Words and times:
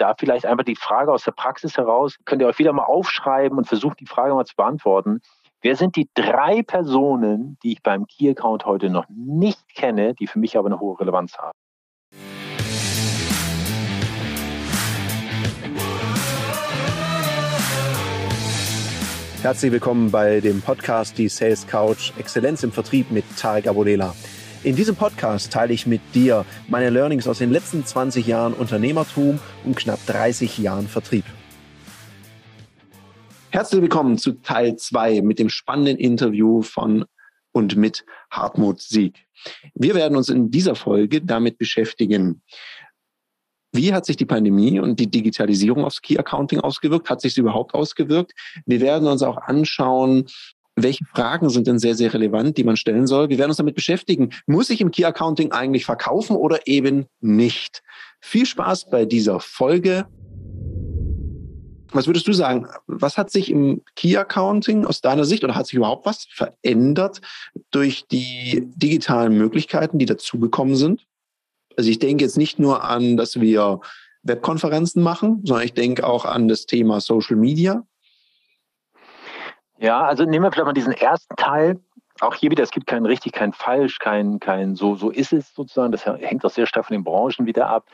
da 0.00 0.14
vielleicht 0.18 0.46
einfach 0.46 0.64
die 0.64 0.76
Frage 0.76 1.12
aus 1.12 1.24
der 1.24 1.32
Praxis 1.32 1.76
heraus, 1.76 2.16
könnt 2.24 2.40
ihr 2.40 2.48
euch 2.48 2.58
wieder 2.58 2.72
mal 2.72 2.84
aufschreiben 2.84 3.58
und 3.58 3.66
versuchen, 3.66 3.96
die 4.00 4.06
Frage 4.06 4.34
mal 4.34 4.46
zu 4.46 4.56
beantworten. 4.56 5.20
Wer 5.60 5.76
sind 5.76 5.96
die 5.96 6.08
drei 6.14 6.62
Personen, 6.62 7.58
die 7.62 7.72
ich 7.72 7.82
beim 7.82 8.06
Key 8.06 8.30
Account 8.30 8.64
heute 8.64 8.88
noch 8.88 9.04
nicht 9.10 9.74
kenne, 9.74 10.14
die 10.14 10.26
für 10.26 10.38
mich 10.38 10.56
aber 10.56 10.68
eine 10.68 10.80
hohe 10.80 10.98
Relevanz 10.98 11.36
haben? 11.36 11.52
Herzlich 19.42 19.72
willkommen 19.72 20.10
bei 20.10 20.40
dem 20.40 20.60
Podcast 20.60 21.16
Die 21.18 21.28
Sales 21.28 21.66
Couch 21.66 22.12
Exzellenz 22.18 22.62
im 22.62 22.72
Vertrieb 22.72 23.10
mit 23.10 23.24
Tarek 23.38 23.66
Abodela. 23.66 24.14
In 24.62 24.76
diesem 24.76 24.94
Podcast 24.94 25.50
teile 25.54 25.72
ich 25.72 25.86
mit 25.86 26.02
dir 26.14 26.44
meine 26.68 26.90
Learnings 26.90 27.26
aus 27.26 27.38
den 27.38 27.50
letzten 27.50 27.82
20 27.82 28.26
Jahren 28.26 28.52
Unternehmertum 28.52 29.38
und 29.64 29.74
knapp 29.74 30.04
30 30.04 30.58
Jahren 30.58 30.86
Vertrieb. 30.86 31.24
Herzlich 33.48 33.80
willkommen 33.80 34.18
zu 34.18 34.32
Teil 34.32 34.76
2 34.76 35.22
mit 35.22 35.38
dem 35.38 35.48
spannenden 35.48 35.96
Interview 35.96 36.60
von 36.60 37.06
und 37.52 37.76
mit 37.76 38.04
Hartmut 38.30 38.82
Sieg. 38.82 39.24
Wir 39.74 39.94
werden 39.94 40.14
uns 40.14 40.28
in 40.28 40.50
dieser 40.50 40.74
Folge 40.74 41.22
damit 41.22 41.56
beschäftigen, 41.56 42.42
wie 43.72 43.94
hat 43.94 44.04
sich 44.04 44.18
die 44.18 44.26
Pandemie 44.26 44.78
und 44.78 45.00
die 45.00 45.10
Digitalisierung 45.10 45.86
aufs 45.86 46.02
Key 46.02 46.18
Accounting 46.18 46.60
ausgewirkt? 46.60 47.08
Hat 47.08 47.22
sich 47.22 47.32
sie 47.32 47.40
überhaupt 47.40 47.72
ausgewirkt? 47.72 48.32
Wir 48.66 48.82
werden 48.82 49.08
uns 49.08 49.22
auch 49.22 49.38
anschauen, 49.38 50.26
welche 50.82 51.04
Fragen 51.04 51.50
sind 51.50 51.66
denn 51.66 51.78
sehr, 51.78 51.94
sehr 51.94 52.12
relevant, 52.12 52.56
die 52.56 52.64
man 52.64 52.76
stellen 52.76 53.06
soll. 53.06 53.28
Wir 53.28 53.38
werden 53.38 53.50
uns 53.50 53.58
damit 53.58 53.74
beschäftigen. 53.74 54.30
Muss 54.46 54.70
ich 54.70 54.80
im 54.80 54.90
Key 54.90 55.04
Accounting 55.04 55.52
eigentlich 55.52 55.84
verkaufen 55.84 56.36
oder 56.36 56.66
eben 56.66 57.06
nicht? 57.20 57.82
Viel 58.20 58.46
Spaß 58.46 58.90
bei 58.90 59.04
dieser 59.04 59.40
Folge. 59.40 60.06
Was 61.92 62.06
würdest 62.06 62.28
du 62.28 62.32
sagen? 62.32 62.66
Was 62.86 63.18
hat 63.18 63.30
sich 63.30 63.50
im 63.50 63.82
Key 63.96 64.16
Accounting 64.16 64.84
aus 64.84 65.00
deiner 65.00 65.24
Sicht 65.24 65.42
oder 65.42 65.54
hat 65.54 65.66
sich 65.66 65.74
überhaupt 65.74 66.06
was 66.06 66.26
verändert 66.30 67.20
durch 67.70 68.06
die 68.06 68.70
digitalen 68.76 69.36
Möglichkeiten, 69.36 69.98
die 69.98 70.06
dazugekommen 70.06 70.76
sind? 70.76 71.06
Also 71.76 71.90
ich 71.90 71.98
denke 71.98 72.24
jetzt 72.24 72.36
nicht 72.36 72.58
nur 72.58 72.84
an, 72.84 73.16
dass 73.16 73.40
wir 73.40 73.80
Webkonferenzen 74.22 75.02
machen, 75.02 75.40
sondern 75.44 75.64
ich 75.64 75.72
denke 75.72 76.06
auch 76.06 76.24
an 76.24 76.46
das 76.46 76.66
Thema 76.66 77.00
Social 77.00 77.36
Media. 77.36 77.84
Ja, 79.80 80.02
also 80.02 80.24
nehmen 80.24 80.44
wir 80.44 80.52
vielleicht 80.52 80.66
mal 80.66 80.72
diesen 80.74 80.92
ersten 80.92 81.34
Teil. 81.36 81.80
Auch 82.20 82.34
hier 82.34 82.50
wieder, 82.50 82.62
es 82.62 82.70
gibt 82.70 82.86
kein 82.86 83.06
richtig, 83.06 83.32
kein 83.32 83.54
falsch, 83.54 83.98
kein, 83.98 84.38
kein 84.38 84.76
so, 84.76 84.94
so 84.94 85.08
ist 85.08 85.32
es 85.32 85.54
sozusagen. 85.54 85.90
Das 85.90 86.04
hängt 86.04 86.44
auch 86.44 86.50
sehr 86.50 86.66
stark 86.66 86.86
von 86.86 86.94
den 86.94 87.02
Branchen 87.02 87.46
wieder 87.46 87.68
ab. 87.68 87.86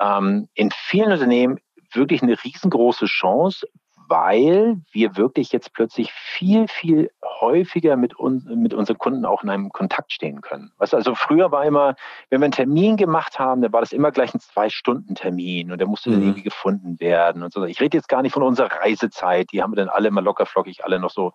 Ähm, 0.00 0.48
in 0.54 0.70
vielen 0.72 1.12
Unternehmen 1.12 1.60
wirklich 1.92 2.22
eine 2.22 2.42
riesengroße 2.42 3.04
Chance, 3.04 3.68
weil 4.12 4.76
wir 4.92 5.16
wirklich 5.16 5.52
jetzt 5.52 5.72
plötzlich 5.72 6.12
viel, 6.12 6.68
viel 6.68 7.10
häufiger 7.24 7.96
mit, 7.96 8.14
uns, 8.14 8.44
mit 8.44 8.74
unseren 8.74 8.98
Kunden 8.98 9.24
auch 9.24 9.42
in 9.42 9.48
einem 9.48 9.70
Kontakt 9.70 10.12
stehen 10.12 10.42
können. 10.42 10.70
Was 10.76 10.92
also 10.92 11.14
früher 11.14 11.50
war 11.50 11.64
immer, 11.64 11.94
wenn 12.28 12.42
wir 12.42 12.44
einen 12.44 12.52
Termin 12.52 12.98
gemacht 12.98 13.38
haben, 13.38 13.62
dann 13.62 13.72
war 13.72 13.80
das 13.80 13.90
immer 13.90 14.10
gleich 14.10 14.34
ein 14.34 14.40
Zwei-Stunden-Termin 14.40 15.72
und 15.72 15.78
der 15.78 15.86
musste 15.86 16.10
mhm. 16.10 16.14
dann 16.14 16.22
irgendwie 16.24 16.42
gefunden 16.42 17.00
werden 17.00 17.42
und 17.42 17.54
so. 17.54 17.64
Ich 17.64 17.80
rede 17.80 17.96
jetzt 17.96 18.10
gar 18.10 18.20
nicht 18.20 18.34
von 18.34 18.42
unserer 18.42 18.70
Reisezeit, 18.70 19.50
die 19.50 19.62
haben 19.62 19.72
wir 19.72 19.76
dann 19.76 19.88
alle 19.88 20.10
mal 20.10 20.22
lockerflockig 20.22 20.84
alle 20.84 21.00
noch 21.00 21.10
so 21.10 21.32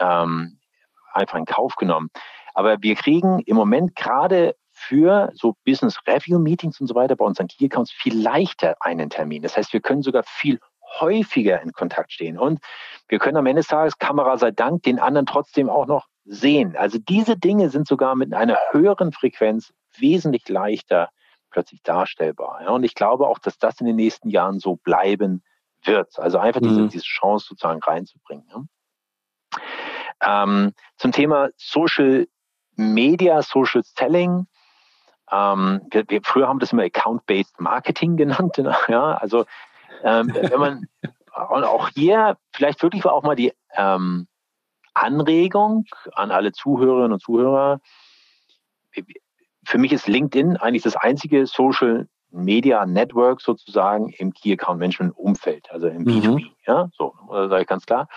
ähm, 0.00 0.58
einfach 1.12 1.38
in 1.38 1.44
Kauf 1.44 1.76
genommen. 1.76 2.08
Aber 2.54 2.82
wir 2.82 2.96
kriegen 2.96 3.38
im 3.46 3.54
Moment 3.54 3.94
gerade 3.94 4.56
für 4.72 5.30
so 5.34 5.54
Business 5.64 5.96
Review 6.08 6.40
Meetings 6.40 6.80
und 6.80 6.88
so 6.88 6.96
weiter 6.96 7.14
bei 7.14 7.24
unseren 7.24 7.46
Key 7.46 7.66
Accounts 7.66 7.92
viel 7.92 8.20
leichter 8.20 8.74
einen 8.80 9.10
Termin. 9.10 9.42
Das 9.42 9.56
heißt, 9.56 9.72
wir 9.72 9.80
können 9.80 10.02
sogar 10.02 10.24
viel 10.24 10.58
häufiger 10.98 11.60
in 11.62 11.72
Kontakt 11.72 12.12
stehen 12.12 12.38
und 12.38 12.60
wir 13.08 13.18
können 13.18 13.36
am 13.36 13.46
Ende 13.46 13.60
des 13.60 13.68
Tages, 13.68 13.98
Kamera 13.98 14.38
sei 14.38 14.50
Dank, 14.50 14.82
den 14.82 14.98
anderen 14.98 15.26
trotzdem 15.26 15.68
auch 15.70 15.86
noch 15.86 16.06
sehen. 16.24 16.76
Also 16.76 16.98
diese 16.98 17.36
Dinge 17.36 17.70
sind 17.70 17.86
sogar 17.86 18.14
mit 18.14 18.32
einer 18.34 18.58
höheren 18.70 19.12
Frequenz 19.12 19.72
wesentlich 19.98 20.48
leichter 20.48 21.10
plötzlich 21.50 21.82
darstellbar. 21.82 22.60
Ja, 22.62 22.70
und 22.70 22.84
ich 22.84 22.94
glaube 22.94 23.26
auch, 23.26 23.38
dass 23.38 23.58
das 23.58 23.80
in 23.80 23.86
den 23.86 23.96
nächsten 23.96 24.30
Jahren 24.30 24.60
so 24.60 24.76
bleiben 24.76 25.42
wird. 25.84 26.18
Also 26.18 26.38
einfach 26.38 26.60
diese, 26.60 26.82
mhm. 26.82 26.88
diese 26.88 27.04
Chance 27.04 27.46
sozusagen 27.48 27.80
reinzubringen. 27.80 28.46
Ja. 28.48 30.42
Ähm, 30.42 30.72
zum 30.96 31.12
Thema 31.12 31.50
Social 31.56 32.28
Media, 32.76 33.42
Social 33.42 33.82
Selling. 33.82 34.46
Ähm, 35.30 35.80
wir, 35.90 36.04
wir, 36.08 36.20
früher 36.22 36.48
haben 36.48 36.56
wir 36.56 36.60
das 36.60 36.72
immer 36.72 36.84
Account-Based 36.84 37.60
Marketing 37.60 38.16
genannt. 38.16 38.62
Ja, 38.88 39.14
also 39.14 39.44
ähm, 40.02 40.32
wenn 40.34 40.60
man 40.60 40.86
und 41.50 41.64
auch 41.64 41.88
hier 41.90 42.36
vielleicht 42.52 42.82
wirklich 42.82 43.04
auch 43.04 43.22
mal 43.22 43.36
die 43.36 43.52
ähm, 43.74 44.26
Anregung 44.94 45.84
an 46.14 46.30
alle 46.30 46.52
Zuhörerinnen 46.52 47.12
und 47.12 47.22
Zuhörer. 47.22 47.80
Für 49.64 49.78
mich 49.78 49.92
ist 49.92 50.08
LinkedIn 50.08 50.56
eigentlich 50.56 50.82
das 50.82 50.96
einzige 50.96 51.46
Social 51.46 52.08
Media 52.30 52.86
Network 52.86 53.40
sozusagen 53.40 54.08
im 54.10 54.32
Key 54.32 54.52
Account 54.52 54.78
Management 54.78 55.16
Umfeld, 55.16 55.70
also 55.70 55.88
im 55.88 56.02
mhm. 56.02 56.08
B2B. 56.08 56.46
Ja, 56.66 56.88
so, 56.92 57.14
sage 57.28 57.62
ich 57.62 57.66
ganz 57.66 57.86
klar. 57.86 58.08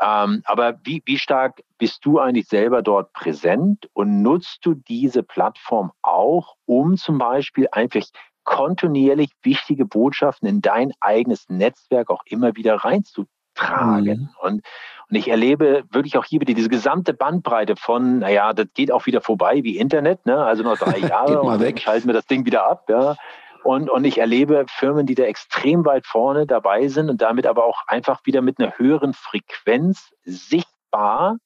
Ähm, 0.00 0.42
aber 0.44 0.78
wie, 0.82 1.02
wie 1.06 1.18
stark 1.18 1.62
bist 1.78 2.04
du 2.04 2.18
eigentlich 2.18 2.48
selber 2.48 2.82
dort 2.82 3.12
präsent 3.12 3.88
und 3.92 4.22
nutzt 4.22 4.58
du 4.66 4.74
diese 4.74 5.22
Plattform 5.22 5.92
auch, 6.02 6.56
um 6.66 6.96
zum 6.96 7.18
Beispiel 7.18 7.68
einfach 7.70 8.02
kontinuierlich 8.44 9.30
wichtige 9.42 9.84
Botschaften 9.84 10.48
in 10.48 10.60
dein 10.60 10.92
eigenes 11.00 11.48
Netzwerk 11.48 12.10
auch 12.10 12.22
immer 12.26 12.56
wieder 12.56 12.76
reinzutragen? 12.76 14.20
Mhm. 14.20 14.28
Und, 14.40 14.62
und 15.08 15.16
ich 15.16 15.28
erlebe 15.28 15.84
wirklich 15.90 16.16
auch 16.16 16.24
hier 16.24 16.40
wieder 16.40 16.54
diese 16.54 16.68
gesamte 16.68 17.14
Bandbreite 17.14 17.76
von, 17.76 18.20
naja, 18.20 18.52
das 18.52 18.66
geht 18.74 18.92
auch 18.92 19.06
wieder 19.06 19.20
vorbei 19.20 19.60
wie 19.62 19.78
Internet, 19.78 20.24
ne? 20.26 20.44
also 20.44 20.62
noch 20.62 20.78
drei 20.78 20.98
Jahre 21.08 21.40
und 21.42 21.60
dann 21.60 21.78
schalten 21.78 22.06
wir 22.06 22.14
das 22.14 22.26
Ding 22.26 22.46
wieder 22.46 22.68
ab. 22.68 22.88
Ja? 22.88 23.16
Und, 23.64 23.88
und 23.88 24.04
ich 24.04 24.18
erlebe 24.18 24.66
Firmen, 24.68 25.06
die 25.06 25.14
da 25.14 25.22
extrem 25.22 25.86
weit 25.86 26.06
vorne 26.06 26.46
dabei 26.46 26.88
sind 26.88 27.08
und 27.08 27.22
damit 27.22 27.46
aber 27.46 27.64
auch 27.64 27.80
einfach 27.86 28.20
wieder 28.24 28.42
mit 28.42 28.60
einer 28.60 28.76
höheren 28.76 29.14
Frequenz 29.14 30.12
sichtbar 30.24 31.38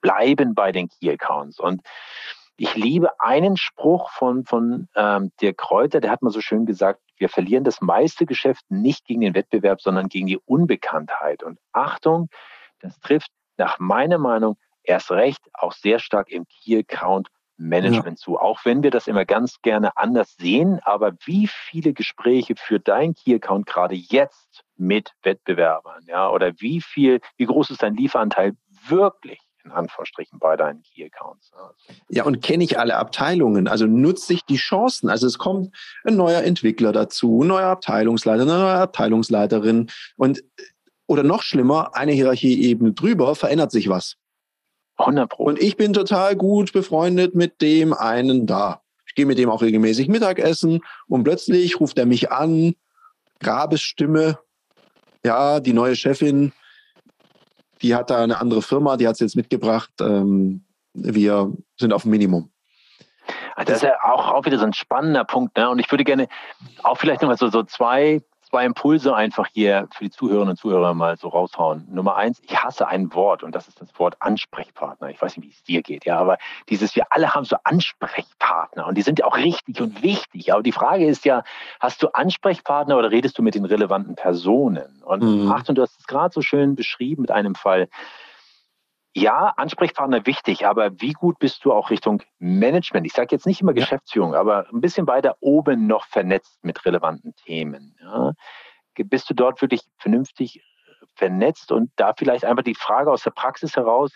bleiben 0.00 0.54
bei 0.54 0.70
den 0.70 0.88
Key 0.88 1.10
Accounts. 1.10 1.58
Und 1.58 1.82
ich 2.56 2.74
liebe 2.76 3.20
einen 3.20 3.56
Spruch 3.56 4.10
von, 4.10 4.44
von 4.44 4.88
ähm, 4.94 5.32
Dirk 5.40 5.58
Kräuter, 5.58 6.00
der 6.00 6.10
hat 6.10 6.22
mal 6.22 6.30
so 6.30 6.40
schön 6.40 6.66
gesagt, 6.66 7.00
wir 7.16 7.28
verlieren 7.28 7.64
das 7.64 7.80
meiste 7.80 8.26
Geschäft 8.26 8.64
nicht 8.68 9.04
gegen 9.06 9.20
den 9.20 9.34
Wettbewerb, 9.34 9.80
sondern 9.80 10.08
gegen 10.08 10.26
die 10.26 10.38
Unbekanntheit. 10.38 11.42
Und 11.42 11.58
Achtung, 11.72 12.28
das 12.80 12.98
trifft 13.00 13.30
nach 13.56 13.78
meiner 13.78 14.18
Meinung 14.18 14.56
erst 14.82 15.10
recht 15.10 15.40
auch 15.52 15.72
sehr 15.72 15.98
stark 15.98 16.30
im 16.30 16.46
Key 16.46 16.78
Account 16.78 17.28
Management 17.56 18.18
ja. 18.18 18.24
zu. 18.24 18.38
Auch 18.38 18.64
wenn 18.64 18.82
wir 18.82 18.90
das 18.90 19.06
immer 19.06 19.24
ganz 19.24 19.60
gerne 19.62 19.96
anders 19.96 20.34
sehen, 20.36 20.80
aber 20.84 21.12
wie 21.24 21.46
viele 21.46 21.92
Gespräche 21.92 22.54
führt 22.56 22.88
dein 22.88 23.14
Key 23.14 23.34
Account 23.34 23.66
gerade 23.66 23.94
jetzt 23.94 24.64
mit 24.76 25.12
Wettbewerbern? 25.22 26.02
Ja, 26.06 26.30
oder 26.30 26.52
wie 26.58 26.80
viel, 26.80 27.20
wie 27.36 27.46
groß 27.46 27.70
ist 27.70 27.82
dein 27.82 27.94
Lieferanteil 27.94 28.56
wirklich? 28.88 29.40
In 29.64 29.72
Anführungsstrichen 29.72 30.38
bei 30.38 30.56
deinen 30.56 30.82
Key 30.82 31.04
Accounts. 31.04 31.52
Ja, 32.08 32.24
und 32.24 32.42
kenne 32.42 32.64
ich 32.64 32.78
alle 32.78 32.96
Abteilungen, 32.96 33.66
also 33.66 33.86
nutze 33.86 34.34
ich 34.34 34.44
die 34.44 34.56
Chancen. 34.56 35.08
Also 35.08 35.26
es 35.26 35.38
kommt 35.38 35.74
ein 36.04 36.16
neuer 36.16 36.42
Entwickler 36.42 36.92
dazu, 36.92 37.42
ein 37.42 37.48
neuer 37.48 37.68
Abteilungsleiter, 37.68 38.42
eine 38.42 38.58
neue 38.58 38.74
Abteilungsleiterin 38.74 39.90
und 40.16 40.44
oder 41.06 41.22
noch 41.22 41.42
schlimmer, 41.42 41.94
eine 41.94 42.12
Hierarchieebene 42.12 42.92
drüber 42.92 43.34
verändert 43.34 43.70
sich 43.70 43.88
was. 43.88 44.16
100 44.96 45.28
Pro. 45.28 45.44
Und 45.44 45.60
ich 45.60 45.76
bin 45.76 45.92
total 45.92 46.36
gut 46.36 46.72
befreundet 46.72 47.34
mit 47.34 47.60
dem 47.60 47.92
einen 47.92 48.46
da. 48.46 48.80
Ich 49.06 49.14
gehe 49.14 49.26
mit 49.26 49.38
dem 49.38 49.50
auch 49.50 49.62
regelmäßig 49.62 50.08
Mittagessen 50.08 50.80
und 51.08 51.24
plötzlich 51.24 51.78
ruft 51.80 51.98
er 51.98 52.06
mich 52.06 52.30
an, 52.30 52.74
Grabesstimme, 53.40 54.38
ja, 55.24 55.60
die 55.60 55.72
neue 55.72 55.96
Chefin, 55.96 56.52
die 57.84 57.94
hat 57.94 58.08
da 58.08 58.22
eine 58.22 58.40
andere 58.40 58.62
Firma, 58.62 58.96
die 58.96 59.06
hat 59.06 59.14
es 59.14 59.20
jetzt 59.20 59.36
mitgebracht. 59.36 59.90
Ähm, 60.00 60.64
wir 60.94 61.52
sind 61.78 61.92
auf 61.92 62.02
dem 62.02 62.12
Minimum. 62.12 62.50
Ah, 63.56 63.64
das 63.64 63.76
ist 63.76 63.82
ja 63.82 63.92
auch, 64.02 64.32
auch 64.32 64.46
wieder 64.46 64.58
so 64.58 64.64
ein 64.64 64.72
spannender 64.72 65.24
Punkt. 65.24 65.56
Ne? 65.58 65.68
Und 65.68 65.78
ich 65.78 65.90
würde 65.92 66.02
gerne 66.02 66.28
auch 66.82 66.96
vielleicht 66.96 67.20
noch 67.20 67.36
so, 67.36 67.48
so 67.48 67.62
zwei 67.62 68.22
zwei 68.54 68.66
Impulse 68.66 69.16
einfach 69.16 69.48
hier 69.52 69.88
für 69.90 70.04
die 70.04 70.10
Zuhörerinnen 70.10 70.50
und 70.50 70.56
Zuhörer 70.56 70.94
mal 70.94 71.16
so 71.16 71.26
raushauen. 71.26 71.88
Nummer 71.90 72.14
eins, 72.14 72.40
ich 72.44 72.56
hasse 72.56 72.86
ein 72.86 73.12
Wort 73.12 73.42
und 73.42 73.52
das 73.52 73.66
ist 73.66 73.80
das 73.80 73.88
Wort 73.98 74.14
Ansprechpartner. 74.20 75.10
Ich 75.10 75.20
weiß 75.20 75.36
nicht, 75.36 75.46
wie 75.48 75.50
es 75.50 75.64
dir 75.64 75.82
geht, 75.82 76.04
ja, 76.04 76.20
aber 76.20 76.38
dieses, 76.68 76.94
wir 76.94 77.06
alle 77.10 77.34
haben 77.34 77.44
so 77.44 77.56
Ansprechpartner 77.64 78.86
und 78.86 78.96
die 78.96 79.02
sind 79.02 79.18
ja 79.18 79.24
auch 79.24 79.36
richtig 79.36 79.80
und 79.80 80.04
wichtig. 80.04 80.52
Aber 80.52 80.62
die 80.62 80.70
Frage 80.70 81.04
ist 81.04 81.24
ja, 81.24 81.42
hast 81.80 82.00
du 82.00 82.14
Ansprechpartner 82.14 82.96
oder 82.96 83.10
redest 83.10 83.36
du 83.36 83.42
mit 83.42 83.56
den 83.56 83.64
relevanten 83.64 84.14
Personen? 84.14 85.02
Und 85.04 85.24
mhm. 85.24 85.50
Achtung, 85.50 85.74
du 85.74 85.82
hast 85.82 85.98
es 85.98 86.06
gerade 86.06 86.32
so 86.32 86.40
schön 86.40 86.76
beschrieben 86.76 87.22
mit 87.22 87.32
einem 87.32 87.56
Fall 87.56 87.88
ja, 89.14 89.54
Ansprechpartner 89.56 90.26
wichtig, 90.26 90.66
aber 90.66 91.00
wie 91.00 91.12
gut 91.12 91.38
bist 91.38 91.64
du 91.64 91.72
auch 91.72 91.90
Richtung 91.90 92.22
Management? 92.38 93.06
Ich 93.06 93.12
sage 93.12 93.28
jetzt 93.30 93.46
nicht 93.46 93.60
immer 93.60 93.72
ja. 93.72 93.80
Geschäftsführung, 93.80 94.34
aber 94.34 94.66
ein 94.72 94.80
bisschen 94.80 95.06
weiter 95.06 95.36
oben 95.40 95.86
noch 95.86 96.06
vernetzt 96.06 96.58
mit 96.62 96.84
relevanten 96.84 97.34
Themen. 97.36 97.96
Ja? 98.02 98.32
bist 98.96 99.28
du 99.30 99.34
dort 99.34 99.60
wirklich 99.60 99.82
vernünftig 99.98 100.62
vernetzt 101.14 101.72
und 101.72 101.90
da 101.96 102.12
vielleicht 102.16 102.44
einfach 102.44 102.64
die 102.64 102.74
Frage 102.74 103.10
aus 103.10 103.22
der 103.22 103.30
Praxis 103.30 103.76
heraus, 103.76 104.12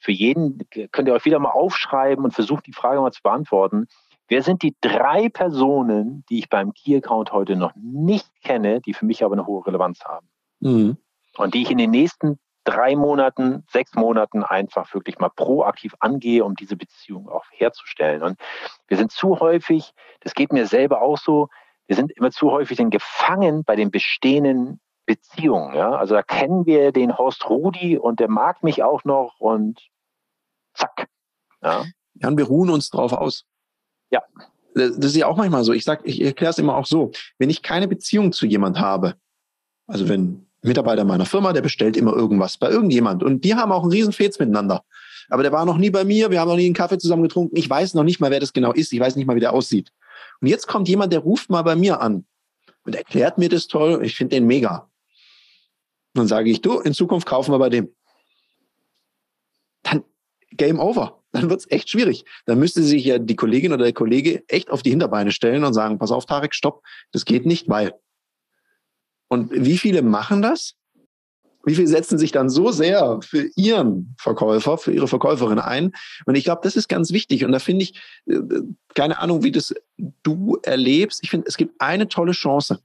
für 0.00 0.12
jeden 0.12 0.58
könnt 0.92 1.08
ihr 1.08 1.14
euch 1.14 1.24
wieder 1.24 1.38
mal 1.38 1.50
aufschreiben 1.50 2.24
und 2.24 2.32
versucht 2.32 2.66
die 2.66 2.72
Frage 2.72 3.00
mal 3.00 3.12
zu 3.12 3.22
beantworten. 3.22 3.86
Wer 4.28 4.42
sind 4.42 4.62
die 4.62 4.76
drei 4.80 5.30
Personen, 5.30 6.24
die 6.28 6.38
ich 6.38 6.48
beim 6.50 6.72
Key-Account 6.74 7.32
heute 7.32 7.56
noch 7.56 7.72
nicht 7.76 8.28
kenne, 8.42 8.80
die 8.82 8.92
für 8.92 9.06
mich 9.06 9.24
aber 9.24 9.34
eine 9.34 9.46
hohe 9.46 9.66
Relevanz 9.66 10.00
haben? 10.04 10.28
Mhm. 10.60 10.98
Und 11.36 11.54
die 11.54 11.62
ich 11.62 11.70
in 11.70 11.78
den 11.78 11.90
nächsten 11.90 12.38
drei 12.64 12.96
Monaten, 12.96 13.64
sechs 13.70 13.94
Monaten 13.94 14.42
einfach 14.42 14.92
wirklich 14.94 15.18
mal 15.18 15.30
proaktiv 15.30 15.94
angehe, 16.00 16.44
um 16.44 16.54
diese 16.54 16.76
Beziehung 16.76 17.28
auch 17.28 17.44
herzustellen. 17.50 18.22
Und 18.22 18.38
wir 18.88 18.96
sind 18.96 19.12
zu 19.12 19.40
häufig, 19.40 19.92
das 20.20 20.34
geht 20.34 20.52
mir 20.52 20.66
selber 20.66 21.02
auch 21.02 21.18
so, 21.18 21.48
wir 21.86 21.96
sind 21.96 22.12
immer 22.12 22.30
zu 22.30 22.50
häufig 22.50 22.78
dann 22.78 22.90
gefangen 22.90 23.64
bei 23.64 23.76
den 23.76 23.90
bestehenden 23.90 24.80
Beziehungen. 25.06 25.74
Ja? 25.74 25.92
Also 25.92 26.14
da 26.14 26.22
kennen 26.22 26.66
wir 26.66 26.92
den 26.92 27.16
Horst 27.16 27.48
Rudi 27.48 27.98
und 27.98 28.20
der 28.20 28.28
mag 28.28 28.62
mich 28.62 28.82
auch 28.82 29.04
noch 29.04 29.38
und 29.38 29.80
zack. 30.72 31.08
Ja, 31.62 31.84
ja 32.14 32.28
und 32.28 32.38
wir 32.38 32.46
ruhen 32.46 32.70
uns 32.70 32.88
drauf 32.90 33.12
aus. 33.12 33.44
Ja. 34.10 34.22
Das 34.74 34.96
ist 34.96 35.16
ja 35.16 35.26
auch 35.28 35.36
manchmal 35.36 35.62
so. 35.62 35.72
Ich 35.72 35.84
sag, 35.84 36.04
ich 36.04 36.20
erkläre 36.20 36.50
es 36.50 36.58
immer 36.58 36.76
auch 36.76 36.86
so. 36.86 37.12
Wenn 37.38 37.50
ich 37.50 37.62
keine 37.62 37.86
Beziehung 37.86 38.32
zu 38.32 38.46
jemand 38.46 38.80
habe, 38.80 39.14
also 39.86 40.08
wenn 40.08 40.50
Mitarbeiter 40.64 41.04
meiner 41.04 41.26
Firma, 41.26 41.52
der 41.52 41.62
bestellt 41.62 41.96
immer 41.96 42.14
irgendwas 42.14 42.56
bei 42.56 42.70
irgendjemand. 42.70 43.22
Und 43.22 43.44
die 43.44 43.54
haben 43.54 43.72
auch 43.72 43.82
einen 43.82 43.92
riesen 43.92 44.12
Fets 44.12 44.38
miteinander. 44.38 44.84
Aber 45.28 45.42
der 45.42 45.52
war 45.52 45.64
noch 45.64 45.78
nie 45.78 45.90
bei 45.90 46.04
mir, 46.04 46.30
wir 46.30 46.40
haben 46.40 46.48
noch 46.48 46.56
nie 46.56 46.66
einen 46.66 46.74
Kaffee 46.74 46.98
zusammen 46.98 47.22
getrunken. 47.22 47.56
Ich 47.56 47.68
weiß 47.68 47.94
noch 47.94 48.04
nicht 48.04 48.20
mal, 48.20 48.30
wer 48.30 48.40
das 48.40 48.52
genau 48.52 48.72
ist. 48.72 48.92
Ich 48.92 49.00
weiß 49.00 49.16
nicht 49.16 49.26
mal, 49.26 49.36
wie 49.36 49.40
der 49.40 49.52
aussieht. 49.52 49.92
Und 50.40 50.48
jetzt 50.48 50.66
kommt 50.66 50.88
jemand, 50.88 51.12
der 51.12 51.20
ruft 51.20 51.50
mal 51.50 51.62
bei 51.62 51.76
mir 51.76 52.00
an 52.00 52.24
und 52.84 52.94
erklärt 52.94 53.38
mir 53.38 53.48
das 53.48 53.66
toll. 53.66 54.00
Ich 54.04 54.16
finde 54.16 54.36
den 54.36 54.46
mega. 54.46 54.90
Und 56.14 56.20
dann 56.20 56.28
sage 56.28 56.50
ich, 56.50 56.60
du, 56.60 56.80
in 56.80 56.94
Zukunft 56.94 57.26
kaufen 57.26 57.52
wir 57.52 57.58
bei 57.58 57.70
dem. 57.70 57.94
Dann 59.82 60.04
Game 60.52 60.78
over. 60.78 61.20
Dann 61.32 61.50
wird's 61.50 61.66
echt 61.68 61.90
schwierig. 61.90 62.24
Dann 62.46 62.60
müsste 62.60 62.82
sich 62.82 63.04
ja 63.04 63.18
die 63.18 63.34
Kollegin 63.34 63.72
oder 63.72 63.82
der 63.82 63.92
Kollege 63.92 64.44
echt 64.48 64.70
auf 64.70 64.82
die 64.82 64.90
Hinterbeine 64.90 65.32
stellen 65.32 65.64
und 65.64 65.74
sagen, 65.74 65.98
pass 65.98 66.12
auf, 66.12 66.26
Tarek, 66.26 66.54
stopp, 66.54 66.82
das 67.12 67.24
geht 67.24 67.44
nicht, 67.44 67.68
weil. 67.68 67.94
Und 69.34 69.50
wie 69.52 69.78
viele 69.78 70.02
machen 70.02 70.42
das? 70.42 70.76
Wie 71.64 71.74
viele 71.74 71.88
setzen 71.88 72.18
sich 72.18 72.30
dann 72.30 72.48
so 72.48 72.70
sehr 72.70 73.18
für 73.20 73.50
ihren 73.56 74.14
Verkäufer, 74.16 74.78
für 74.78 74.92
ihre 74.92 75.08
Verkäuferin 75.08 75.58
ein? 75.58 75.90
Und 76.24 76.36
ich 76.36 76.44
glaube, 76.44 76.60
das 76.62 76.76
ist 76.76 76.88
ganz 76.88 77.10
wichtig. 77.10 77.44
Und 77.44 77.50
da 77.50 77.58
finde 77.58 77.82
ich, 77.82 78.00
äh, 78.26 78.38
keine 78.94 79.18
Ahnung, 79.18 79.42
wie 79.42 79.50
das 79.50 79.74
du 80.22 80.58
erlebst. 80.62 81.18
Ich 81.24 81.30
finde, 81.30 81.48
es 81.48 81.56
gibt 81.56 81.80
eine 81.80 82.06
tolle 82.06 82.30
Chance. 82.30 82.78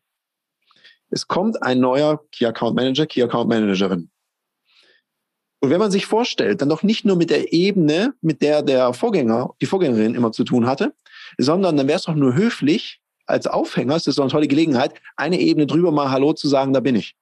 Es 1.12 1.28
kommt 1.28 1.62
ein 1.62 1.80
neuer 1.80 2.20
Key 2.32 2.48
Account 2.48 2.76
Manager, 2.76 3.06
Key 3.06 3.22
Account 3.22 3.48
Managerin. 3.48 4.10
Und 5.60 5.70
wenn 5.70 5.80
man 5.80 5.92
sich 5.92 6.08
vorstellt, 6.08 6.62
dann 6.62 6.70
doch 6.70 6.82
nicht 6.82 7.06
nur 7.06 7.16
mit 7.16 7.30
der 7.30 7.54
Ebene, 7.54 8.16
mit 8.22 8.42
der 8.42 8.64
der 8.64 8.94
Vorgänger, 8.94 9.54
die 9.62 9.68
Vorgängerin 9.68 10.16
immer 10.16 10.32
zu 10.32 10.44
tun 10.44 10.66
hatte, 10.66 10.96
sondern 11.38 11.78
dann 11.78 11.88
wäre 11.88 11.98
es 11.98 12.06
doch 12.06 12.16
nur 12.16 12.34
höflich, 12.34 13.02
als 13.30 13.48
Aufhänger, 13.48 13.96
es 13.96 14.08
ist 14.08 14.16
so 14.16 14.22
eine 14.22 14.32
tolle 14.32 14.48
Gelegenheit, 14.48 14.94
eine 15.16 15.40
Ebene 15.40 15.68
drüber 15.68 15.92
mal 15.92 16.10
Hallo 16.10 16.34
zu 16.34 16.48
sagen, 16.48 16.74
da 16.74 16.80
bin 16.80 16.96
ich. 16.96 17.16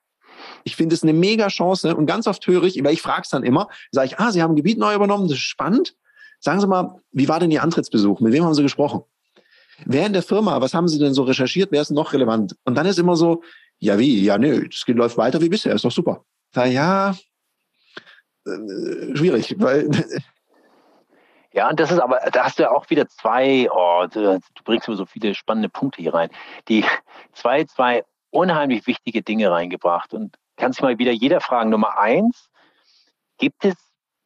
Ich 0.64 0.76
finde 0.76 0.96
es 0.96 1.04
eine 1.04 1.14
mega 1.14 1.48
Chance 1.48 1.96
und 1.96 2.06
ganz 2.06 2.28
oft 2.28 2.46
höre 2.48 2.64
ich, 2.64 2.84
weil 2.84 2.94
ich 2.94 3.02
frage 3.02 3.24
es 3.24 3.30
dann 3.30 3.44
immer, 3.44 3.68
sage 3.92 4.08
ich, 4.08 4.20
ah, 4.20 4.32
Sie 4.32 4.42
haben 4.42 4.54
ein 4.54 4.56
Gebiet 4.56 4.78
neu 4.78 4.94
übernommen, 4.94 5.28
das 5.28 5.38
ist 5.38 5.44
spannend. 5.44 5.96
Sagen 6.40 6.60
Sie 6.60 6.68
mal, 6.68 7.02
wie 7.12 7.28
war 7.28 7.40
denn 7.40 7.52
Ihr 7.52 7.64
Antrittsbesuch? 7.64 8.20
Mit 8.20 8.34
wem 8.34 8.44
haben 8.44 8.54
Sie 8.54 8.64
gesprochen? 8.64 9.04
Wer 9.86 10.06
in 10.06 10.14
der 10.14 10.24
Firma, 10.24 10.60
was 10.62 10.74
haben 10.74 10.88
Sie 10.88 11.00
denn 11.00 11.14
so 11.14 11.24
recherchiert? 11.24 11.72
Wer 11.72 11.82
ist 11.82 11.92
noch 11.92 12.14
relevant? 12.14 12.56
Und 12.64 12.76
dann 12.76 12.86
ist 12.86 13.00
immer 13.00 13.16
so, 13.16 13.44
ja 13.80 13.98
wie? 14.00 14.24
Ja, 14.24 14.38
nö, 14.38 14.68
das 14.68 14.84
läuft 14.88 15.18
weiter 15.18 15.42
wie 15.42 15.50
bisher, 15.50 15.74
ist 15.74 15.86
doch 15.86 15.92
super. 15.92 16.24
Da 16.52 16.66
ja, 16.66 17.16
äh, 18.46 19.16
schwierig, 19.16 19.56
weil 19.60 19.90
ja, 21.58 21.72
und 21.72 21.80
das 21.80 21.92
ist 21.92 22.00
aber, 22.00 22.20
da 22.32 22.44
hast 22.44 22.60
du 22.60 22.64
ja 22.64 22.72
auch 22.72 22.88
wieder 22.92 23.08
zwei, 23.08 23.68
oh, 23.72 24.06
du, 24.06 24.40
du 24.40 24.64
bringst 24.64 24.88
mir 24.88 24.96
so 24.96 25.08
viele 25.08 25.34
spannende 25.34 25.70
Punkte 25.70 26.04
hier 26.04 26.14
rein. 26.14 26.30
Die 26.68 26.86
zwei, 27.34 27.64
zwei 27.64 28.04
unheimlich 28.30 28.86
wichtige 28.86 29.24
Dinge 29.24 29.50
reingebracht. 29.50 30.14
Und 30.14 30.36
kannst 30.56 30.84
mal 30.84 31.00
wieder 31.00 31.12
jeder 31.12 31.42
fragen. 31.42 31.72
Nummer 31.72 31.98
eins, 31.98 32.52
gibt 33.40 33.66
es 33.66 33.74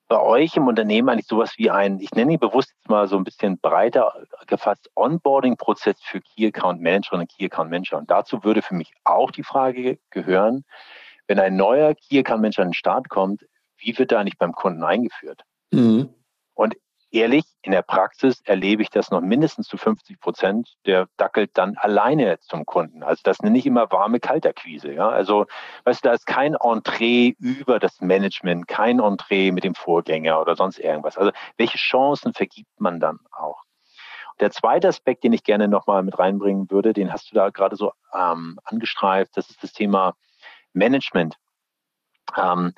bei 0.09 0.19
euch 0.19 0.57
im 0.57 0.67
Unternehmen 0.67 1.07
eigentlich 1.07 1.27
sowas 1.27 1.53
wie 1.55 1.69
ein, 1.69 2.01
ich 2.01 2.11
nenne 2.11 2.33
ihn 2.33 2.39
bewusst 2.39 2.73
jetzt 2.75 2.89
mal 2.89 3.07
so 3.07 3.15
ein 3.15 3.23
bisschen 3.23 3.57
breiter 3.59 4.13
gefasst, 4.47 4.89
Onboarding-Prozess 4.95 6.01
für 6.01 6.19
Key 6.19 6.47
Account 6.47 6.81
Manager 6.81 7.13
und 7.13 7.29
Key 7.29 7.45
Account 7.45 7.71
Manager? 7.71 7.97
Und 7.97 8.11
dazu 8.11 8.43
würde 8.43 8.61
für 8.61 8.75
mich 8.75 8.91
auch 9.05 9.31
die 9.31 9.43
Frage 9.43 9.99
gehören, 10.09 10.65
wenn 11.27 11.39
ein 11.39 11.55
neuer 11.55 11.95
Key 11.95 12.19
Account 12.19 12.41
Manager 12.41 12.63
an 12.63 12.67
den 12.69 12.73
Start 12.73 13.07
kommt, 13.07 13.45
wie 13.77 13.97
wird 13.97 14.11
er 14.11 14.19
eigentlich 14.19 14.37
beim 14.37 14.51
Kunden 14.51 14.83
eingeführt? 14.83 15.43
Mhm. 15.71 16.13
Und 16.55 16.75
ehrlich, 17.11 17.45
in 17.61 17.71
der 17.71 17.81
Praxis 17.81 18.41
erlebe 18.41 18.81
ich 18.81 18.89
das 18.89 19.11
noch 19.11 19.21
mindestens 19.21 19.67
zu 19.67 19.77
50 19.77 20.19
Prozent. 20.19 20.75
Der 20.85 21.07
dackelt 21.17 21.51
dann 21.53 21.77
alleine 21.77 22.39
zum 22.39 22.65
Kunden. 22.65 23.03
Also 23.03 23.21
das 23.23 23.39
nenne 23.39 23.57
ich 23.57 23.65
immer 23.65 23.91
warme 23.91 24.19
Kalterquise. 24.19 24.91
Ja? 24.93 25.09
Also, 25.09 25.45
weißt 25.83 26.03
du, 26.03 26.09
da 26.09 26.13
ist 26.13 26.25
kein 26.25 26.55
Entree 26.55 27.35
über 27.39 27.79
das 27.79 28.01
Management, 28.01 28.67
kein 28.67 28.99
Entree 28.99 29.51
mit 29.51 29.63
dem 29.63 29.75
Vorgänger 29.75 30.41
oder 30.41 30.55
sonst 30.55 30.79
irgendwas. 30.79 31.17
Also 31.17 31.31
welche 31.57 31.77
Chancen 31.77 32.33
vergibt 32.33 32.79
man 32.79 32.99
dann 32.99 33.19
auch? 33.31 33.61
Der 34.39 34.51
zweite 34.51 34.87
Aspekt, 34.87 35.23
den 35.23 35.33
ich 35.33 35.43
gerne 35.43 35.67
nochmal 35.67 36.01
mit 36.01 36.17
reinbringen 36.17 36.71
würde, 36.71 36.93
den 36.93 37.13
hast 37.13 37.31
du 37.31 37.35
da 37.35 37.49
gerade 37.49 37.75
so 37.75 37.91
ähm, 38.13 38.59
angestreift, 38.63 39.37
das 39.37 39.49
ist 39.49 39.61
das 39.61 39.73
Thema 39.73 40.15
Management. 40.73 41.35
Ähm, 42.35 42.73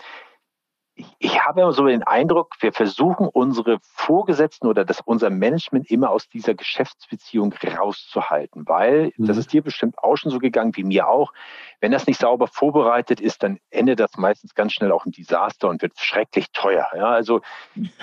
ich 1.20 1.44
habe 1.44 1.62
immer 1.62 1.74
so 1.74 1.86
den 1.86 2.04
Eindruck, 2.04 2.56
wir 2.60 2.74
versuchen 2.74 3.28
unsere 3.28 3.80
Vorgesetzten 3.82 4.68
oder 4.68 4.86
das, 4.86 5.02
unser 5.02 5.30
Management 5.30 5.90
immer 5.90 6.10
aus 6.10 6.28
dieser 6.28 6.54
Geschäftsbeziehung 6.54 7.54
rauszuhalten, 7.78 8.68
weil 8.68 9.12
mhm. 9.18 9.28
das 9.28 9.38
ist 9.38 9.54
dir 9.54 9.62
bestimmt 9.62 9.98
auch 10.00 10.16
schon 10.16 10.32
so 10.32 10.40
gegangen 10.40 10.76
wie 10.76 10.84
mir 10.84 11.08
auch. 11.08 11.34
Wenn 11.80 11.92
das 11.92 12.08
nicht 12.08 12.20
sauber 12.20 12.48
vorbereitet 12.48 13.20
ist, 13.22 13.44
dann 13.44 13.60
endet 13.70 14.00
das 14.00 14.18
meistens 14.18 14.56
ganz 14.56 14.74
schnell 14.74 14.92
auch 14.92 15.06
ein 15.06 15.12
Desaster 15.12 15.70
und 15.70 15.82
wird 15.82 16.00
schrecklich 16.00 16.52
teuer. 16.52 16.88
Ja, 16.96 17.08
also 17.08 17.42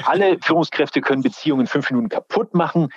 alle 0.04 0.38
Führungskräfte 0.42 1.00
können 1.00 1.22
Beziehungen 1.22 1.62
in 1.62 1.66
fünf 1.66 1.90
Minuten 1.90 2.08
kaputt 2.08 2.54
machen 2.54 2.90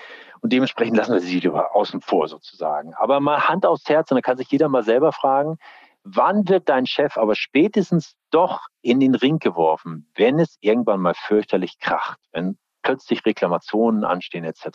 und 0.44 0.52
dementsprechend 0.52 0.98
lassen 0.98 1.14
wir 1.14 1.22
sie 1.22 1.40
lieber 1.40 1.74
außen 1.74 2.02
vor 2.02 2.28
sozusagen. 2.28 2.94
Aber 2.96 3.22
mal 3.22 3.48
Hand 3.48 3.66
aufs 3.66 3.88
Herz 3.88 4.12
und 4.12 4.16
da 4.16 4.22
kann 4.22 4.38
sich 4.38 4.52
jeder 4.52 4.68
mal 4.68 4.84
selber 4.84 5.14
fragen, 5.14 5.58
Wann 6.04 6.48
wird 6.50 6.68
dein 6.68 6.86
Chef 6.86 7.18
aber 7.18 7.36
spätestens 7.36 8.16
doch 8.30 8.68
in 8.82 9.00
den 9.00 9.16
Ring 9.16 9.40
geworfen, 9.40 10.12
wenn 10.16 10.40
es 10.40 10.58
irgendwann 10.60 11.00
mal 11.00 11.14
fürchterlich 11.14 11.80
kracht, 11.80 12.20
wenn 12.32 12.58
plötzlich 12.82 13.26
Reklamationen 13.26 14.04
anstehen 14.04 14.44
etc. 14.44 14.68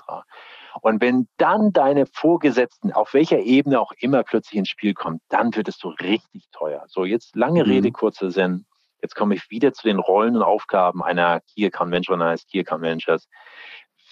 Und 0.80 1.00
wenn 1.00 1.28
dann 1.36 1.72
deine 1.72 2.06
Vorgesetzten 2.06 2.92
auf 2.92 3.14
welcher 3.14 3.40
Ebene 3.40 3.80
auch 3.80 3.92
immer 3.98 4.22
plötzlich 4.22 4.58
ins 4.58 4.70
Spiel 4.70 4.94
kommen, 4.94 5.20
dann 5.28 5.54
wird 5.54 5.68
es 5.68 5.78
so 5.78 5.90
richtig 5.90 6.48
teuer. 6.50 6.84
So, 6.88 7.04
jetzt 7.04 7.36
lange 7.36 7.64
mhm. 7.64 7.70
Rede, 7.70 7.92
kurzer 7.92 8.30
Sinn. 8.30 8.64
Jetzt 9.02 9.14
komme 9.14 9.34
ich 9.34 9.50
wieder 9.50 9.72
zu 9.72 9.86
den 9.86 9.98
Rollen 9.98 10.34
und 10.34 10.42
Aufgaben 10.42 11.04
einer 11.04 11.40
Key 11.40 11.66
Account 11.66 11.90
Manager 11.90 12.14
und 12.14 12.22
eines 12.22 12.46
Key 12.46 12.60
Account 12.60 12.80
Managers. 12.80 13.28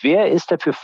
Wer 0.00 0.30
ist 0.30 0.50
dafür 0.50 0.74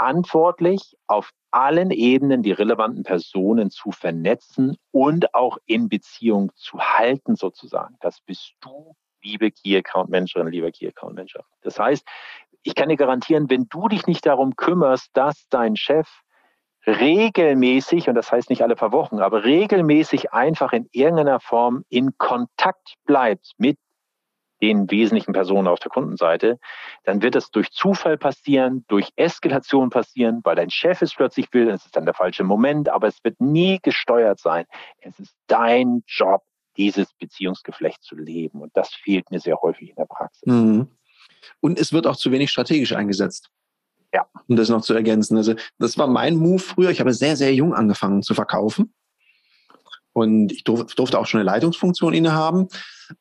verantwortlich, 0.00 0.96
auf 1.06 1.30
allen 1.50 1.90
Ebenen 1.90 2.42
die 2.42 2.52
relevanten 2.52 3.02
Personen 3.02 3.70
zu 3.70 3.90
vernetzen 3.90 4.76
und 4.92 5.34
auch 5.34 5.58
in 5.66 5.88
Beziehung 5.88 6.52
zu 6.54 6.78
halten 6.78 7.36
sozusagen. 7.36 7.96
Das 8.00 8.20
bist 8.20 8.54
du, 8.60 8.94
liebe 9.22 9.50
Key 9.50 9.76
Account 9.76 10.10
Managerin, 10.10 10.48
lieber 10.48 10.70
Key 10.70 10.88
Account 10.88 11.16
Manager. 11.16 11.44
Das 11.62 11.78
heißt, 11.78 12.06
ich 12.62 12.74
kann 12.74 12.88
dir 12.88 12.96
garantieren, 12.96 13.50
wenn 13.50 13.66
du 13.68 13.88
dich 13.88 14.06
nicht 14.06 14.24
darum 14.24 14.56
kümmerst, 14.56 15.10
dass 15.12 15.48
dein 15.50 15.76
Chef 15.76 16.08
regelmäßig, 16.86 18.08
und 18.08 18.14
das 18.14 18.32
heißt 18.32 18.48
nicht 18.48 18.62
alle 18.62 18.76
paar 18.76 18.92
Wochen, 18.92 19.18
aber 19.18 19.44
regelmäßig 19.44 20.32
einfach 20.32 20.72
in 20.72 20.88
irgendeiner 20.92 21.40
Form 21.40 21.84
in 21.90 22.16
Kontakt 22.16 22.94
bleibt 23.04 23.52
mit 23.58 23.76
den 24.62 24.90
wesentlichen 24.90 25.32
Personen 25.32 25.68
auf 25.68 25.78
der 25.78 25.90
Kundenseite, 25.90 26.58
dann 27.04 27.22
wird 27.22 27.36
es 27.36 27.50
durch 27.50 27.70
Zufall 27.70 28.18
passieren, 28.18 28.84
durch 28.88 29.10
Eskalation 29.16 29.90
passieren, 29.90 30.40
weil 30.44 30.56
dein 30.56 30.70
Chef 30.70 31.02
es 31.02 31.14
plötzlich 31.14 31.52
will, 31.52 31.68
es 31.70 31.86
ist 31.86 31.96
dann 31.96 32.04
der 32.04 32.14
falsche 32.14 32.44
Moment, 32.44 32.88
aber 32.88 33.08
es 33.08 33.22
wird 33.24 33.40
nie 33.40 33.78
gesteuert 33.82 34.38
sein. 34.38 34.66
Es 35.00 35.18
ist 35.18 35.34
dein 35.46 36.02
Job, 36.06 36.42
dieses 36.76 37.12
Beziehungsgeflecht 37.14 38.02
zu 38.02 38.16
leben. 38.16 38.60
Und 38.60 38.76
das 38.76 38.92
fehlt 38.94 39.30
mir 39.30 39.40
sehr 39.40 39.60
häufig 39.60 39.90
in 39.90 39.96
der 39.96 40.06
Praxis. 40.06 40.46
Mhm. 40.46 40.88
Und 41.60 41.78
es 41.78 41.92
wird 41.92 42.06
auch 42.06 42.16
zu 42.16 42.30
wenig 42.32 42.50
strategisch 42.50 42.94
eingesetzt. 42.94 43.50
Ja. 44.12 44.26
Um 44.48 44.56
das 44.56 44.68
noch 44.68 44.82
zu 44.82 44.94
ergänzen. 44.94 45.36
Also, 45.36 45.54
das 45.78 45.96
war 45.96 46.06
mein 46.06 46.36
Move 46.36 46.58
früher. 46.58 46.90
Ich 46.90 47.00
habe 47.00 47.12
sehr, 47.12 47.36
sehr 47.36 47.54
jung 47.54 47.74
angefangen 47.74 48.22
zu 48.22 48.34
verkaufen. 48.34 48.92
Und 50.12 50.52
ich 50.52 50.64
durfte 50.64 51.18
auch 51.18 51.26
schon 51.26 51.40
eine 51.40 51.46
Leitungsfunktion 51.46 52.14
innehaben. 52.14 52.68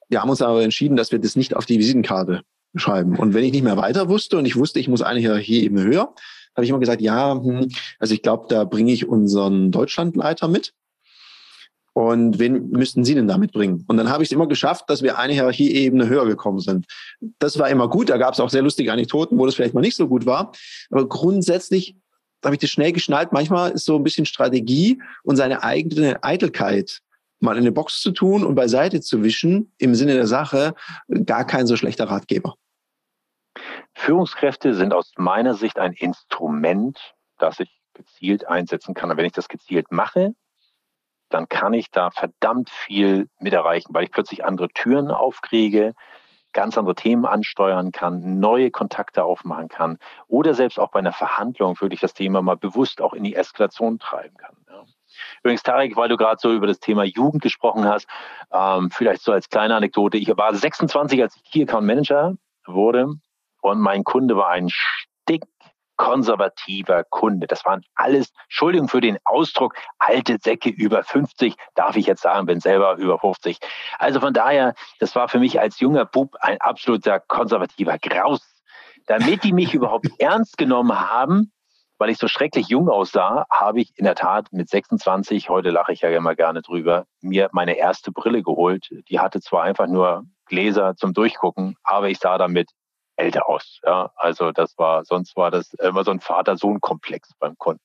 Wir 0.08 0.22
haben 0.22 0.30
uns 0.30 0.42
aber 0.42 0.64
entschieden, 0.64 0.96
dass 0.98 1.12
wir 1.12 1.20
das 1.20 1.36
nicht 1.36 1.56
auf 1.56 1.66
die 1.66 1.80
Visitenkarte 1.80 2.42
schreiben. 2.76 3.18
Und 3.18 3.34
wenn 3.34 3.44
ich 3.44 3.52
nicht 3.52 3.64
mehr 3.64 3.78
weiter 3.78 4.10
wusste 4.10 4.38
und 4.38 4.46
ich 4.46 4.56
wusste, 4.56 4.80
ich 4.80 4.88
muss 4.88 5.02
eigentlich 5.02 5.46
hier 5.46 5.64
eben 5.64 5.80
höher, 5.80 6.14
habe 6.56 6.64
ich 6.64 6.70
immer 6.70 6.80
gesagt, 6.80 7.02
ja, 7.02 7.34
hm, 7.34 7.70
also 8.00 8.14
ich 8.14 8.22
glaube, 8.22 8.48
da 8.50 8.64
bringe 8.64 8.92
ich 8.92 9.08
unseren 9.08 9.72
Deutschlandleiter 9.72 10.48
mit. 10.48 10.74
Und 11.94 12.40
wen 12.40 12.70
müssten 12.70 13.04
Sie 13.04 13.16
denn 13.16 13.28
damit 13.28 13.52
bringen? 13.52 13.84
Und 13.88 13.98
dann 13.98 14.10
habe 14.10 14.24
ich 14.24 14.30
es 14.30 14.32
immer 14.32 14.48
geschafft, 14.48 14.86
dass 14.88 15.02
wir 15.02 15.18
eine 15.18 15.34
Hierarchieebene 15.34 16.08
höher 16.08 16.26
gekommen 16.26 16.60
sind. 16.60 16.86
Das 17.40 17.60
war 17.60 17.70
immer 17.70 17.90
gut. 17.90 18.10
Da 18.10 18.18
gab 18.18 18.34
es 18.34 18.40
auch 18.40 18.50
sehr 18.50 18.62
lustige 18.62 18.94
Anekdoten, 18.94 19.38
wo 19.38 19.46
das 19.46 19.56
vielleicht 19.56 19.74
mal 19.74 19.82
nicht 19.82 19.98
so 19.98 20.08
gut 20.08 20.26
war. 20.26 20.52
Aber 20.92 21.10
grundsätzlich 21.10 21.96
habe 22.44 22.56
ich 22.56 22.62
das 22.62 22.70
schnell 22.70 22.92
geschnallt. 22.92 23.32
Manchmal 23.32 23.72
ist 23.72 23.86
so 23.86 23.96
ein 23.96 24.04
bisschen 24.04 24.26
Strategie 24.26 25.02
und 25.24 25.36
seine 25.36 25.64
eigene 25.64 26.24
Eitelkeit 26.24 27.02
mal 27.40 27.54
in 27.54 27.60
eine 27.60 27.72
Box 27.72 28.02
zu 28.02 28.12
tun 28.12 28.44
und 28.44 28.56
beiseite 28.56 29.02
zu 29.02 29.24
wischen, 29.24 29.72
im 29.78 29.96
Sinne 29.96 30.14
der 30.14 30.28
Sache, 30.28 30.74
gar 31.26 31.46
kein 31.46 31.68
so 31.68 31.76
schlechter 31.76 32.10
Ratgeber. 32.10 32.56
Führungskräfte 33.94 34.74
sind 34.76 34.94
aus 34.94 35.14
meiner 35.18 35.56
Sicht 35.56 35.80
ein 35.80 35.94
Instrument, 35.94 37.16
das 37.38 37.60
ich 37.60 37.70
gezielt 37.94 38.48
einsetzen 38.48 38.94
kann. 38.94 39.12
Und 39.12 39.18
wenn 39.18 39.26
ich 39.26 39.34
das 39.34 39.48
gezielt 39.48 39.92
mache, 39.92 40.34
dann 41.30 41.48
kann 41.48 41.74
ich 41.74 41.92
da 41.92 42.12
verdammt 42.12 42.70
viel 42.70 43.28
mit 43.40 43.54
erreichen, 43.54 43.94
weil 43.94 44.04
ich 44.04 44.12
plötzlich 44.12 44.44
andere 44.46 44.70
Türen 44.70 45.12
aufkriege, 45.12 45.94
ganz 46.54 46.78
andere 46.78 46.96
Themen 46.96 47.26
ansteuern 47.26 47.92
kann, 47.92 48.40
neue 48.40 48.72
Kontakte 48.72 49.24
aufmachen 49.24 49.68
kann 49.68 49.98
oder 50.28 50.54
selbst 50.54 50.80
auch 50.80 50.92
bei 50.92 51.00
einer 51.00 51.14
Verhandlung 51.14 51.80
wirklich 51.80 52.00
das 52.00 52.14
Thema 52.14 52.42
mal 52.42 52.58
bewusst 52.58 53.02
auch 53.02 53.14
in 53.14 53.24
die 53.24 53.36
Eskalation 53.36 54.00
treiben 54.00 54.36
kann. 54.38 54.56
Ja. 54.68 54.84
Übrigens, 55.44 55.64
Tarek, 55.64 55.96
weil 55.96 56.10
du 56.10 56.18
gerade 56.18 56.40
so 56.40 56.52
über 56.54 56.68
das 56.68 56.80
Thema 56.80 57.04
Jugend 57.04 57.42
gesprochen 57.42 57.86
hast, 57.86 58.08
ähm, 58.52 58.90
vielleicht 58.92 59.22
so 59.22 59.32
als 59.32 59.50
kleine 59.50 59.76
Anekdote. 59.76 60.18
Ich 60.18 60.30
war 60.36 60.54
26, 60.54 61.22
als 61.22 61.36
ich 61.36 61.44
Key 61.44 61.64
Account 61.64 61.88
Manager 61.88 62.36
wurde 62.66 63.14
und 63.62 63.80
mein 63.80 64.04
Kunde 64.04 64.36
war 64.36 64.50
ein 64.50 64.70
stick 64.70 65.44
konservativer 66.00 67.04
Kunde. 67.04 67.46
Das 67.46 67.66
waren 67.66 67.84
alles, 67.94 68.32
Entschuldigung 68.46 68.88
für 68.88 69.02
den 69.02 69.18
Ausdruck, 69.26 69.76
alte 70.00 70.38
Säcke 70.42 70.70
über 70.70 71.04
50, 71.04 71.56
darf 71.76 71.98
ich 71.98 72.08
jetzt 72.08 72.22
sagen, 72.22 72.46
bin 72.46 72.62
selber 72.62 72.96
über 72.96 73.20
50. 73.20 73.60
Also 74.00 74.22
von 74.22 74.34
daher, 74.34 74.76
das 75.00 75.14
war 75.16 75.28
für 75.28 75.40
mich 75.40 75.60
als 75.60 75.82
junger 75.82 76.06
Bub 76.06 76.36
ein 76.40 76.60
absoluter 76.62 77.20
konservativer 77.20 77.98
Graus. 78.00 78.40
Damit 79.08 79.44
die 79.44 79.52
mich 79.52 79.74
überhaupt 79.76 80.08
ernst 80.20 80.58
genommen 80.58 80.98
haben, 80.98 81.52
weil 81.98 82.10
ich 82.10 82.18
so 82.18 82.30
schrecklich 82.30 82.70
jung 82.70 82.88
aussah, 82.88 83.46
habe 83.52 83.82
ich 83.82 83.92
in 83.98 84.06
der 84.06 84.16
Tat 84.16 84.48
mit 84.54 84.70
26, 84.70 85.50
heute 85.50 85.70
lache 85.70 85.92
ich 85.92 86.00
ja 86.00 86.10
immer 86.12 86.34
gerne 86.34 86.62
drüber, 86.62 87.08
mir 87.20 87.50
meine 87.52 87.78
erste 87.78 88.14
Brille 88.14 88.42
geholt. 88.42 88.88
Die 89.10 89.20
hatte 89.20 89.42
zwar 89.42 89.64
einfach 89.64 89.88
nur 89.88 90.24
Gläser 90.46 90.96
zum 90.96 91.14
Durchgucken, 91.14 91.76
aber 91.84 92.08
ich 92.08 92.20
sah 92.20 92.38
damit 92.38 92.70
älter 93.20 93.48
aus. 93.50 93.80
Ja, 93.84 94.12
also 94.16 94.52
das 94.52 94.78
war, 94.78 95.06
sonst 95.06 95.36
war 95.36 95.52
das 95.52 95.74
immer 95.76 96.04
so 96.04 96.12
ein 96.12 96.20
Vater-Sohn-Komplex 96.20 97.32
beim 97.40 97.58
Kunden. 97.58 97.82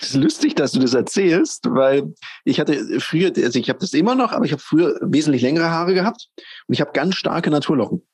Es 0.00 0.10
ist 0.10 0.16
lustig, 0.16 0.54
dass 0.54 0.72
du 0.72 0.80
das 0.80 0.94
erzählst, 0.94 1.66
weil 1.68 2.14
ich 2.44 2.60
hatte 2.60 3.00
früher, 3.00 3.32
also 3.36 3.58
ich 3.58 3.68
habe 3.68 3.80
das 3.80 3.92
immer 3.92 4.14
noch, 4.14 4.32
aber 4.32 4.44
ich 4.44 4.52
habe 4.52 4.62
früher 4.62 4.98
wesentlich 5.00 5.42
längere 5.42 5.70
Haare 5.70 5.94
gehabt 5.94 6.28
und 6.68 6.74
ich 6.74 6.80
habe 6.80 6.92
ganz 6.92 7.16
starke 7.16 7.50
Naturlocken. 7.50 8.06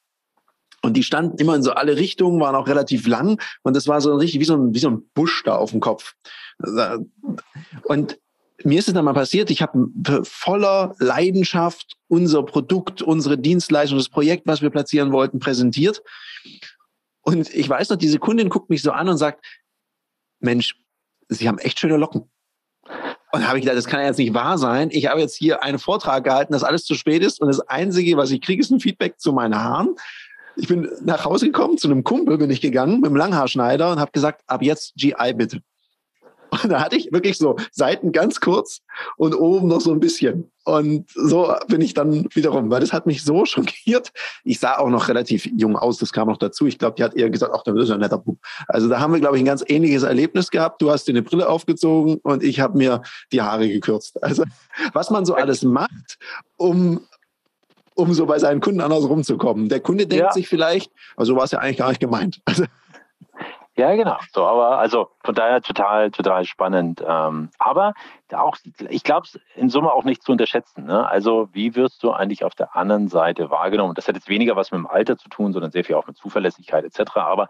Und 0.82 0.96
die 0.96 1.02
standen 1.02 1.38
immer 1.38 1.56
in 1.56 1.62
so 1.62 1.72
alle 1.72 1.96
Richtungen, 1.96 2.40
waren 2.40 2.54
auch 2.54 2.68
relativ 2.68 3.06
lang 3.06 3.40
und 3.62 3.74
das 3.76 3.88
war 3.88 4.00
so 4.00 4.14
richtig 4.14 4.40
wie 4.40 4.44
so 4.44 4.54
ein, 4.54 4.74
wie 4.74 4.78
so 4.78 4.88
ein 4.88 5.10
Busch 5.12 5.42
da 5.44 5.56
auf 5.56 5.72
dem 5.72 5.80
Kopf. 5.80 6.14
Und 7.84 8.18
mir 8.64 8.78
ist 8.78 8.88
es 8.88 8.94
dann 8.94 9.04
mal 9.04 9.14
passiert, 9.14 9.50
ich 9.50 9.62
habe 9.62 9.88
voller 10.24 10.94
Leidenschaft 10.98 11.96
unser 12.08 12.42
Produkt, 12.42 13.02
unsere 13.02 13.38
Dienstleistung, 13.38 13.98
das 13.98 14.08
Projekt, 14.08 14.46
was 14.46 14.62
wir 14.62 14.70
platzieren 14.70 15.12
wollten, 15.12 15.38
präsentiert. 15.38 16.02
Und 17.22 17.54
ich 17.54 17.68
weiß 17.68 17.90
noch, 17.90 17.96
diese 17.96 18.18
Kundin 18.18 18.48
guckt 18.48 18.70
mich 18.70 18.82
so 18.82 18.90
an 18.90 19.08
und 19.08 19.18
sagt, 19.18 19.44
Mensch, 20.40 20.76
Sie 21.28 21.46
haben 21.46 21.58
echt 21.58 21.78
schöne 21.78 21.98
Locken. 21.98 22.30
Und 23.32 23.46
habe 23.46 23.58
ich 23.58 23.64
gedacht, 23.64 23.76
das 23.76 23.86
kann 23.86 24.00
ja 24.00 24.06
jetzt 24.06 24.18
nicht 24.18 24.32
wahr 24.32 24.56
sein. 24.56 24.88
Ich 24.90 25.06
habe 25.06 25.20
jetzt 25.20 25.36
hier 25.36 25.62
einen 25.62 25.78
Vortrag 25.78 26.24
gehalten, 26.24 26.54
dass 26.54 26.64
alles 26.64 26.84
zu 26.84 26.94
spät 26.94 27.22
ist 27.22 27.40
und 27.40 27.48
das 27.48 27.60
Einzige, 27.60 28.16
was 28.16 28.30
ich 28.30 28.40
kriege, 28.40 28.62
ist 28.62 28.70
ein 28.70 28.80
Feedback 28.80 29.20
zu 29.20 29.32
meinen 29.32 29.54
Haaren. 29.54 29.94
Ich 30.56 30.66
bin 30.66 30.88
nach 31.02 31.26
Hause 31.26 31.46
gekommen, 31.46 31.76
zu 31.76 31.88
einem 31.88 32.02
Kumpel 32.02 32.38
bin 32.38 32.50
ich 32.50 32.62
gegangen 32.62 33.00
mit 33.00 33.10
dem 33.10 33.16
Langhaarschneider 33.16 33.92
und 33.92 34.00
habe 34.00 34.10
gesagt, 34.10 34.42
ab 34.46 34.62
jetzt 34.62 34.94
GI 34.96 35.34
bitte. 35.34 35.60
Und 36.62 36.70
da 36.70 36.80
hatte 36.80 36.96
ich 36.96 37.12
wirklich 37.12 37.38
so 37.38 37.56
Seiten 37.72 38.12
ganz 38.12 38.40
kurz 38.40 38.80
und 39.16 39.34
oben 39.34 39.68
noch 39.68 39.80
so 39.80 39.92
ein 39.92 40.00
bisschen. 40.00 40.50
Und 40.64 41.10
so 41.14 41.54
bin 41.68 41.80
ich 41.80 41.94
dann 41.94 42.26
wiederum, 42.34 42.70
weil 42.70 42.80
das 42.80 42.92
hat 42.92 43.06
mich 43.06 43.24
so 43.24 43.44
schockiert. 43.46 44.12
Ich 44.44 44.60
sah 44.60 44.78
auch 44.78 44.90
noch 44.90 45.08
relativ 45.08 45.46
jung 45.56 45.76
aus, 45.76 45.98
das 45.98 46.12
kam 46.12 46.28
noch 46.28 46.36
dazu. 46.36 46.66
Ich 46.66 46.78
glaube, 46.78 46.96
die 46.96 47.04
hat 47.04 47.14
eher 47.14 47.30
gesagt, 47.30 47.52
ach, 47.54 47.62
da 47.62 47.74
ist 47.74 47.90
ein 47.90 48.00
netter 48.00 48.18
Bub. 48.18 48.38
Also 48.66 48.88
da 48.88 49.00
haben 49.00 49.12
wir, 49.12 49.20
glaube 49.20 49.36
ich, 49.36 49.42
ein 49.42 49.46
ganz 49.46 49.64
ähnliches 49.66 50.02
Erlebnis 50.02 50.50
gehabt. 50.50 50.82
Du 50.82 50.90
hast 50.90 51.04
dir 51.04 51.12
eine 51.12 51.22
Brille 51.22 51.48
aufgezogen 51.48 52.16
und 52.22 52.42
ich 52.42 52.60
habe 52.60 52.76
mir 52.76 53.02
die 53.32 53.40
Haare 53.40 53.68
gekürzt. 53.68 54.22
Also 54.22 54.44
was 54.92 55.10
man 55.10 55.24
so 55.24 55.34
alles 55.34 55.62
macht, 55.62 56.18
um 56.56 57.00
um 57.98 58.14
so 58.14 58.26
bei 58.26 58.38
seinen 58.38 58.60
Kunden 58.60 58.80
anders 58.80 59.08
rumzukommen. 59.08 59.68
Der 59.68 59.80
Kunde 59.80 60.06
denkt 60.06 60.26
ja. 60.26 60.32
sich 60.32 60.46
vielleicht, 60.46 60.92
also 61.16 61.34
war 61.34 61.42
es 61.42 61.50
ja 61.50 61.58
eigentlich 61.58 61.78
gar 61.78 61.88
nicht 61.88 62.00
gemeint. 62.00 62.40
Also, 62.44 62.64
ja, 63.78 63.94
genau. 63.94 64.16
So, 64.32 64.44
aber 64.44 64.78
also 64.78 65.08
von 65.22 65.36
daher 65.36 65.62
total, 65.62 66.10
total 66.10 66.44
spannend. 66.44 67.00
Ähm, 67.06 67.50
aber 67.58 67.94
auch, 68.32 68.56
ich 68.88 69.04
glaube, 69.04 69.28
in 69.54 69.70
Summe 69.70 69.92
auch 69.92 70.02
nicht 70.02 70.24
zu 70.24 70.32
unterschätzen. 70.32 70.84
Ne? 70.84 71.06
Also 71.06 71.48
wie 71.52 71.76
wirst 71.76 72.02
du 72.02 72.10
eigentlich 72.10 72.42
auf 72.42 72.56
der 72.56 72.74
anderen 72.74 73.06
Seite 73.06 73.50
wahrgenommen? 73.50 73.94
Das 73.94 74.08
hat 74.08 74.16
jetzt 74.16 74.28
weniger 74.28 74.56
was 74.56 74.72
mit 74.72 74.78
dem 74.78 74.88
Alter 74.88 75.16
zu 75.16 75.28
tun, 75.28 75.52
sondern 75.52 75.70
sehr 75.70 75.84
viel 75.84 75.94
auch 75.94 76.08
mit 76.08 76.16
Zuverlässigkeit 76.16 76.84
etc. 76.84 77.18
Aber 77.18 77.48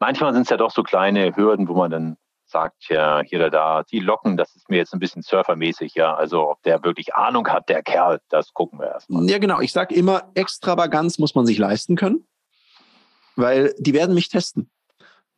manchmal 0.00 0.32
sind 0.32 0.42
es 0.42 0.48
ja 0.48 0.56
doch 0.56 0.72
so 0.72 0.82
kleine 0.82 1.36
Hürden, 1.36 1.68
wo 1.68 1.74
man 1.74 1.92
dann 1.92 2.16
sagt, 2.44 2.88
ja, 2.88 3.20
hier 3.20 3.38
oder 3.38 3.50
da, 3.50 3.82
die 3.84 4.00
Locken, 4.00 4.36
das 4.36 4.56
ist 4.56 4.68
mir 4.68 4.78
jetzt 4.78 4.92
ein 4.94 4.98
bisschen 4.98 5.22
surfermäßig, 5.22 5.94
ja. 5.94 6.12
Also 6.12 6.50
ob 6.50 6.60
der 6.64 6.82
wirklich 6.82 7.14
Ahnung 7.14 7.46
hat, 7.46 7.68
der 7.68 7.84
Kerl, 7.84 8.20
das 8.30 8.52
gucken 8.52 8.80
wir 8.80 8.88
erstmal. 8.88 9.30
Ja, 9.30 9.38
genau. 9.38 9.60
Ich 9.60 9.72
sage 9.72 9.94
immer, 9.94 10.32
Extravaganz 10.34 11.20
muss 11.20 11.36
man 11.36 11.46
sich 11.46 11.58
leisten 11.58 11.94
können, 11.94 12.26
weil 13.36 13.74
die 13.78 13.94
werden 13.94 14.16
mich 14.16 14.28
testen. 14.28 14.70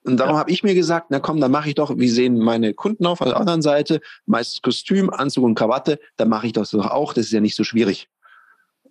Und 0.04 0.16
darum 0.16 0.34
ja. 0.34 0.40
habe 0.40 0.50
ich 0.50 0.62
mir 0.62 0.74
gesagt, 0.74 1.06
na 1.10 1.20
komm, 1.20 1.40
dann 1.40 1.50
mache 1.50 1.68
ich 1.68 1.74
doch, 1.74 1.96
wie 1.96 2.08
sehen 2.08 2.38
meine 2.38 2.72
Kunden 2.72 3.06
auf, 3.06 3.20
auf 3.20 3.28
der 3.28 3.36
anderen 3.36 3.62
Seite, 3.62 4.00
meistens 4.26 4.62
Kostüm, 4.62 5.10
Anzug 5.10 5.44
und 5.44 5.54
Krawatte, 5.54 5.98
dann 6.16 6.28
mache 6.28 6.46
ich 6.46 6.52
das 6.52 6.70
doch 6.70 6.86
auch, 6.86 7.12
das 7.12 7.26
ist 7.26 7.32
ja 7.32 7.40
nicht 7.40 7.56
so 7.56 7.64
schwierig. 7.64 8.08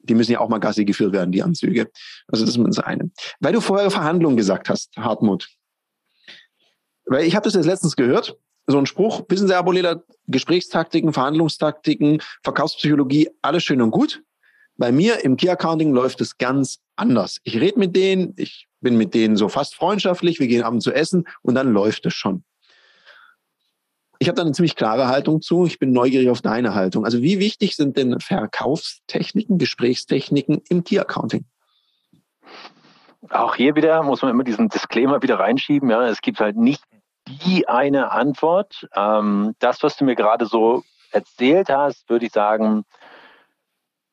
Die 0.03 0.13
müssen 0.13 0.31
ja 0.31 0.39
auch 0.39 0.49
mal 0.49 0.59
Gassi 0.59 0.85
geführt 0.85 1.11
werden, 1.11 1.31
die 1.31 1.43
Anzüge. 1.43 1.89
Also 2.27 2.45
das 2.45 2.55
ist 2.55 2.63
das 2.63 2.79
eine. 2.79 3.11
Weil 3.39 3.53
du 3.53 3.61
vorher 3.61 3.91
Verhandlungen 3.91 4.37
gesagt 4.37 4.69
hast, 4.69 4.95
Hartmut. 4.97 5.49
Weil 7.05 7.25
ich 7.25 7.35
habe 7.35 7.43
das 7.43 7.55
jetzt 7.55 7.65
letztens 7.65 7.95
gehört, 7.95 8.37
so 8.67 8.77
ein 8.77 8.85
Spruch, 8.85 9.23
wissen 9.29 9.47
Sie, 9.47 9.55
Aboleda, 9.55 10.03
Gesprächstaktiken, 10.27 11.11
Verhandlungstaktiken, 11.11 12.21
Verkaufspsychologie, 12.43 13.29
alles 13.41 13.63
schön 13.63 13.81
und 13.81 13.89
gut. 13.89 14.21
Bei 14.77 14.91
mir 14.91 15.25
im 15.25 15.35
Key 15.35 15.49
Accounting 15.49 15.91
läuft 15.91 16.21
es 16.21 16.37
ganz 16.37 16.79
anders. 16.95 17.39
Ich 17.43 17.59
rede 17.59 17.79
mit 17.79 17.95
denen, 17.95 18.33
ich 18.37 18.68
bin 18.81 18.97
mit 18.97 19.13
denen 19.13 19.35
so 19.35 19.49
fast 19.49 19.75
freundschaftlich, 19.75 20.39
wir 20.39 20.47
gehen 20.47 20.63
abends 20.63 20.83
zu 20.83 20.93
essen 20.93 21.25
und 21.41 21.55
dann 21.55 21.71
läuft 21.71 22.05
es 22.05 22.13
schon. 22.13 22.43
Ich 24.21 24.27
habe 24.27 24.35
da 24.35 24.41
eine 24.41 24.51
ziemlich 24.51 24.75
klare 24.75 25.07
Haltung 25.07 25.41
zu. 25.41 25.65
Ich 25.65 25.79
bin 25.79 25.93
neugierig 25.93 26.29
auf 26.29 26.41
deine 26.41 26.75
Haltung. 26.75 27.05
Also 27.05 27.21
wie 27.21 27.39
wichtig 27.39 27.77
sind 27.77 27.95
denn 27.95 28.19
Verkaufstechniken, 28.19 29.57
Gesprächstechniken 29.57 30.61
im 30.67 30.83
Key 30.83 30.99
Accounting? 30.99 31.45
Auch 33.29 33.55
hier 33.55 33.75
wieder 33.75 34.03
muss 34.03 34.21
man 34.21 34.31
immer 34.31 34.43
diesen 34.43 34.67
Disclaimer 34.67 35.21
wieder 35.21 35.39
reinschieben. 35.39 35.89
Ja, 35.89 36.05
es 36.07 36.21
gibt 36.21 36.41
halt 36.41 36.57
nicht 36.57 36.83
die 37.27 37.67
eine 37.69 38.11
Antwort. 38.11 38.87
Ähm, 38.93 39.55
das, 39.59 39.83
was 39.83 39.95
du 39.95 40.03
mir 40.03 40.15
gerade 40.15 40.45
so 40.45 40.83
erzählt 41.11 41.69
hast, 41.69 42.09
würde 42.09 42.25
ich 42.25 42.33
sagen, 42.33 42.83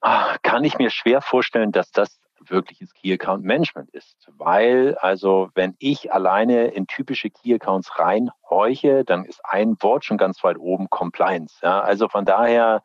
ah, 0.00 0.36
kann 0.42 0.64
ich 0.64 0.78
mir 0.78 0.90
schwer 0.90 1.20
vorstellen, 1.20 1.72
dass 1.72 1.90
das 1.90 2.20
wirkliches 2.50 2.92
Key 2.94 3.12
Account 3.12 3.44
Management 3.44 3.90
ist. 3.90 4.28
Weil, 4.36 4.96
also, 5.00 5.50
wenn 5.54 5.74
ich 5.78 6.12
alleine 6.12 6.68
in 6.68 6.86
typische 6.86 7.30
Key 7.30 7.54
Accounts 7.54 7.98
reinhorche, 7.98 9.04
dann 9.04 9.24
ist 9.24 9.40
ein 9.44 9.76
Wort 9.80 10.04
schon 10.04 10.18
ganz 10.18 10.42
weit 10.44 10.58
oben 10.58 10.88
Compliance. 10.90 11.56
Ja, 11.62 11.80
also 11.80 12.08
von 12.08 12.24
daher 12.24 12.82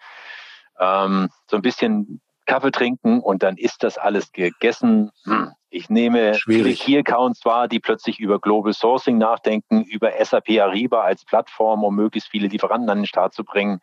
ähm, 0.79 1.29
so 1.47 1.57
ein 1.57 1.61
bisschen 1.61 2.21
Kaffee 2.45 2.71
trinken 2.71 3.21
und 3.21 3.43
dann 3.43 3.57
ist 3.57 3.83
das 3.83 3.97
alles 3.97 4.31
gegessen. 4.31 5.11
Hm. 5.23 5.51
Ich 5.69 5.89
nehme 5.89 6.35
Schwierig. 6.35 6.81
viele 6.81 6.99
Key 6.99 6.99
Accounts 6.99 7.45
wahr, 7.45 7.69
die 7.69 7.79
plötzlich 7.79 8.19
über 8.19 8.39
Global 8.39 8.73
Sourcing 8.73 9.17
nachdenken, 9.17 9.83
über 9.83 10.11
SAP 10.21 10.59
Ariba 10.59 11.01
als 11.01 11.23
Plattform, 11.23 11.85
um 11.85 11.95
möglichst 11.95 12.29
viele 12.29 12.49
Lieferanten 12.49 12.89
an 12.89 12.99
den 12.99 13.05
Start 13.05 13.33
zu 13.33 13.45
bringen. 13.45 13.79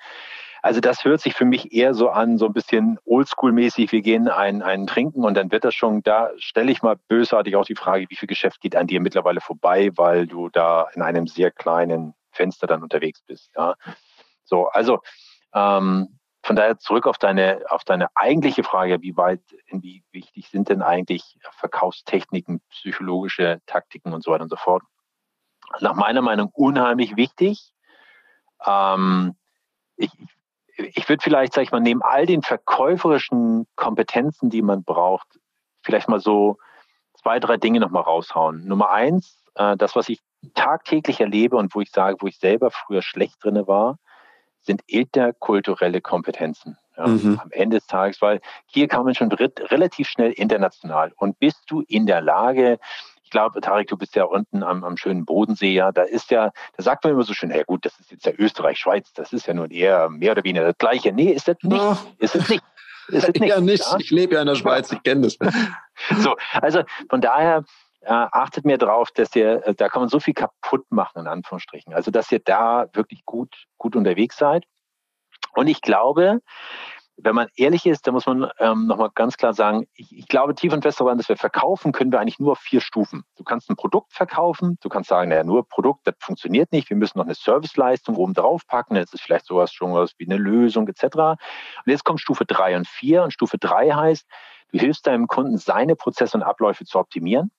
Also 0.63 0.81
das 0.81 1.05
hört 1.05 1.21
sich 1.21 1.35
für 1.35 1.45
mich 1.45 1.73
eher 1.73 1.95
so 1.95 2.11
an, 2.11 2.39
so 2.39 2.47
ein 2.47 2.53
bisschen 2.53 2.99
oldschool-mäßig, 3.05 3.93
wir 3.93 4.03
gehen 4.03 4.29
einen, 4.29 4.63
einen 4.63 4.87
trinken 4.87 5.25
und 5.25 5.35
dann 5.35 5.51
wird 5.51 5.65
das 5.65 5.75
schon, 5.75 6.03
da 6.03 6.31
stelle 6.39 6.73
ich 6.73 6.83
mal 6.83 6.97
bösartig 7.09 7.57
auch 7.57 7.65
die 7.65 7.77
Frage, 7.77 8.07
wie 8.09 8.17
viel 8.17 8.27
Geschäft 8.27 8.61
geht 8.61 8.77
an 8.77 8.87
dir 8.87 9.01
mittlerweile 9.01 9.41
vorbei, 9.41 9.91
weil 9.97 10.27
du 10.27 10.49
da 10.49 10.89
in 10.95 11.03
einem 11.03 11.27
sehr 11.27 11.51
kleinen 11.51 12.15
Fenster 12.33 12.67
dann 12.67 12.83
unterwegs 12.83 13.23
bist. 13.23 13.51
Ja. 13.57 13.75
So, 14.45 14.69
also 14.69 15.01
ähm, 15.55 16.19
von 16.43 16.57
daher 16.57 16.79
zurück 16.79 17.07
auf 17.07 17.19
deine, 17.19 17.63
auf 17.69 17.85
deine 17.85 18.09
eigentliche 18.15 18.65
Frage, 18.65 19.03
wie 19.03 19.17
weit, 19.17 19.43
wie 19.71 20.03
wichtig 20.13 20.49
sind 20.49 20.69
denn 20.69 20.83
eigentlich 20.83 21.37
Verkaufstechniken, 21.53 22.61
psychologische 22.71 23.61
Taktiken 23.67 24.13
und 24.15 24.25
so 24.25 24.31
weiter 24.31 24.45
und 24.45 24.51
so 24.51 24.57
fort. 24.57 24.83
Nach 25.81 25.95
meiner 25.95 26.23
Meinung 26.23 26.51
unheimlich 26.55 27.17
wichtig. 27.17 27.75
Ähm, 28.65 29.37
ich, 29.97 30.11
ich 30.19 30.38
würde 30.79 31.23
vielleicht, 31.23 31.55
sag 31.55 31.63
ich 31.63 31.73
mal, 31.73 31.81
neben 31.81 32.03
all 32.03 32.27
den 32.27 32.43
verkäuferischen 32.43 33.67
Kompetenzen, 33.77 34.51
die 34.51 34.63
man 34.63 34.85
braucht, 34.85 35.27
vielleicht 35.83 36.09
mal 36.09 36.21
so 36.21 36.59
zwei, 37.15 37.41
drei 37.41 37.57
Dinge 37.57 37.81
nochmal 37.81 38.03
raushauen. 38.03 38.67
Nummer 38.67 38.91
eins, 38.91 39.43
äh, 39.55 39.77
das, 39.77 39.97
was 39.97 40.09
ich 40.09 40.21
tagtäglich 40.55 41.21
erlebe 41.21 41.57
und 41.57 41.75
wo 41.75 41.81
ich 41.81 41.91
sage, 41.91 42.19
wo 42.21 42.27
ich 42.27 42.39
selber 42.39 42.71
früher 42.71 43.03
schlecht 43.03 43.43
drinne 43.43 43.67
war, 43.67 43.99
sind 44.63 44.83
interkulturelle 44.87 46.01
Kompetenzen. 46.01 46.79
Ja, 46.97 47.07
mhm. 47.07 47.41
Am 47.43 47.51
Ende 47.53 47.79
des 47.79 47.87
Tages, 47.87 48.21
weil 48.21 48.41
hier 48.67 48.89
kann 48.89 49.05
man 49.05 49.15
schon 49.15 49.31
relativ 49.31 50.09
schnell 50.09 50.33
international. 50.33 51.13
Und 51.17 51.39
bist 51.39 51.63
du 51.69 51.83
in 51.83 52.07
der 52.07 52.21
Lage, 52.21 52.79
ich 53.29 53.31
glaube, 53.31 53.61
Tarek, 53.61 53.89
du 53.89 53.99
bist 53.99 54.17
ja 54.17 54.25
unten 54.25 54.63
am, 54.63 54.83
am 54.85 54.97
schönen 54.97 55.27
Bodensee, 55.27 55.75
ja, 55.75 55.93
da 55.93 56.03
ist 56.03 56.31
ja, 56.31 56.51
da 56.79 56.83
sagt 56.83 57.05
man 57.05 57.13
immer 57.13 57.25
so 57.25 57.35
schön, 57.35 57.51
ja 57.51 57.63
gut, 57.63 57.85
das 57.85 58.01
ist 58.01 58.11
jetzt 58.11 58.25
ja 58.25 58.33
Österreich, 58.39 58.79
Schweiz, 58.79 59.13
das 59.13 59.35
ist 59.35 59.47
ja 59.47 59.53
nur 59.53 59.71
eher 59.71 60.09
mehr 60.09 60.33
oder 60.33 60.45
weniger 60.45 60.65
das 60.65 60.79
Gleiche. 60.79 61.13
Nee, 61.13 61.33
ist 61.33 61.47
das 61.47 61.59
nicht. 61.61 61.79
Oh. 61.79 61.95
Ist 62.21 62.35
es 62.35 62.49
nicht. 62.49 62.65
Ist 63.09 63.29
es 63.29 63.35
nicht. 63.39 63.51
Ja, 63.51 63.61
nicht. 63.61 63.85
Ja? 63.85 63.99
Ich 63.99 64.11
lebe 64.11 64.37
ja 64.37 64.41
in 64.41 64.47
der 64.47 64.55
Schweiz, 64.55 64.91
ich 64.91 65.03
kenne 65.03 65.23
das. 65.23 65.37
So, 66.17 66.37
also 66.53 66.85
von 67.11 67.21
daher, 67.21 67.65
äh, 68.01 68.13
achtet 68.13 68.65
mir 68.65 68.79
drauf, 68.79 69.11
dass 69.11 69.37
ihr, 69.37 69.67
äh, 69.67 69.75
da 69.75 69.91
kann 69.91 70.01
man 70.01 70.09
so 70.09 70.21
viel 70.21 70.33
kaputt 70.33 70.87
machen, 70.89 71.21
in 71.21 71.27
Anführungsstrichen. 71.27 71.93
Also, 71.93 72.11
dass 72.11 72.33
ihr 72.33 72.39
da 72.39 72.87
wirklich 72.95 73.27
gut, 73.27 73.67
gut 73.77 73.95
unterwegs 73.95 74.39
seid. 74.39 74.65
Und 75.55 75.67
ich 75.67 75.83
glaube, 75.83 76.41
wenn 77.21 77.35
man 77.35 77.49
ehrlich 77.57 77.85
ist, 77.85 78.07
da 78.07 78.13
muss 78.13 78.27
man 78.27 78.49
ähm, 78.61 78.87
nochmal 78.87 79.11
ganz 79.15 79.37
klar 79.37 79.53
sagen, 79.53 79.87
ich, 79.95 80.17
ich 80.17 80.29
glaube 80.29 80.55
tief 80.55 80.73
und 80.73 80.83
fest 80.83 81.01
daran, 81.01 81.19
dass 81.19 81.29
wir 81.29 81.37
verkaufen 81.37 81.93
können 81.93 82.13
wir 82.13 82.21
eigentlich 82.21 82.39
nur 82.39 82.53
auf 82.53 82.61
vier 82.61 82.81
Stufen. 82.81 83.25
Du 83.37 83.43
kannst 83.43 83.69
ein 83.69 83.77
Produkt 83.77 84.13
verkaufen, 84.13 84.79
du 84.81 84.89
kannst 84.89 85.09
sagen, 85.09 85.31
naja, 85.31 85.43
nur 85.43 85.67
Produkt, 85.67 86.07
das 86.07 86.15
funktioniert 86.21 86.71
nicht, 86.73 86.89
wir 86.91 86.97
müssen 86.97 87.19
noch 87.19 87.25
eine 87.25 87.35
Serviceleistung 87.35 88.17
oben 88.17 88.35
drauf 88.35 88.67
packen, 88.67 88.95
das 88.95 89.13
ist 89.13 89.23
vielleicht 89.23 89.47
sowas 89.47 89.73
schon 89.73 89.93
was 89.95 90.13
wie 90.19 90.27
eine 90.27 90.37
Lösung 90.37 90.87
etc. 90.87 91.17
Und 91.17 91.39
jetzt 91.87 92.05
kommt 92.05 92.21
Stufe 92.21 92.45
drei 92.45 92.77
und 92.77 92.87
vier 92.87 93.25
und 93.25 93.33
Stufe 93.33 93.59
drei 93.59 93.91
heißt, 93.91 94.27
du 94.73 94.79
hilfst 94.79 95.07
deinem 95.07 95.27
Kunden, 95.27 95.59
seine 95.59 95.97
Prozesse 95.97 96.37
und 96.37 96.45
Abläufe 96.45 96.85
zu 96.85 96.99
optimieren 96.99 97.51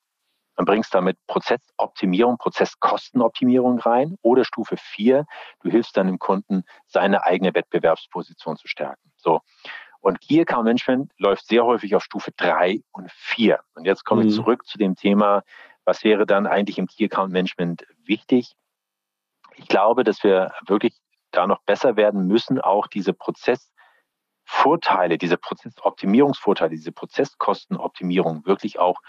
dann 0.56 0.66
bringst 0.66 0.94
damit 0.94 1.18
Prozessoptimierung, 1.28 2.38
Prozesskostenoptimierung 2.38 3.80
rein. 3.80 4.18
Oder 4.22 4.44
Stufe 4.44 4.76
vier, 4.76 5.26
du 5.62 5.70
hilfst 5.70 5.96
dann 5.96 6.08
dem 6.08 6.20
Kunden, 6.20 6.64
seine 6.86 7.24
eigene 7.24 7.54
Wettbewerbsposition 7.54 8.58
zu 8.58 8.68
stärken. 8.68 9.09
So. 9.20 9.42
Und 10.02 10.22
Key 10.22 10.42
Account 10.42 10.66
Management 10.66 11.12
läuft 11.18 11.48
sehr 11.48 11.66
häufig 11.66 11.96
auf 11.96 12.04
Stufe 12.04 12.32
drei 12.32 12.82
und 12.92 13.12
vier. 13.12 13.60
Und 13.76 13.86
jetzt 13.86 14.06
komme 14.06 14.24
mhm. 14.24 14.30
ich 14.30 14.36
zurück 14.36 14.66
zu 14.66 14.78
dem 14.78 14.96
Thema, 14.96 15.44
was 15.84 16.04
wäre 16.04 16.26
dann 16.26 16.48
eigentlich 16.48 16.78
im 16.78 16.88
Key 16.88 17.06
Account 17.06 17.34
Management 17.34 17.86
wichtig? 18.06 18.56
Ich 19.56 19.68
glaube, 19.68 20.04
dass 20.04 20.24
wir 20.24 20.54
wirklich 20.68 20.96
da 21.32 21.48
noch 21.48 21.62
besser 21.64 21.98
werden 21.98 22.28
müssen, 22.28 22.62
auch 22.62 22.88
diese 22.88 23.14
Prozessvorteile, 23.14 25.18
diese 25.18 25.38
Prozessoptimierungsvorteile, 25.38 26.72
diese 26.72 26.92
Prozesskostenoptimierung 26.92 28.46
wirklich 28.46 28.80
auch 28.80 29.00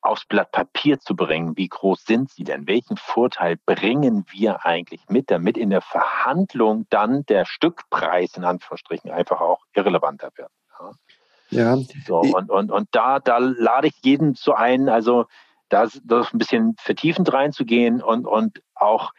aufs 0.00 0.24
Blatt 0.26 0.52
Papier 0.52 1.00
zu 1.00 1.16
bringen. 1.16 1.56
Wie 1.56 1.68
groß 1.68 2.04
sind 2.04 2.30
sie 2.30 2.44
denn? 2.44 2.66
Welchen 2.66 2.96
Vorteil 2.96 3.56
bringen 3.66 4.24
wir 4.30 4.64
eigentlich 4.64 5.02
mit, 5.08 5.30
damit 5.30 5.58
in 5.58 5.70
der 5.70 5.80
Verhandlung 5.80 6.86
dann 6.90 7.24
der 7.26 7.44
Stückpreis 7.44 8.36
in 8.36 8.44
Anführungsstrichen 8.44 9.10
einfach 9.10 9.40
auch 9.40 9.64
irrelevanter 9.74 10.30
wird? 10.36 10.50
Ja. 11.50 11.76
ja. 11.76 11.82
So, 12.06 12.20
und, 12.20 12.50
und, 12.50 12.70
und 12.70 12.88
da, 12.92 13.18
da 13.18 13.38
lade 13.38 13.88
ich 13.88 13.96
jeden 14.02 14.34
zu 14.34 14.54
ein, 14.54 14.88
also 14.88 15.26
da, 15.68 15.88
ein 16.04 16.38
bisschen 16.38 16.76
vertiefend 16.78 17.32
reinzugehen 17.32 18.02
und, 18.02 18.26
und 18.26 18.62
auch 18.74 19.12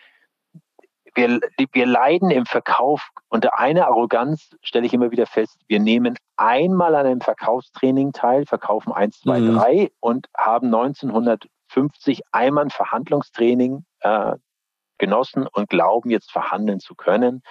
wir, 1.20 1.68
wir 1.74 1.86
leiden 1.86 2.32
im 2.32 2.46
Verkauf 2.46 3.10
unter 3.28 3.60
einer 3.60 3.88
Arroganz, 3.88 4.56
stelle 4.62 4.86
ich 4.86 4.94
immer 4.94 5.12
wieder 5.12 5.26
fest. 5.26 5.60
Wir 5.68 5.80
nehmen 5.80 6.18
einmal 6.38 6.96
an 6.96 7.06
einem 7.06 7.22
Verkaufstraining 7.22 8.14
teil, 8.14 8.46
verkaufen 8.46 8.94
1, 8.94 9.22
2, 9.22 9.40
mhm. 9.40 9.56
3 9.56 9.92
und 10.00 10.28
haben 10.38 10.68
1950 10.68 12.22
einmal 12.32 12.66
ein 12.66 12.70
Verhandlungstraining 12.70 13.86
äh, 14.02 14.34
genossen 14.98 15.48
und 15.48 15.70
glauben 15.70 16.10
jetzt 16.10 16.32
verhandeln 16.32 16.80
zu 16.80 16.96
können. 16.96 17.44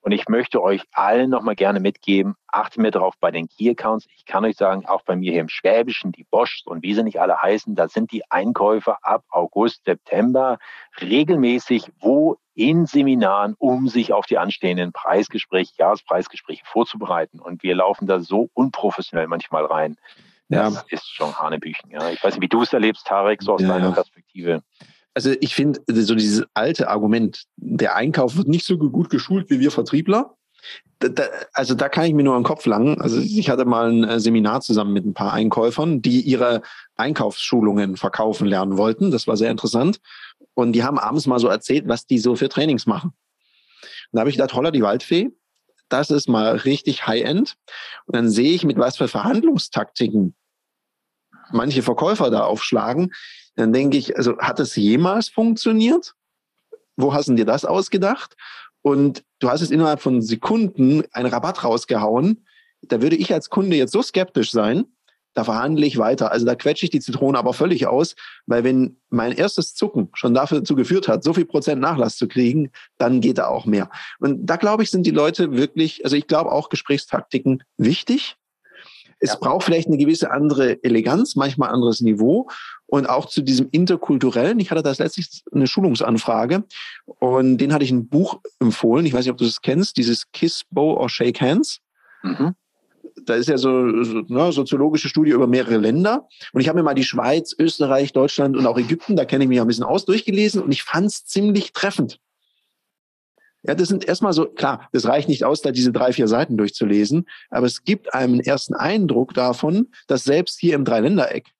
Und 0.00 0.12
ich 0.12 0.28
möchte 0.28 0.62
euch 0.62 0.82
allen 0.92 1.30
nochmal 1.30 1.54
gerne 1.54 1.80
mitgeben, 1.80 2.34
achte 2.46 2.78
mir 2.78 2.90
darauf 2.90 3.14
bei 3.20 3.30
den 3.30 3.48
Key 3.48 3.70
Accounts. 3.70 4.06
Ich 4.14 4.26
kann 4.26 4.44
euch 4.44 4.56
sagen, 4.56 4.84
auch 4.84 5.00
bei 5.02 5.16
mir 5.16 5.32
hier 5.32 5.40
im 5.40 5.48
Schwäbischen, 5.48 6.12
die 6.12 6.24
Bosch 6.24 6.62
und 6.66 6.82
wie 6.82 6.92
sie 6.92 7.02
nicht 7.02 7.20
alle 7.20 7.40
heißen, 7.40 7.74
da 7.74 7.88
sind 7.88 8.12
die 8.12 8.30
Einkäufer 8.30 8.98
ab 9.00 9.24
August, 9.30 9.84
September 9.86 10.58
regelmäßig 11.00 11.90
wo 12.00 12.36
in 12.54 12.86
Seminaren, 12.86 13.54
um 13.58 13.88
sich 13.88 14.12
auf 14.12 14.26
die 14.26 14.38
anstehenden 14.38 14.92
Preisgespräche, 14.92 15.72
Jahrespreisgespräche 15.78 16.62
vorzubereiten. 16.64 17.40
Und 17.40 17.62
wir 17.62 17.74
laufen 17.74 18.06
da 18.06 18.20
so 18.20 18.48
unprofessionell 18.54 19.26
manchmal 19.26 19.64
rein. 19.64 19.96
Das 20.48 20.74
ja. 20.74 20.82
ist 20.90 21.08
schon 21.08 21.36
Hanebüchen. 21.38 21.90
Ja. 21.90 22.10
Ich 22.10 22.22
weiß 22.22 22.34
nicht, 22.34 22.42
wie 22.42 22.48
du 22.48 22.62
es 22.62 22.72
erlebst, 22.72 23.06
Tarek, 23.06 23.42
so 23.42 23.54
aus 23.54 23.62
ja. 23.62 23.68
deiner 23.68 23.92
Perspektive 23.92 24.62
also 25.14 25.32
ich 25.40 25.54
finde 25.54 25.80
so 25.88 26.14
dieses 26.14 26.44
alte 26.54 26.88
Argument, 26.88 27.44
der 27.56 27.94
Einkauf 27.94 28.36
wird 28.36 28.48
nicht 28.48 28.66
so 28.66 28.76
gut 28.76 29.10
geschult 29.10 29.48
wie 29.48 29.60
wir 29.60 29.70
Vertriebler. 29.70 30.36
Da, 30.98 31.08
da, 31.08 31.24
also 31.52 31.74
da 31.74 31.88
kann 31.88 32.06
ich 32.06 32.14
mir 32.14 32.22
nur 32.22 32.38
den 32.38 32.42
Kopf 32.42 32.66
langen. 32.66 33.00
Also 33.00 33.20
ich 33.20 33.50
hatte 33.50 33.64
mal 33.64 33.90
ein 33.90 34.04
äh, 34.04 34.18
Seminar 34.18 34.60
zusammen 34.62 34.92
mit 34.92 35.04
ein 35.04 35.14
paar 35.14 35.32
Einkäufern, 35.32 36.02
die 36.02 36.22
ihre 36.22 36.62
Einkaufsschulungen 36.96 37.96
verkaufen 37.96 38.46
lernen 38.46 38.76
wollten. 38.76 39.10
Das 39.10 39.26
war 39.26 39.36
sehr 39.36 39.50
interessant. 39.50 40.00
Und 40.54 40.72
die 40.72 40.84
haben 40.84 40.98
abends 40.98 41.26
mal 41.26 41.38
so 41.38 41.48
erzählt, 41.48 41.88
was 41.88 42.06
die 42.06 42.18
so 42.18 42.36
für 42.36 42.48
Trainings 42.48 42.86
machen. 42.86 43.10
Und 43.10 44.12
da 44.12 44.20
habe 44.20 44.30
ich 44.30 44.36
gedacht, 44.36 44.54
holla 44.54 44.70
die 44.70 44.82
Waldfee, 44.82 45.30
das 45.88 46.10
ist 46.10 46.28
mal 46.28 46.56
richtig 46.56 47.06
High-End. 47.06 47.56
Und 48.06 48.16
dann 48.16 48.30
sehe 48.30 48.52
ich, 48.52 48.64
mit 48.64 48.78
was 48.78 48.96
für 48.96 49.08
Verhandlungstaktiken 49.08 50.34
manche 51.50 51.82
Verkäufer 51.82 52.30
da 52.30 52.44
aufschlagen 52.44 53.12
dann 53.56 53.72
denke 53.72 53.96
ich, 53.96 54.16
also 54.16 54.38
hat 54.38 54.60
es 54.60 54.76
jemals 54.76 55.28
funktioniert? 55.28 56.14
Wo 56.96 57.14
hast 57.14 57.28
du 57.28 57.34
dir 57.34 57.44
das 57.44 57.64
ausgedacht? 57.64 58.36
Und 58.82 59.24
du 59.38 59.48
hast 59.48 59.60
es 59.60 59.70
innerhalb 59.70 60.00
von 60.00 60.20
Sekunden 60.22 61.04
einen 61.12 61.28
Rabatt 61.28 61.64
rausgehauen. 61.64 62.46
Da 62.82 63.00
würde 63.00 63.16
ich 63.16 63.32
als 63.32 63.48
Kunde 63.48 63.76
jetzt 63.76 63.92
so 63.92 64.02
skeptisch 64.02 64.50
sein, 64.50 64.84
da 65.34 65.44
verhandle 65.44 65.84
ich 65.84 65.98
weiter. 65.98 66.32
Also 66.32 66.46
da 66.46 66.54
quetsche 66.54 66.86
ich 66.86 66.90
die 66.90 67.00
Zitrone 67.00 67.38
aber 67.38 67.52
völlig 67.52 67.86
aus, 67.86 68.14
weil 68.46 68.64
wenn 68.64 68.96
mein 69.10 69.32
erstes 69.32 69.74
Zucken 69.74 70.08
schon 70.14 70.32
dazu 70.32 70.74
geführt 70.74 71.08
hat, 71.08 71.22
so 71.24 71.34
viel 71.34 71.44
Prozent 71.44 71.80
Nachlass 71.80 72.16
zu 72.16 72.28
kriegen, 72.28 72.70
dann 72.98 73.20
geht 73.20 73.38
da 73.38 73.48
auch 73.48 73.66
mehr. 73.66 73.90
Und 74.20 74.46
da 74.46 74.56
glaube 74.56 74.82
ich, 74.82 74.90
sind 74.90 75.06
die 75.06 75.10
Leute 75.10 75.52
wirklich, 75.52 76.04
also 76.04 76.16
ich 76.16 76.26
glaube 76.26 76.52
auch 76.52 76.68
Gesprächstaktiken 76.68 77.62
wichtig. 77.76 78.36
Es 79.20 79.30
ja. 79.30 79.36
braucht 79.40 79.64
vielleicht 79.64 79.88
eine 79.88 79.96
gewisse 79.96 80.30
andere 80.30 80.82
Eleganz, 80.82 81.34
manchmal 81.34 81.70
anderes 81.70 82.00
Niveau 82.00 82.48
und 82.86 83.08
auch 83.08 83.26
zu 83.26 83.42
diesem 83.42 83.68
interkulturellen. 83.70 84.60
Ich 84.60 84.70
hatte 84.70 84.82
das 84.82 84.98
letztlich 84.98 85.42
eine 85.52 85.66
Schulungsanfrage 85.66 86.64
und 87.06 87.58
den 87.58 87.72
hatte 87.72 87.84
ich 87.84 87.90
ein 87.90 88.08
Buch 88.08 88.40
empfohlen. 88.60 89.06
Ich 89.06 89.14
weiß 89.14 89.24
nicht, 89.24 89.32
ob 89.32 89.38
du 89.38 89.44
das 89.44 89.62
kennst, 89.62 89.96
dieses 89.96 90.30
Kiss, 90.32 90.64
Bow 90.70 90.96
or 90.98 91.08
Shake 91.08 91.40
Hands. 91.40 91.78
Mhm. 92.22 92.54
Da 93.22 93.34
ist 93.34 93.48
ja 93.48 93.56
so, 93.56 94.02
so 94.02 94.20
ne, 94.26 94.52
soziologische 94.52 95.08
Studie 95.08 95.30
über 95.30 95.46
mehrere 95.46 95.76
Länder. 95.76 96.28
Und 96.52 96.60
ich 96.60 96.68
habe 96.68 96.78
mir 96.78 96.82
mal 96.82 96.94
die 96.94 97.04
Schweiz, 97.04 97.54
Österreich, 97.58 98.12
Deutschland 98.12 98.56
und 98.56 98.66
auch 98.66 98.76
Ägypten, 98.76 99.16
da 99.16 99.24
kenne 99.24 99.44
ich 99.44 99.48
mich 99.48 99.60
ein 99.60 99.66
bisschen 99.66 99.84
aus, 99.84 100.04
durchgelesen 100.04 100.62
und 100.62 100.72
ich 100.72 100.82
fand 100.82 101.06
es 101.06 101.24
ziemlich 101.24 101.72
treffend. 101.72 102.18
Ja, 103.62 103.74
das 103.74 103.88
sind 103.88 104.04
erstmal 104.04 104.34
so, 104.34 104.46
klar, 104.46 104.88
das 104.92 105.06
reicht 105.06 105.28
nicht 105.28 105.44
aus, 105.44 105.62
da 105.62 105.70
diese 105.70 105.90
drei, 105.90 106.12
vier 106.12 106.28
Seiten 106.28 106.58
durchzulesen, 106.58 107.26
aber 107.48 107.66
es 107.66 107.84
gibt 107.84 108.12
einem 108.12 108.34
einen 108.34 108.40
ersten 108.40 108.74
Eindruck 108.74 109.32
davon, 109.32 109.88
dass 110.06 110.24
selbst 110.24 110.60
hier 110.60 110.74
im 110.74 110.84
Dreiländereck, 110.84 111.50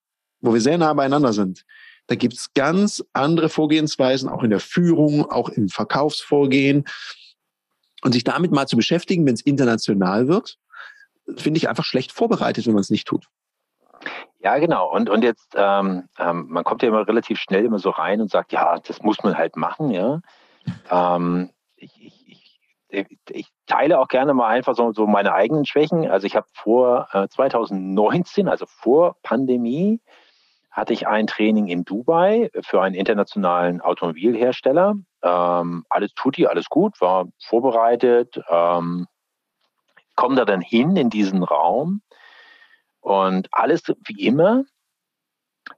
wo 0.40 0.52
wir 0.52 0.60
sehr 0.60 0.76
nah 0.76 0.92
beieinander 0.92 1.32
sind, 1.32 1.64
da 2.06 2.14
gibt's 2.14 2.52
ganz 2.52 3.02
andere 3.12 3.48
Vorgehensweisen, 3.48 4.28
auch 4.28 4.42
in 4.42 4.50
der 4.50 4.60
Führung, 4.60 5.30
auch 5.30 5.48
im 5.48 5.68
Verkaufsvorgehen. 5.68 6.84
Und 8.02 8.12
sich 8.12 8.24
damit 8.24 8.52
mal 8.52 8.66
zu 8.66 8.76
beschäftigen, 8.76 9.24
wenn 9.24 9.32
es 9.32 9.40
international 9.40 10.28
wird, 10.28 10.58
finde 11.36 11.58
ich 11.58 11.68
einfach 11.68 11.84
schlecht 11.84 12.12
vorbereitet, 12.12 12.66
wenn 12.66 12.74
man 12.74 12.82
es 12.82 12.90
nicht 12.90 13.06
tut. 13.06 13.28
Ja, 14.40 14.58
genau. 14.58 14.90
Und, 14.92 15.08
und 15.08 15.24
jetzt, 15.24 15.54
ähm, 15.56 16.08
ähm, 16.18 16.46
man 16.48 16.64
kommt 16.64 16.82
ja 16.82 16.88
immer 16.88 17.08
relativ 17.08 17.38
schnell 17.38 17.64
immer 17.64 17.78
so 17.78 17.90
rein 17.90 18.20
und 18.20 18.30
sagt, 18.30 18.52
ja, 18.52 18.78
das 18.78 19.02
muss 19.02 19.22
man 19.22 19.38
halt 19.38 19.56
machen, 19.56 19.90
ja. 19.90 20.20
Ähm, 20.90 21.50
ich, 21.76 22.60
ich, 22.90 23.18
ich, 23.30 23.48
teile 23.66 23.98
auch 23.98 24.08
gerne 24.08 24.34
mal 24.34 24.48
einfach 24.48 24.74
so, 24.74 24.92
so 24.92 25.06
meine 25.06 25.32
eigenen 25.32 25.64
Schwächen. 25.64 26.10
Also 26.10 26.26
ich 26.26 26.36
habe 26.36 26.46
vor 26.52 27.08
äh, 27.12 27.26
2019, 27.28 28.48
also 28.48 28.66
vor 28.68 29.16
Pandemie, 29.22 30.00
hatte 30.70 30.92
ich 30.92 31.06
ein 31.06 31.26
Training 31.26 31.68
in 31.68 31.84
Dubai 31.84 32.50
für 32.62 32.82
einen 32.82 32.94
internationalen 32.94 33.80
Automobilhersteller. 33.80 34.96
Ähm, 35.22 35.86
alles 35.88 36.12
tutti, 36.14 36.46
alles 36.46 36.68
gut, 36.68 37.00
war 37.00 37.26
vorbereitet. 37.46 38.38
Ähm, 38.50 39.06
komme 40.14 40.36
da 40.36 40.44
dann 40.44 40.60
hin 40.60 40.96
in 40.96 41.10
diesen 41.10 41.42
Raum 41.42 42.02
und 43.00 43.48
alles 43.52 43.82
wie 44.06 44.26
immer, 44.26 44.64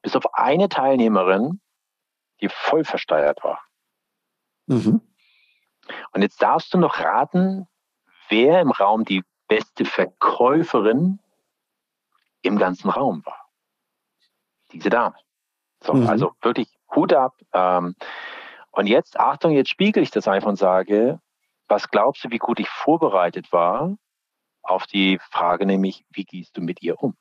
bis 0.03 0.16
auf 0.16 0.35
eine 0.35 0.68
Teilnehmerin, 0.68 1.61
die 2.40 2.49
voll 2.49 2.85
versteuert 2.85 3.42
war. 3.42 3.61
Mhm. 4.66 5.01
Und 6.12 6.22
jetzt 6.22 6.42
darfst 6.42 6.75
du 6.75 6.79
noch 6.79 7.01
raten, 7.01 7.66
wer 8.29 8.61
im 8.61 8.70
Raum 8.70 9.05
die 9.05 9.25
beste 9.49 9.85
Verkäuferin 9.85 11.20
im 12.42 12.59
ganzen 12.59 12.90
Raum 12.90 13.25
war. 13.25 13.49
Diese 14.72 14.90
Dame. 14.90 15.16
So, 15.83 15.94
mhm. 15.94 16.09
Also 16.09 16.33
wirklich 16.42 16.68
Hut 16.94 17.12
ab. 17.12 17.35
Ähm, 17.53 17.94
und 18.72 18.87
jetzt, 18.87 19.18
Achtung, 19.18 19.53
jetzt 19.53 19.70
spiegel 19.70 20.03
ich 20.03 20.11
das 20.11 20.29
einfach 20.29 20.49
und 20.49 20.57
sage, 20.57 21.20
was 21.68 21.88
glaubst 21.88 22.25
du, 22.25 22.31
wie 22.31 22.38
gut 22.38 22.61
ich 22.61 22.68
vorbereitet 22.68 23.53
war 23.53 23.96
auf 24.68 24.87
die 24.87 25.18
Frage, 25.31 25.66
nämlich, 25.66 26.05
wie 26.11 26.24
gehst 26.24 26.57
du 26.57 26.61
mit 26.61 26.83
ihr 26.83 27.02
um? 27.02 27.14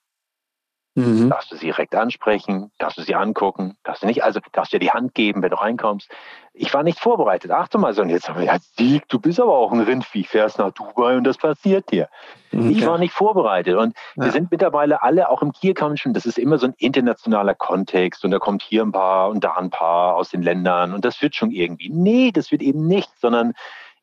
Mhm. 0.98 1.30
Darfst 1.30 1.52
du 1.52 1.58
sie 1.58 1.66
direkt 1.66 1.94
ansprechen? 1.94 2.72
Darfst 2.78 2.98
du 2.98 3.02
sie 3.02 3.16
angucken? 3.16 3.76
Darfst 3.84 4.04
du 4.04 4.08
nicht, 4.08 4.24
also 4.24 4.40
darfst 4.54 4.72
du 4.72 4.80
dir 4.80 4.86
die 4.86 4.92
Hand 4.92 5.14
geben, 5.14 5.42
wenn 5.42 5.50
du 5.50 5.60
reinkommst? 5.60 6.10
Ich 6.54 6.74
war 6.74 6.84
nicht 6.84 7.02
vorbereitet. 7.02 7.52
Achte 7.52 7.78
mal 7.78 7.94
so, 7.94 8.02
und 8.02 8.08
jetzt 8.08 8.30
haben 8.30 8.40
wir, 8.40 8.46
ja, 8.46 8.56
Sieg, 8.78 9.04
du 9.10 9.20
bist 9.20 9.42
aber 9.42 9.58
auch 9.58 9.74
ein 9.74 9.82
Rindvieh, 9.82 10.24
fährst 10.24 10.58
nach 10.58 10.72
Dubai 10.72 11.18
und 11.18 11.26
das 11.26 11.38
passiert 11.38 11.92
dir. 11.92 12.08
Mhm. 12.54 12.70
Ich 12.70 12.86
war 12.86 12.98
nicht 12.98 13.14
vorbereitet. 13.14 13.76
Und 13.76 13.94
ja. 14.16 14.24
wir 14.24 14.32
sind 14.32 14.52
mittlerweile 14.52 15.04
alle 15.04 15.30
auch 15.30 15.42
im 15.42 15.52
Key 15.52 15.72
Account 15.72 16.02
das 16.14 16.26
ist 16.26 16.40
immer 16.40 16.58
so 16.58 16.68
ein 16.68 16.74
internationaler 16.78 17.56
Kontext 17.56 18.24
und 18.24 18.32
da 18.32 18.40
kommt 18.40 18.64
hier 18.64 18.84
ein 18.84 18.94
paar 18.94 19.30
und 19.30 19.44
da 19.44 19.56
ein 19.56 19.70
paar 19.70 20.16
aus 20.16 20.30
den 20.30 20.44
Ländern 20.44 20.94
und 20.94 21.04
das 21.04 21.22
wird 21.22 21.36
schon 21.36 21.52
irgendwie. 21.52 21.90
Nee, 21.90 22.32
das 22.32 22.52
wird 22.52 22.62
eben 22.62 22.88
nicht, 22.88 23.12
sondern 23.20 23.54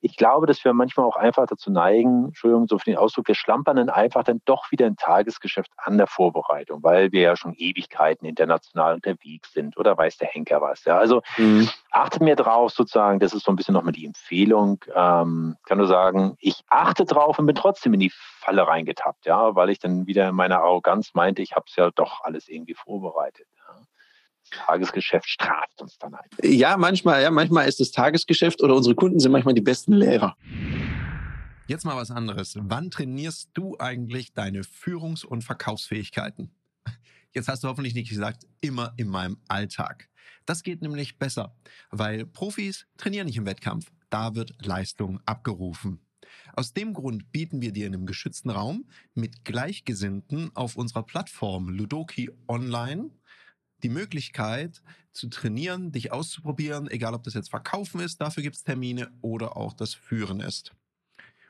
ich 0.04 0.16
glaube, 0.16 0.46
dass 0.46 0.64
wir 0.64 0.72
manchmal 0.72 1.06
auch 1.06 1.16
einfach 1.16 1.46
dazu 1.46 1.70
neigen, 1.70 2.26
Entschuldigung, 2.26 2.66
so 2.66 2.76
für 2.76 2.86
den 2.86 2.96
Ausdruck, 2.96 3.28
wir 3.28 3.36
schlampern 3.36 3.76
dann 3.76 3.88
einfach 3.88 4.24
dann 4.24 4.42
doch 4.44 4.72
wieder 4.72 4.86
ein 4.86 4.96
Tagesgeschäft 4.96 5.70
an 5.76 5.96
der 5.96 6.08
Vorbereitung, 6.08 6.82
weil 6.82 7.12
wir 7.12 7.20
ja 7.20 7.36
schon 7.36 7.54
Ewigkeiten 7.54 8.26
international 8.26 8.94
unterwegs 8.94 9.52
sind 9.52 9.76
oder 9.76 9.96
weiß 9.96 10.18
der 10.18 10.26
Henker 10.26 10.60
was. 10.60 10.84
Ja, 10.84 10.98
also 10.98 11.22
mhm. 11.36 11.68
achtet 11.92 12.20
mir 12.20 12.34
drauf 12.34 12.72
sozusagen, 12.72 13.20
das 13.20 13.32
ist 13.32 13.44
so 13.44 13.52
ein 13.52 13.56
bisschen 13.56 13.74
nochmal 13.74 13.92
die 13.92 14.04
Empfehlung. 14.04 14.84
Ähm, 14.92 15.56
kann 15.64 15.78
nur 15.78 15.86
sagen, 15.86 16.36
ich 16.40 16.64
achte 16.68 17.04
drauf 17.04 17.38
und 17.38 17.46
bin 17.46 17.54
trotzdem 17.54 17.94
in 17.94 18.00
die 18.00 18.12
Falle 18.12 18.66
reingetappt, 18.66 19.26
ja, 19.26 19.54
weil 19.54 19.70
ich 19.70 19.78
dann 19.78 20.08
wieder 20.08 20.28
in 20.28 20.34
meiner 20.34 20.58
Arroganz 20.58 21.14
meinte, 21.14 21.42
ich 21.42 21.52
habe 21.54 21.66
es 21.68 21.76
ja 21.76 21.90
doch 21.92 22.24
alles 22.24 22.48
irgendwie 22.48 22.74
vorbereitet. 22.74 23.46
Tagesgeschäft 24.72 25.28
straft 25.28 25.82
uns 25.82 25.98
dann 25.98 26.14
ein. 26.14 26.28
Ja, 26.42 26.78
manchmal, 26.78 27.22
ja, 27.22 27.30
manchmal 27.30 27.68
ist 27.68 27.78
das 27.78 27.90
Tagesgeschäft 27.90 28.62
oder 28.62 28.74
unsere 28.74 28.94
Kunden 28.94 29.20
sind 29.20 29.30
manchmal 29.30 29.52
die 29.52 29.60
besten 29.60 29.92
Lehrer. 29.92 30.34
Jetzt 31.66 31.84
mal 31.84 31.96
was 31.96 32.10
anderes. 32.10 32.56
Wann 32.58 32.90
trainierst 32.90 33.50
du 33.52 33.76
eigentlich 33.78 34.32
deine 34.32 34.62
Führungs- 34.62 35.26
und 35.26 35.44
Verkaufsfähigkeiten? 35.44 36.50
Jetzt 37.34 37.48
hast 37.48 37.64
du 37.64 37.68
hoffentlich 37.68 37.94
nicht 37.94 38.08
gesagt, 38.08 38.46
immer 38.62 38.94
in 38.96 39.08
meinem 39.08 39.36
Alltag. 39.46 40.08
Das 40.46 40.62
geht 40.62 40.80
nämlich 40.80 41.18
besser, 41.18 41.54
weil 41.90 42.24
Profis 42.24 42.86
trainieren 42.96 43.26
nicht 43.26 43.36
im 43.36 43.46
Wettkampf. 43.46 43.92
Da 44.08 44.34
wird 44.34 44.54
Leistung 44.64 45.20
abgerufen. 45.26 46.00
Aus 46.54 46.72
dem 46.72 46.94
Grund 46.94 47.30
bieten 47.30 47.60
wir 47.60 47.72
dir 47.72 47.86
in 47.86 47.94
einem 47.94 48.06
geschützten 48.06 48.48
Raum 48.48 48.86
mit 49.14 49.44
Gleichgesinnten 49.44 50.50
auf 50.54 50.76
unserer 50.76 51.02
Plattform 51.02 51.68
Ludoki 51.68 52.30
Online 52.48 53.10
die 53.82 53.88
Möglichkeit 53.88 54.82
zu 55.12 55.28
trainieren, 55.28 55.92
dich 55.92 56.12
auszuprobieren, 56.12 56.88
egal 56.90 57.14
ob 57.14 57.22
das 57.24 57.34
jetzt 57.34 57.50
Verkaufen 57.50 58.00
ist, 58.00 58.20
dafür 58.20 58.42
gibt 58.42 58.56
es 58.56 58.64
Termine 58.64 59.10
oder 59.20 59.56
auch 59.56 59.74
das 59.74 59.94
Führen 59.94 60.40
ist. 60.40 60.72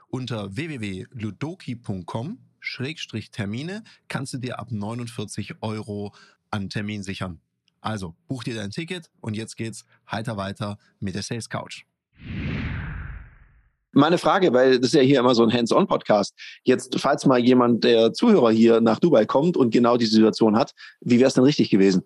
Unter 0.09 0.55
www.ludoki.com 0.55 2.39
Termine 3.33 3.83
kannst 4.09 4.35
du 4.35 4.39
dir 4.39 4.59
ab 4.59 4.71
49 4.71 5.57
Euro 5.63 6.15
an 6.51 6.69
Termin 6.69 7.03
sichern. 7.03 7.41
Also 7.81 8.15
buch 8.29 8.45
dir 8.45 8.55
dein 8.55 8.71
Ticket 8.71 9.11
und 9.21 9.35
jetzt 9.35 9.57
geht's 9.57 9.85
heiter 10.11 10.37
weiter 10.37 10.79
mit 11.01 11.15
der 11.15 11.23
Sales 11.23 11.49
Couch. 11.49 11.85
Meine 13.95 14.17
Frage, 14.17 14.53
weil 14.55 14.79
das 14.79 14.89
ist 14.89 14.95
ja 14.95 15.03
hier 15.03 15.21
immer 15.21 15.35
so 15.35 15.43
ein 15.43 15.53
Hands-on-Podcast. 15.53 16.35
Jetzt, 16.63 16.99
falls 16.99 17.27
mal 17.27 17.39
jemand, 17.39 17.85
der 17.85 18.15
Zuhörer 18.15 18.51
hier 18.51 18.81
nach 18.81 18.99
Dubai 18.99 19.27
kommt 19.27 19.57
und 19.57 19.71
genau 19.71 19.99
diese 19.99 20.13
Situation 20.13 20.57
hat, 20.57 20.73
wie 21.01 21.19
wäre 21.19 21.29
es 21.29 21.35
denn 21.35 21.45
richtig 21.45 21.69
gewesen? 21.69 22.03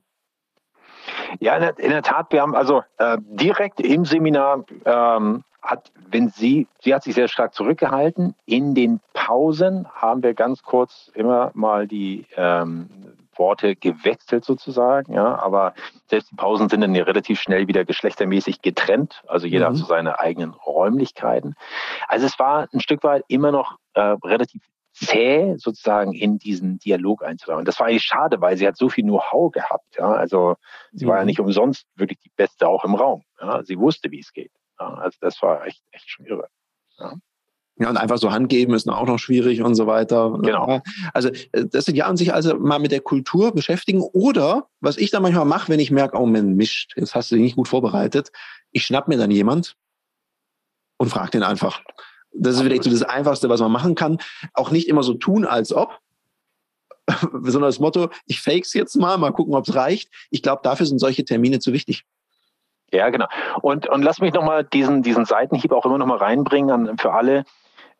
Ja, 1.40 1.56
in 1.56 1.62
der, 1.62 1.78
in 1.78 1.90
der 1.90 2.02
Tat, 2.02 2.32
wir 2.32 2.42
haben 2.42 2.54
also 2.54 2.82
äh, 2.98 3.18
direkt 3.20 3.80
im 3.80 4.04
Seminar 4.04 4.64
ähm, 4.84 5.44
hat, 5.62 5.90
wenn 6.08 6.28
sie, 6.28 6.68
sie 6.80 6.94
hat 6.94 7.02
sich 7.02 7.14
sehr 7.14 7.28
stark 7.28 7.54
zurückgehalten. 7.54 8.34
In 8.46 8.74
den 8.74 9.00
Pausen 9.12 9.88
haben 9.92 10.22
wir 10.22 10.34
ganz 10.34 10.62
kurz 10.62 11.10
immer 11.14 11.50
mal 11.54 11.86
die 11.86 12.26
ähm, 12.36 12.88
Worte 13.38 13.76
gewechselt 13.76 14.44
sozusagen, 14.44 15.12
ja, 15.12 15.38
aber 15.38 15.74
selbst 16.06 16.30
die 16.30 16.36
Pausen 16.36 16.68
sind 16.68 16.80
dann 16.80 16.94
ja 16.94 17.04
relativ 17.04 17.40
schnell 17.40 17.68
wieder 17.68 17.84
geschlechtermäßig 17.84 18.62
getrennt, 18.62 19.22
also 19.26 19.46
jeder 19.46 19.68
mhm. 19.68 19.74
hat 19.74 19.78
so 19.78 19.86
seine 19.86 20.20
eigenen 20.20 20.50
Räumlichkeiten. 20.54 21.54
Also 22.08 22.26
es 22.26 22.38
war 22.38 22.68
ein 22.72 22.80
Stück 22.80 23.02
weit 23.04 23.24
immer 23.28 23.52
noch 23.52 23.76
äh, 23.94 24.00
relativ 24.24 24.62
zäh 24.96 25.54
sozusagen 25.58 26.12
in 26.14 26.38
diesen 26.38 26.78
Dialog 26.78 27.22
einzuladen. 27.22 27.64
Das 27.64 27.78
war 27.78 27.86
eigentlich 27.86 28.04
schade, 28.04 28.40
weil 28.40 28.56
sie 28.56 28.66
hat 28.66 28.76
so 28.76 28.88
viel 28.88 29.04
Know-how 29.04 29.52
gehabt. 29.52 29.96
Ja? 29.98 30.12
Also 30.12 30.56
sie 30.92 31.06
war 31.06 31.16
ja 31.16 31.22
mhm. 31.22 31.26
nicht 31.26 31.40
umsonst 31.40 31.86
wirklich 31.96 32.18
die 32.20 32.32
Beste 32.34 32.66
auch 32.66 32.84
im 32.84 32.94
Raum. 32.94 33.22
Ja? 33.40 33.62
Sie 33.62 33.78
wusste, 33.78 34.10
wie 34.10 34.20
es 34.20 34.32
geht. 34.32 34.52
Ja? 34.80 34.94
Also 34.94 35.18
das 35.20 35.40
war 35.42 35.66
echt, 35.66 35.82
echt 35.92 36.08
schon 36.08 36.26
irre. 36.26 36.48
Ja. 36.98 37.14
Ja, 37.78 37.90
und 37.90 37.98
einfach 37.98 38.16
so 38.16 38.32
Hand 38.32 38.48
geben 38.48 38.72
ist 38.72 38.88
auch 38.88 39.06
noch 39.06 39.18
schwierig 39.18 39.60
und 39.60 39.74
so 39.74 39.86
weiter. 39.86 40.38
Genau. 40.40 40.80
Also 41.12 41.28
äh, 41.28 41.66
das 41.66 41.84
sind 41.84 41.94
ja 41.94 42.06
an 42.06 42.16
sich 42.16 42.32
also 42.32 42.58
mal 42.58 42.78
mit 42.78 42.90
der 42.90 43.00
Kultur 43.00 43.52
beschäftigen. 43.52 44.00
Oder 44.00 44.68
was 44.80 44.96
ich 44.96 45.10
dann 45.10 45.20
manchmal 45.20 45.44
mache, 45.44 45.68
wenn 45.70 45.80
ich 45.80 45.90
merke, 45.90 46.16
oh 46.16 46.24
man, 46.24 46.54
mischt, 46.54 46.94
jetzt 46.96 47.14
hast 47.14 47.30
du 47.30 47.34
dich 47.34 47.44
nicht 47.44 47.56
gut 47.56 47.68
vorbereitet, 47.68 48.32
ich 48.72 48.86
schnapp 48.86 49.08
mir 49.08 49.18
dann 49.18 49.30
jemand 49.30 49.76
und 50.96 51.10
frage 51.10 51.32
den 51.32 51.42
einfach. 51.42 51.82
Das 52.38 52.54
ist 52.54 52.62
vielleicht 52.62 52.84
so 52.84 52.90
das 52.90 53.02
Einfachste, 53.02 53.48
was 53.48 53.60
man 53.60 53.72
machen 53.72 53.94
kann. 53.94 54.18
Auch 54.54 54.70
nicht 54.70 54.88
immer 54.88 55.02
so 55.02 55.14
tun, 55.14 55.44
als 55.44 55.72
ob, 55.72 55.98
sondern 57.32 57.68
das 57.68 57.78
Motto, 57.78 58.08
ich 58.26 58.40
fakes 58.40 58.74
jetzt 58.74 58.96
mal, 58.96 59.16
mal 59.18 59.32
gucken, 59.32 59.54
ob 59.54 59.68
es 59.68 59.74
reicht. 59.74 60.10
Ich 60.30 60.42
glaube, 60.42 60.60
dafür 60.62 60.86
sind 60.86 60.98
solche 60.98 61.24
Termine 61.24 61.60
zu 61.60 61.72
wichtig. 61.72 62.04
Ja, 62.92 63.10
genau. 63.10 63.26
Und, 63.62 63.88
und 63.88 64.02
lass 64.02 64.20
mich 64.20 64.32
nochmal 64.32 64.64
diesen, 64.64 65.02
diesen 65.02 65.24
Seitenhieb 65.24 65.72
auch 65.72 65.84
immer 65.84 65.98
nochmal 65.98 66.18
reinbringen 66.18 66.70
an, 66.88 66.98
für 66.98 67.12
alle. 67.12 67.44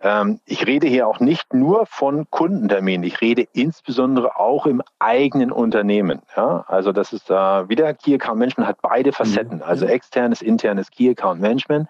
Ähm, 0.01 0.41
ich 0.45 0.67
rede 0.67 0.87
hier 0.87 1.09
auch 1.09 1.21
nicht 1.21 1.55
nur 1.55 1.87
von 1.87 2.29
Kundenterminen. 2.31 3.05
Ich 3.05 3.21
rede 3.21 3.47
insbesondere 3.53 4.39
auch 4.39 4.67
im 4.67 4.83
eigenen 4.99 5.51
Unternehmen. 5.51 6.23
Ja? 6.37 6.65
Also 6.69 6.93
das 6.93 7.13
ist 7.13 7.31
äh, 7.31 7.69
wieder 7.69 7.95
Key 7.95 8.15
Account 8.15 8.39
Management 8.39 8.69
hat 8.69 8.83
beide 8.83 9.13
Facetten. 9.13 9.59
Mhm. 9.59 9.63
Also 9.63 9.87
externes, 9.87 10.43
internes 10.43 10.91
Key 10.91 11.11
Account 11.11 11.41
Management. 11.41 11.89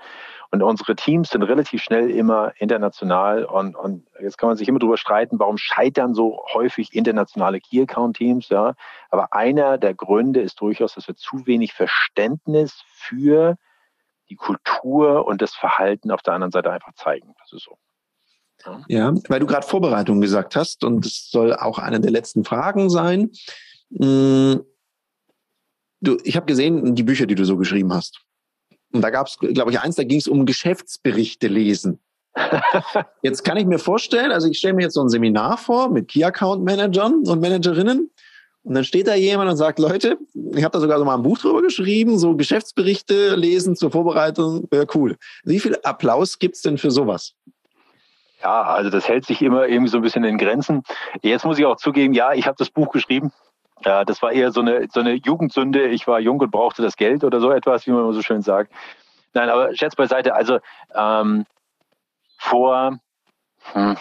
Und 0.50 0.62
unsere 0.62 0.96
Teams 0.96 1.30
sind 1.30 1.42
relativ 1.42 1.82
schnell 1.82 2.10
immer 2.10 2.52
international. 2.58 3.44
Und, 3.44 3.76
und 3.76 4.06
jetzt 4.20 4.38
kann 4.38 4.48
man 4.48 4.56
sich 4.56 4.68
immer 4.68 4.78
darüber 4.78 4.96
streiten, 4.96 5.38
warum 5.38 5.58
scheitern 5.58 6.14
so 6.14 6.44
häufig 6.54 6.94
internationale 6.94 7.60
Key 7.60 7.82
Account 7.82 8.16
Teams. 8.16 8.48
Ja. 8.48 8.74
Aber 9.10 9.32
einer 9.32 9.78
der 9.78 9.94
Gründe 9.94 10.40
ist 10.40 10.60
durchaus, 10.60 10.94
dass 10.94 11.08
wir 11.08 11.16
zu 11.16 11.46
wenig 11.46 11.72
Verständnis 11.72 12.82
für 12.86 13.56
die 14.28 14.36
Kultur 14.36 15.26
und 15.26 15.42
das 15.42 15.54
Verhalten 15.54 16.10
auf 16.10 16.22
der 16.22 16.34
anderen 16.34 16.52
Seite 16.52 16.70
einfach 16.70 16.94
zeigen. 16.94 17.34
Das 17.40 17.52
ist 17.52 17.64
so. 17.64 17.78
Ja, 18.64 18.82
ja 18.88 19.14
weil 19.28 19.40
du 19.40 19.46
gerade 19.46 19.66
Vorbereitung 19.66 20.20
gesagt 20.20 20.56
hast 20.56 20.84
und 20.84 21.04
das 21.04 21.30
soll 21.30 21.54
auch 21.54 21.78
eine 21.78 22.00
der 22.00 22.10
letzten 22.10 22.44
Fragen 22.44 22.90
sein. 22.90 23.30
Hm, 23.96 24.64
du, 26.00 26.18
ich 26.24 26.36
habe 26.36 26.46
gesehen, 26.46 26.94
die 26.94 27.02
Bücher, 27.02 27.26
die 27.26 27.34
du 27.34 27.44
so 27.44 27.56
geschrieben 27.56 27.92
hast. 27.92 28.25
Und 28.92 29.02
da 29.02 29.10
gab 29.10 29.26
es, 29.26 29.38
glaube 29.38 29.70
ich, 29.70 29.80
eins, 29.80 29.96
da 29.96 30.04
ging 30.04 30.18
es 30.18 30.28
um 30.28 30.46
Geschäftsberichte 30.46 31.48
lesen. 31.48 32.00
jetzt 33.22 33.44
kann 33.44 33.56
ich 33.56 33.66
mir 33.66 33.78
vorstellen, 33.78 34.30
also 34.30 34.48
ich 34.48 34.58
stelle 34.58 34.74
mir 34.74 34.82
jetzt 34.82 34.94
so 34.94 35.02
ein 35.02 35.08
Seminar 35.08 35.56
vor 35.58 35.90
mit 35.90 36.08
Key 36.08 36.24
Account 36.24 36.64
Managern 36.64 37.26
und 37.26 37.40
Managerinnen. 37.40 38.10
Und 38.62 38.74
dann 38.74 38.84
steht 38.84 39.06
da 39.06 39.14
jemand 39.14 39.48
und 39.48 39.56
sagt, 39.56 39.78
Leute, 39.78 40.18
ich 40.34 40.64
habe 40.64 40.72
da 40.72 40.80
sogar 40.80 40.98
so 40.98 41.04
mal 41.04 41.14
ein 41.14 41.22
Buch 41.22 41.38
drüber 41.38 41.62
geschrieben, 41.62 42.18
so 42.18 42.34
Geschäftsberichte 42.34 43.36
lesen 43.36 43.76
zur 43.76 43.92
Vorbereitung, 43.92 44.66
wäre 44.70 44.86
cool. 44.94 45.16
Wie 45.44 45.60
viel 45.60 45.78
Applaus 45.84 46.38
gibt's 46.40 46.62
denn 46.62 46.76
für 46.76 46.90
sowas? 46.90 47.34
Ja, 48.42 48.62
also 48.64 48.90
das 48.90 49.08
hält 49.08 49.24
sich 49.24 49.40
immer 49.40 49.68
irgendwie 49.68 49.90
so 49.90 49.98
ein 49.98 50.02
bisschen 50.02 50.24
in 50.24 50.36
Grenzen. 50.36 50.82
Jetzt 51.22 51.44
muss 51.44 51.58
ich 51.58 51.64
auch 51.64 51.76
zugeben, 51.76 52.12
ja, 52.12 52.32
ich 52.32 52.46
habe 52.46 52.56
das 52.58 52.70
Buch 52.70 52.90
geschrieben. 52.90 53.32
Ja, 53.84 54.04
das 54.04 54.22
war 54.22 54.32
eher 54.32 54.52
so 54.52 54.60
eine, 54.60 54.88
so 54.90 55.00
eine 55.00 55.14
Jugendsünde. 55.14 55.88
Ich 55.88 56.06
war 56.06 56.18
jung 56.18 56.40
und 56.40 56.50
brauchte 56.50 56.82
das 56.82 56.96
Geld 56.96 57.24
oder 57.24 57.40
so 57.40 57.50
etwas, 57.50 57.86
wie 57.86 57.90
man 57.90 58.12
so 58.12 58.22
schön 58.22 58.42
sagt. 58.42 58.72
Nein, 59.34 59.50
aber 59.50 59.74
Scherz 59.74 59.94
beiseite. 59.94 60.34
Also 60.34 60.58
ähm, 60.94 61.44
vor, 62.38 62.98
hm, 63.72 63.96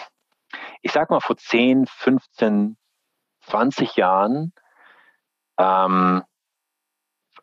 ich 0.82 0.92
sag 0.92 1.10
mal 1.10 1.20
vor 1.20 1.36
10, 1.36 1.86
15, 1.86 2.76
20 3.42 3.96
Jahren 3.96 4.52
ähm, 5.58 6.22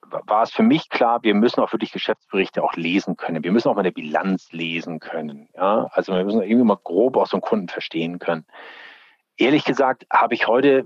war 0.09 0.43
es 0.43 0.51
für 0.51 0.63
mich 0.63 0.89
klar, 0.89 1.23
wir 1.23 1.33
müssen 1.33 1.61
auch 1.61 1.71
wirklich 1.71 1.91
Geschäftsberichte 1.91 2.63
auch 2.63 2.73
lesen 2.73 3.15
können. 3.17 3.43
Wir 3.43 3.51
müssen 3.51 3.69
auch 3.69 3.75
mal 3.75 3.81
eine 3.81 3.91
Bilanz 3.91 4.51
lesen 4.51 4.99
können. 4.99 5.49
Ja? 5.55 5.87
Also 5.91 6.13
wir 6.13 6.23
müssen 6.23 6.41
irgendwie 6.41 6.65
mal 6.65 6.79
grob 6.83 7.17
aus 7.17 7.29
so 7.29 7.37
einem 7.37 7.41
Kunden 7.41 7.67
verstehen 7.67 8.19
können. 8.19 8.45
Ehrlich 9.37 9.65
gesagt 9.65 10.05
habe 10.11 10.35
ich 10.35 10.47
heute 10.47 10.85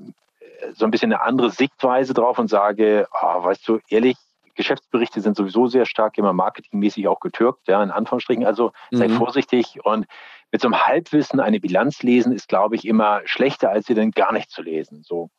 so 0.73 0.85
ein 0.85 0.91
bisschen 0.91 1.13
eine 1.13 1.21
andere 1.21 1.49
Sichtweise 1.49 2.13
drauf 2.13 2.39
und 2.39 2.49
sage, 2.49 3.07
oh, 3.11 3.43
weißt 3.43 3.67
du, 3.67 3.79
ehrlich, 3.89 4.17
Geschäftsberichte 4.55 5.21
sind 5.21 5.37
sowieso 5.37 5.67
sehr 5.67 5.85
stark 5.85 6.17
immer 6.17 6.33
marketingmäßig 6.33 7.07
auch 7.07 7.19
getürkt, 7.19 7.67
ja, 7.67 7.81
in 7.81 7.91
Anführungsstrichen. 7.91 8.45
Also 8.45 8.71
sei 8.91 9.07
mhm. 9.07 9.13
vorsichtig 9.13 9.79
und 9.83 10.07
mit 10.51 10.61
so 10.61 10.67
einem 10.67 10.85
Halbwissen 10.85 11.39
eine 11.39 11.59
Bilanz 11.59 12.03
lesen, 12.03 12.33
ist, 12.33 12.47
glaube 12.47 12.75
ich, 12.75 12.85
immer 12.85 13.21
schlechter, 13.25 13.69
als 13.69 13.85
sie 13.85 13.93
dann 13.93 14.11
gar 14.11 14.33
nicht 14.33 14.49
zu 14.49 14.61
lesen. 14.61 15.03
So. 15.03 15.29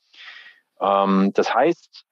Ähm, 0.81 1.33
das 1.35 1.55
heißt, 1.55 2.05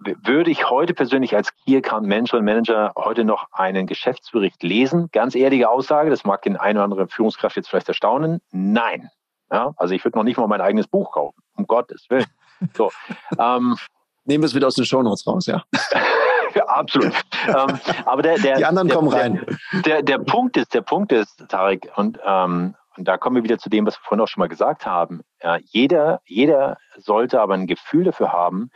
würde 0.00 0.50
ich 0.50 0.70
heute 0.70 0.94
persönlich 0.94 1.34
als 1.34 1.54
Key 1.56 1.76
Account 1.76 2.06
Manager 2.06 2.38
und 2.38 2.44
Manager 2.44 2.92
heute 2.96 3.24
noch 3.24 3.46
einen 3.52 3.86
Geschäftsbericht 3.86 4.62
lesen? 4.62 5.08
Ganz 5.12 5.34
ehrliche 5.34 5.68
Aussage, 5.68 6.10
das 6.10 6.24
mag 6.24 6.42
den 6.42 6.56
einen 6.56 6.78
oder 6.78 6.84
anderen 6.84 7.08
Führungskraft 7.08 7.56
jetzt 7.56 7.68
vielleicht 7.68 7.88
erstaunen. 7.88 8.40
Nein. 8.50 9.10
Ja, 9.50 9.72
also 9.76 9.94
ich 9.94 10.04
würde 10.04 10.18
noch 10.18 10.24
nicht 10.24 10.36
mal 10.36 10.46
mein 10.46 10.60
eigenes 10.60 10.86
Buch 10.86 11.12
kaufen, 11.12 11.42
um 11.56 11.66
Gottes 11.66 12.06
Willen. 12.08 12.26
So, 12.74 12.90
ähm, 13.38 13.76
Nehmen 14.28 14.42
wir 14.42 14.46
es 14.46 14.54
wieder 14.54 14.66
aus 14.66 14.74
den 14.74 14.84
Shownotes 14.84 15.26
raus, 15.26 15.46
ja. 15.46 15.62
ja 16.54 16.66
absolut. 16.66 17.14
ähm, 17.46 17.78
aber 18.04 18.20
der, 18.20 18.36
der, 18.38 18.56
die 18.58 18.64
anderen 18.66 18.88
der, 18.88 18.96
kommen 18.96 19.08
rein. 19.08 19.46
Der, 19.86 20.02
der, 20.02 20.18
Punkt 20.18 20.58
ist, 20.58 20.74
der 20.74 20.82
Punkt 20.82 21.12
ist, 21.12 21.48
Tarek, 21.48 21.90
und, 21.96 22.18
ähm, 22.22 22.74
und 22.98 23.08
da 23.08 23.16
kommen 23.16 23.36
wir 23.36 23.42
wieder 23.42 23.56
zu 23.56 23.70
dem, 23.70 23.86
was 23.86 23.94
wir 23.94 24.02
vorhin 24.04 24.22
auch 24.22 24.28
schon 24.28 24.42
mal 24.42 24.48
gesagt 24.48 24.84
haben. 24.84 25.22
Ja, 25.42 25.56
jeder, 25.64 26.20
jeder 26.26 26.76
sollte 26.98 27.40
aber 27.40 27.54
ein 27.54 27.66
Gefühl 27.66 28.04
dafür 28.04 28.30
haben, 28.30 28.70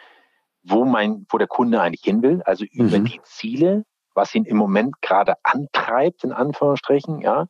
wo 0.63 0.87
mein, 0.87 1.27
wo 1.29 1.37
der 1.37 1.49
Kunde 1.49 1.83
eigentlich 1.83 2.03
hin 2.03 2.23
will, 2.23 2.41
also 2.47 2.65
über 2.65 2.99
mhm. 2.99 3.05
die 3.05 3.21
Ziele, 3.25 3.85
was 4.15 4.35
ihn 4.35 4.47
im 4.47 4.57
Moment 4.57 5.03
gerade 5.03 5.35
antreibt, 5.43 6.25
in 6.25 6.33
Anführungsstrichen, 6.33 7.21
ja. 7.21 7.45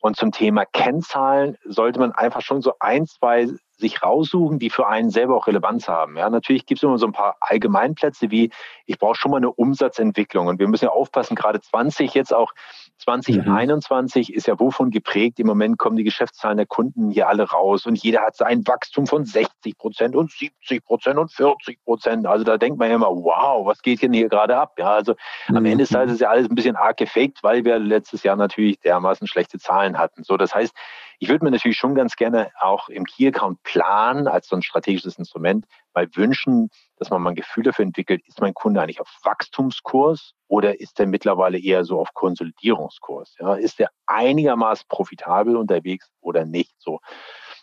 Und 0.00 0.16
zum 0.16 0.32
Thema 0.32 0.64
Kennzahlen 0.66 1.56
sollte 1.64 1.98
man 1.98 2.12
einfach 2.12 2.42
schon 2.42 2.60
so 2.60 2.74
ein, 2.80 3.06
zwei 3.06 3.48
sich 3.78 4.02
raussuchen, 4.02 4.58
die 4.58 4.70
für 4.70 4.86
einen 4.86 5.10
selber 5.10 5.36
auch 5.36 5.46
Relevanz 5.46 5.88
haben. 5.88 6.16
Ja, 6.16 6.30
natürlich 6.30 6.66
gibt 6.66 6.78
es 6.78 6.82
immer 6.82 6.98
so 6.98 7.06
ein 7.06 7.12
paar 7.12 7.36
Allgemeinplätze 7.40 8.30
wie, 8.30 8.50
ich 8.86 8.98
brauche 8.98 9.16
schon 9.16 9.30
mal 9.30 9.36
eine 9.36 9.52
Umsatzentwicklung. 9.52 10.46
Und 10.46 10.58
wir 10.58 10.68
müssen 10.68 10.86
ja 10.86 10.90
aufpassen, 10.90 11.34
gerade 11.34 11.60
20 11.60 12.14
jetzt 12.14 12.34
auch 12.34 12.52
2021 12.98 14.28
mhm. 14.28 14.34
ist 14.34 14.46
ja 14.46 14.58
wovon 14.58 14.90
geprägt? 14.90 15.38
Im 15.38 15.46
Moment 15.46 15.78
kommen 15.78 15.96
die 15.96 16.04
Geschäftszahlen 16.04 16.56
der 16.56 16.66
Kunden 16.66 17.10
hier 17.10 17.28
alle 17.28 17.44
raus 17.44 17.86
und 17.86 18.02
jeder 18.02 18.22
hat 18.22 18.36
sein 18.36 18.66
Wachstum 18.66 19.06
von 19.06 19.24
60 19.24 19.76
Prozent 19.76 20.16
und 20.16 20.30
70 20.30 20.84
Prozent 20.84 21.18
und 21.18 21.32
40 21.32 21.84
Prozent. 21.84 22.26
Also 22.26 22.44
da 22.44 22.56
denkt 22.56 22.78
man 22.78 22.88
ja 22.88 22.96
immer, 22.96 23.10
wow, 23.10 23.66
was 23.66 23.82
geht 23.82 24.00
denn 24.02 24.12
hier 24.12 24.28
gerade 24.28 24.56
ab? 24.56 24.74
Ja, 24.78 24.92
also 24.94 25.14
mhm. 25.48 25.56
am 25.56 25.64
Ende 25.66 25.84
ist 25.84 25.94
es 25.94 26.20
ja 26.20 26.30
alles 26.30 26.48
ein 26.48 26.54
bisschen 26.54 26.76
arg 26.76 26.96
gefaked, 26.96 27.42
weil 27.42 27.64
wir 27.64 27.78
letztes 27.78 28.22
Jahr 28.22 28.36
natürlich 28.36 28.80
dermaßen 28.80 29.26
schlechte 29.26 29.58
Zahlen 29.58 29.98
hatten. 29.98 30.24
So, 30.24 30.36
das 30.36 30.54
heißt, 30.54 30.74
ich 31.18 31.28
würde 31.28 31.44
mir 31.44 31.50
natürlich 31.50 31.76
schon 31.76 31.94
ganz 31.94 32.16
gerne 32.16 32.50
auch 32.60 32.88
im 32.88 33.04
Key 33.04 33.28
Account 33.28 33.62
Plan 33.62 34.28
als 34.28 34.48
so 34.48 34.56
ein 34.56 34.62
strategisches 34.62 35.18
Instrument 35.18 35.66
mal 35.94 36.08
wünschen, 36.14 36.70
dass 36.96 37.10
man 37.10 37.22
mal 37.22 37.30
ein 37.30 37.36
Gefühl 37.36 37.64
dafür 37.64 37.84
entwickelt, 37.84 38.22
ist 38.26 38.40
mein 38.40 38.54
Kunde 38.54 38.80
eigentlich 38.80 39.00
auf 39.00 39.10
Wachstumskurs 39.22 40.34
oder 40.48 40.80
ist 40.80 41.00
er 41.00 41.06
mittlerweile 41.06 41.58
eher 41.58 41.84
so 41.84 42.00
auf 42.00 42.12
Konsolidierungskurs? 42.14 43.36
Ja, 43.38 43.54
ist 43.54 43.80
er 43.80 43.90
einigermaßen 44.06 44.86
profitabel 44.88 45.56
unterwegs 45.56 46.10
oder 46.20 46.44
nicht 46.44 46.74
so? 46.78 47.00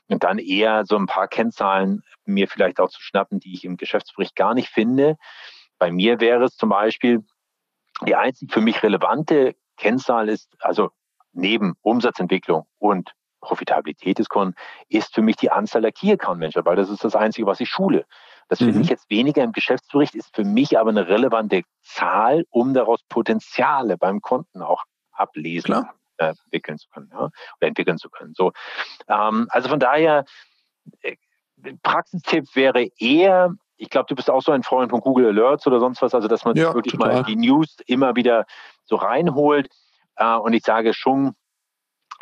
Und 0.07 0.23
dann 0.23 0.39
eher 0.39 0.85
so 0.85 0.97
ein 0.97 1.05
paar 1.05 1.27
Kennzahlen 1.27 2.03
mir 2.25 2.47
vielleicht 2.47 2.79
auch 2.79 2.89
zu 2.89 3.01
schnappen, 3.01 3.39
die 3.39 3.53
ich 3.53 3.65
im 3.65 3.77
Geschäftsbericht 3.77 4.35
gar 4.35 4.53
nicht 4.53 4.69
finde. 4.69 5.15
Bei 5.79 5.91
mir 5.91 6.19
wäre 6.19 6.45
es 6.45 6.55
zum 6.55 6.69
Beispiel, 6.69 7.23
die 8.05 8.15
einzig 8.15 8.51
für 8.51 8.61
mich 8.61 8.83
relevante 8.83 9.55
Kennzahl 9.77 10.29
ist, 10.29 10.55
also 10.59 10.91
neben 11.31 11.75
Umsatzentwicklung 11.81 12.67
und 12.77 13.13
Profitabilität 13.43 14.19
des 14.19 14.29
Kunden, 14.29 14.55
ist 14.89 15.13
für 15.13 15.21
mich 15.21 15.35
die 15.35 15.51
Anzahl 15.51 15.81
der 15.81 15.91
Key 15.91 16.11
Account 16.11 16.39
Manager, 16.39 16.65
weil 16.65 16.75
das 16.75 16.89
ist 16.89 17.03
das 17.03 17.15
Einzige, 17.15 17.45
was 17.45 17.59
ich 17.59 17.69
schule. 17.69 18.05
Das 18.49 18.59
mhm. 18.59 18.65
finde 18.65 18.81
ich 18.81 18.89
jetzt 18.89 19.09
weniger 19.09 19.43
im 19.43 19.51
Geschäftsbericht, 19.51 20.15
ist 20.15 20.35
für 20.35 20.43
mich 20.43 20.79
aber 20.79 20.89
eine 20.89 21.07
relevante 21.07 21.63
Zahl, 21.81 22.45
um 22.49 22.73
daraus 22.73 23.01
Potenziale 23.09 23.97
beim 23.97 24.21
Kunden 24.21 24.61
auch 24.61 24.83
ablesen, 25.11 25.67
Klar. 25.67 25.93
Äh, 26.17 26.33
entwickeln 26.45 26.77
zu 26.77 26.87
können, 26.89 27.09
ja, 27.11 27.25
oder 27.25 27.67
entwickeln 27.67 27.97
zu 27.97 28.09
können. 28.09 28.33
So, 28.35 28.51
ähm, 29.07 29.47
also 29.49 29.69
von 29.69 29.79
daher, 29.79 30.25
äh, 31.01 31.15
Praxistipp 31.81 32.55
wäre 32.55 32.87
eher, 32.97 33.53
ich 33.77 33.89
glaube, 33.89 34.07
du 34.07 34.15
bist 34.15 34.29
auch 34.29 34.41
so 34.41 34.51
ein 34.51 34.63
Freund 34.63 34.91
von 34.91 34.99
Google 34.99 35.27
Alerts 35.27 35.65
oder 35.65 35.79
sonst 35.79 36.01
was, 36.01 36.13
also 36.13 36.27
dass 36.27 36.45
man 36.45 36.55
ja, 36.55 36.73
wirklich 36.73 36.93
total. 36.93 37.13
mal 37.13 37.23
die 37.23 37.35
News 37.35 37.77
immer 37.85 38.15
wieder 38.15 38.45
so 38.83 38.95
reinholt. 38.95 39.69
Äh, 40.15 40.35
und 40.35 40.53
ich 40.53 40.63
sage 40.63 40.93
schon, 40.93 41.35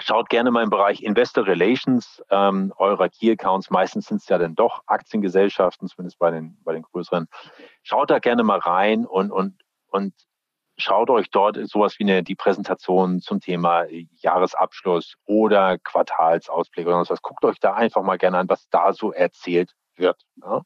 Schaut 0.02 0.30
gerne 0.30 0.50
mal 0.50 0.64
im 0.64 0.72
Bereich 0.72 1.04
Investor 1.04 1.46
Relations 1.46 2.24
ähm, 2.32 2.74
eurer 2.78 3.08
Key 3.10 3.32
Accounts. 3.32 3.70
Meistens 3.70 4.08
sind 4.08 4.18
es 4.18 4.28
ja 4.28 4.40
dann 4.40 4.56
doch 4.56 4.82
Aktiengesellschaften, 4.88 5.88
zumindest 5.88 6.18
bei 6.18 6.32
den, 6.32 6.58
bei 6.64 6.74
den 6.74 6.82
größeren. 6.82 7.28
Schaut 7.84 8.10
da 8.10 8.18
gerne 8.18 8.44
mal 8.44 8.58
rein 8.58 9.06
und, 9.06 9.32
und, 9.32 9.62
und 9.88 10.14
schaut 10.78 11.12
euch 11.12 11.30
dort 11.30 11.58
sowas 11.70 12.00
wie 12.00 12.04
eine, 12.04 12.24
die 12.24 12.36
Präsentation 12.36 13.22
zum 13.22 13.42
Thema 13.42 13.86
Jahresabschluss 14.22 15.14
oder 15.26 15.78
Quartalsausblick 15.78 16.88
oder 16.88 17.06
was. 17.08 17.22
Guckt 17.22 17.46
euch 17.46 17.60
da 17.60 17.74
einfach 17.74 18.02
mal 18.02 18.18
gerne 18.18 18.40
an, 18.40 18.50
was 18.50 18.68
da 18.70 18.94
so 18.94 19.12
erzählt 19.12 19.72
wird. 19.96 20.20
Ja, 20.42 20.62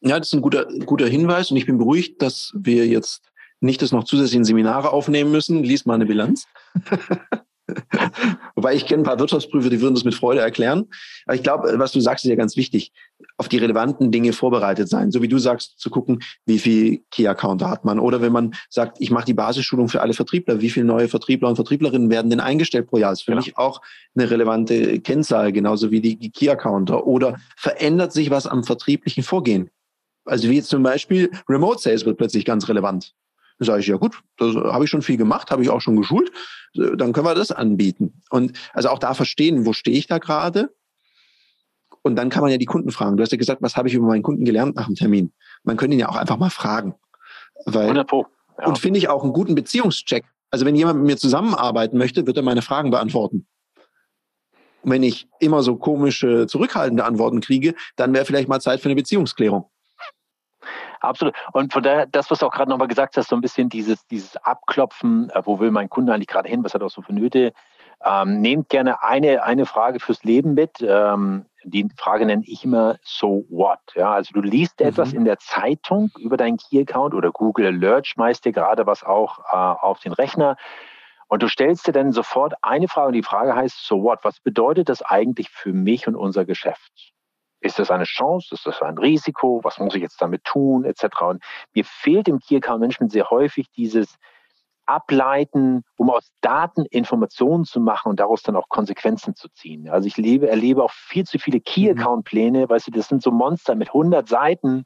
ja 0.00 0.18
das 0.18 0.28
ist 0.28 0.34
ein 0.34 0.42
guter, 0.42 0.66
guter 0.86 1.06
Hinweis 1.06 1.52
und 1.52 1.56
ich 1.56 1.66
bin 1.66 1.78
beruhigt, 1.78 2.20
dass 2.20 2.52
wir 2.56 2.88
jetzt 2.88 3.30
nicht 3.60 3.80
das 3.80 3.92
noch 3.92 4.04
zusätzlichen 4.04 4.44
Seminare 4.44 4.90
aufnehmen 4.90 5.30
müssen. 5.30 5.62
Lies 5.62 5.86
mal 5.86 5.94
eine 5.94 6.06
Bilanz. 6.06 6.46
Wobei 8.54 8.74
ich 8.74 8.86
kenne 8.86 9.02
ein 9.02 9.04
paar 9.04 9.18
Wirtschaftsprüfer, 9.18 9.70
die 9.70 9.80
würden 9.80 9.94
das 9.94 10.04
mit 10.04 10.14
Freude 10.14 10.40
erklären. 10.40 10.86
Aber 11.26 11.34
ich 11.34 11.42
glaube, 11.42 11.78
was 11.78 11.92
du 11.92 12.00
sagst, 12.00 12.24
ist 12.24 12.30
ja 12.30 12.36
ganz 12.36 12.56
wichtig. 12.56 12.92
Auf 13.36 13.48
die 13.48 13.58
relevanten 13.58 14.10
Dinge 14.10 14.32
vorbereitet 14.32 14.88
sein. 14.88 15.10
So 15.10 15.22
wie 15.22 15.28
du 15.28 15.38
sagst, 15.38 15.78
zu 15.78 15.90
gucken, 15.90 16.20
wie 16.46 16.58
viel 16.58 17.02
Key-Accounter 17.10 17.68
hat 17.68 17.84
man. 17.84 17.98
Oder 17.98 18.20
wenn 18.22 18.32
man 18.32 18.54
sagt, 18.68 18.98
ich 19.00 19.10
mache 19.10 19.26
die 19.26 19.34
Basisschulung 19.34 19.88
für 19.88 20.00
alle 20.00 20.14
Vertriebler, 20.14 20.60
wie 20.60 20.70
viele 20.70 20.86
neue 20.86 21.08
Vertriebler 21.08 21.48
und 21.48 21.56
Vertrieblerinnen 21.56 22.10
werden 22.10 22.30
denn 22.30 22.40
eingestellt 22.40 22.88
pro 22.88 22.98
Jahr? 22.98 23.10
Das 23.10 23.20
ist 23.20 23.24
für 23.24 23.32
ja. 23.32 23.36
mich 23.36 23.56
auch 23.56 23.80
eine 24.14 24.30
relevante 24.30 25.00
Kennzahl, 25.00 25.52
genauso 25.52 25.90
wie 25.90 26.00
die 26.00 26.30
Key-Accounter. 26.30 27.06
Oder 27.06 27.36
verändert 27.56 28.12
sich 28.12 28.30
was 28.30 28.46
am 28.46 28.64
vertrieblichen 28.64 29.22
Vorgehen? 29.22 29.70
Also 30.24 30.48
wie 30.48 30.56
jetzt 30.56 30.68
zum 30.68 30.82
Beispiel 30.82 31.30
Remote 31.48 31.80
Sales 31.80 32.04
wird 32.04 32.18
plötzlich 32.18 32.44
ganz 32.44 32.68
relevant. 32.68 33.14
Dann 33.60 33.66
sage 33.66 33.80
ich, 33.80 33.86
ja 33.88 33.98
gut, 33.98 34.22
das 34.38 34.54
habe 34.54 34.84
ich 34.84 34.90
schon 34.90 35.02
viel 35.02 35.18
gemacht, 35.18 35.50
habe 35.50 35.62
ich 35.62 35.68
auch 35.68 35.82
schon 35.82 35.96
geschult, 35.96 36.32
dann 36.74 37.12
können 37.12 37.26
wir 37.26 37.34
das 37.34 37.52
anbieten. 37.52 38.22
Und 38.30 38.58
also 38.72 38.88
auch 38.88 38.98
da 38.98 39.12
verstehen, 39.12 39.66
wo 39.66 39.74
stehe 39.74 39.98
ich 39.98 40.06
da 40.06 40.16
gerade? 40.16 40.74
Und 42.00 42.16
dann 42.16 42.30
kann 42.30 42.40
man 42.40 42.50
ja 42.50 42.56
die 42.56 42.64
Kunden 42.64 42.90
fragen. 42.90 43.18
Du 43.18 43.22
hast 43.22 43.32
ja 43.32 43.36
gesagt, 43.36 43.60
was 43.60 43.76
habe 43.76 43.88
ich 43.88 43.94
über 43.94 44.06
meinen 44.06 44.22
Kunden 44.22 44.46
gelernt 44.46 44.76
nach 44.76 44.86
dem 44.86 44.94
Termin? 44.94 45.34
Man 45.62 45.76
könnte 45.76 45.94
ihn 45.94 46.00
ja 46.00 46.08
auch 46.08 46.16
einfach 46.16 46.38
mal 46.38 46.48
fragen. 46.48 46.94
Weil, 47.66 47.82
100 47.82 48.08
Pro. 48.08 48.26
Ja. 48.58 48.66
Und 48.66 48.78
finde 48.78 48.98
ich 48.98 49.08
auch 49.10 49.22
einen 49.22 49.34
guten 49.34 49.54
Beziehungscheck. 49.54 50.24
Also 50.50 50.64
wenn 50.64 50.74
jemand 50.74 51.00
mit 51.00 51.06
mir 51.06 51.16
zusammenarbeiten 51.18 51.98
möchte, 51.98 52.26
wird 52.26 52.38
er 52.38 52.42
meine 52.42 52.62
Fragen 52.62 52.90
beantworten. 52.90 53.46
Und 54.80 54.90
wenn 54.90 55.02
ich 55.02 55.28
immer 55.38 55.62
so 55.62 55.76
komische, 55.76 56.46
zurückhaltende 56.46 57.04
Antworten 57.04 57.42
kriege, 57.42 57.74
dann 57.96 58.14
wäre 58.14 58.24
vielleicht 58.24 58.48
mal 58.48 58.60
Zeit 58.60 58.80
für 58.80 58.88
eine 58.88 58.96
Beziehungsklärung. 58.96 59.70
Absolut. 61.00 61.34
Und 61.52 61.72
von 61.72 61.82
daher, 61.82 62.06
das, 62.06 62.30
was 62.30 62.38
du 62.40 62.46
auch 62.46 62.52
gerade 62.52 62.70
nochmal 62.70 62.88
gesagt 62.88 63.16
hast, 63.16 63.28
so 63.28 63.36
ein 63.36 63.40
bisschen 63.40 63.68
dieses, 63.68 64.06
dieses 64.06 64.36
Abklopfen, 64.36 65.30
äh, 65.30 65.42
wo 65.44 65.58
will 65.58 65.70
mein 65.70 65.88
Kunde 65.88 66.12
eigentlich 66.12 66.28
gerade 66.28 66.48
hin, 66.48 66.62
was 66.62 66.74
hat 66.74 66.82
er 66.82 66.86
auch 66.86 66.90
so 66.90 67.02
für 67.02 67.14
Nöte, 67.14 67.52
ähm, 68.04 68.40
nehmt 68.40 68.68
gerne 68.68 69.02
eine, 69.02 69.42
eine 69.42 69.66
Frage 69.66 70.00
fürs 70.00 70.22
Leben 70.24 70.54
mit. 70.54 70.80
Ähm, 70.80 71.46
die 71.64 71.88
Frage 71.96 72.24
nenne 72.24 72.42
ich 72.46 72.64
immer 72.64 72.96
So 73.02 73.44
what? 73.50 73.78
Ja, 73.94 74.12
also 74.12 74.32
du 74.32 74.40
liest 74.40 74.80
mhm. 74.80 74.86
etwas 74.86 75.12
in 75.12 75.24
der 75.24 75.38
Zeitung 75.38 76.10
über 76.18 76.36
deinen 76.36 76.56
Key-Account 76.56 77.14
oder 77.14 77.30
Google 77.30 77.66
Alert 77.66 78.06
schmeißt 78.06 78.44
dir 78.44 78.52
gerade 78.52 78.86
was 78.86 79.02
auch 79.02 79.38
äh, 79.50 79.56
auf 79.56 80.00
den 80.00 80.12
Rechner. 80.12 80.56
Und 81.28 81.42
du 81.42 81.48
stellst 81.48 81.86
dir 81.86 81.92
dann 81.92 82.12
sofort 82.12 82.54
eine 82.62 82.88
Frage 82.88 83.08
und 83.08 83.14
die 83.14 83.22
Frage 83.22 83.54
heißt, 83.54 83.86
so 83.86 84.02
what? 84.02 84.20
Was 84.22 84.40
bedeutet 84.40 84.88
das 84.88 85.02
eigentlich 85.02 85.48
für 85.50 85.72
mich 85.72 86.08
und 86.08 86.16
unser 86.16 86.44
Geschäft? 86.44 87.12
Ist 87.60 87.78
das 87.78 87.90
eine 87.90 88.04
Chance? 88.04 88.54
Ist 88.54 88.66
das 88.66 88.80
ein 88.82 88.98
Risiko? 88.98 89.60
Was 89.62 89.78
muss 89.78 89.94
ich 89.94 90.02
jetzt 90.02 90.20
damit 90.20 90.44
tun? 90.44 90.84
Etc. 90.84 91.04
Und 91.20 91.42
mir 91.74 91.84
fehlt 91.84 92.28
im 92.28 92.38
Key 92.38 92.56
Account 92.56 92.80
Management 92.80 93.12
sehr 93.12 93.30
häufig 93.30 93.70
dieses 93.70 94.16
Ableiten, 94.90 95.84
um 95.96 96.10
aus 96.10 96.32
Daten 96.40 96.84
Informationen 96.86 97.64
zu 97.64 97.80
machen 97.80 98.10
und 98.10 98.18
daraus 98.18 98.42
dann 98.42 98.56
auch 98.56 98.68
Konsequenzen 98.68 99.36
zu 99.36 99.48
ziehen. 99.50 99.88
Also 99.88 100.08
ich 100.08 100.16
lebe, 100.16 100.48
erlebe 100.48 100.82
auch 100.82 100.90
viel 100.90 101.24
zu 101.24 101.38
viele 101.38 101.60
Key 101.60 101.92
mhm. 101.92 101.98
Account 101.98 102.24
Pläne, 102.24 102.68
weißt 102.68 102.88
du, 102.88 102.90
das 102.90 103.08
sind 103.08 103.22
so 103.22 103.30
Monster 103.30 103.76
mit 103.76 103.88
100 103.88 104.28
Seiten, 104.28 104.84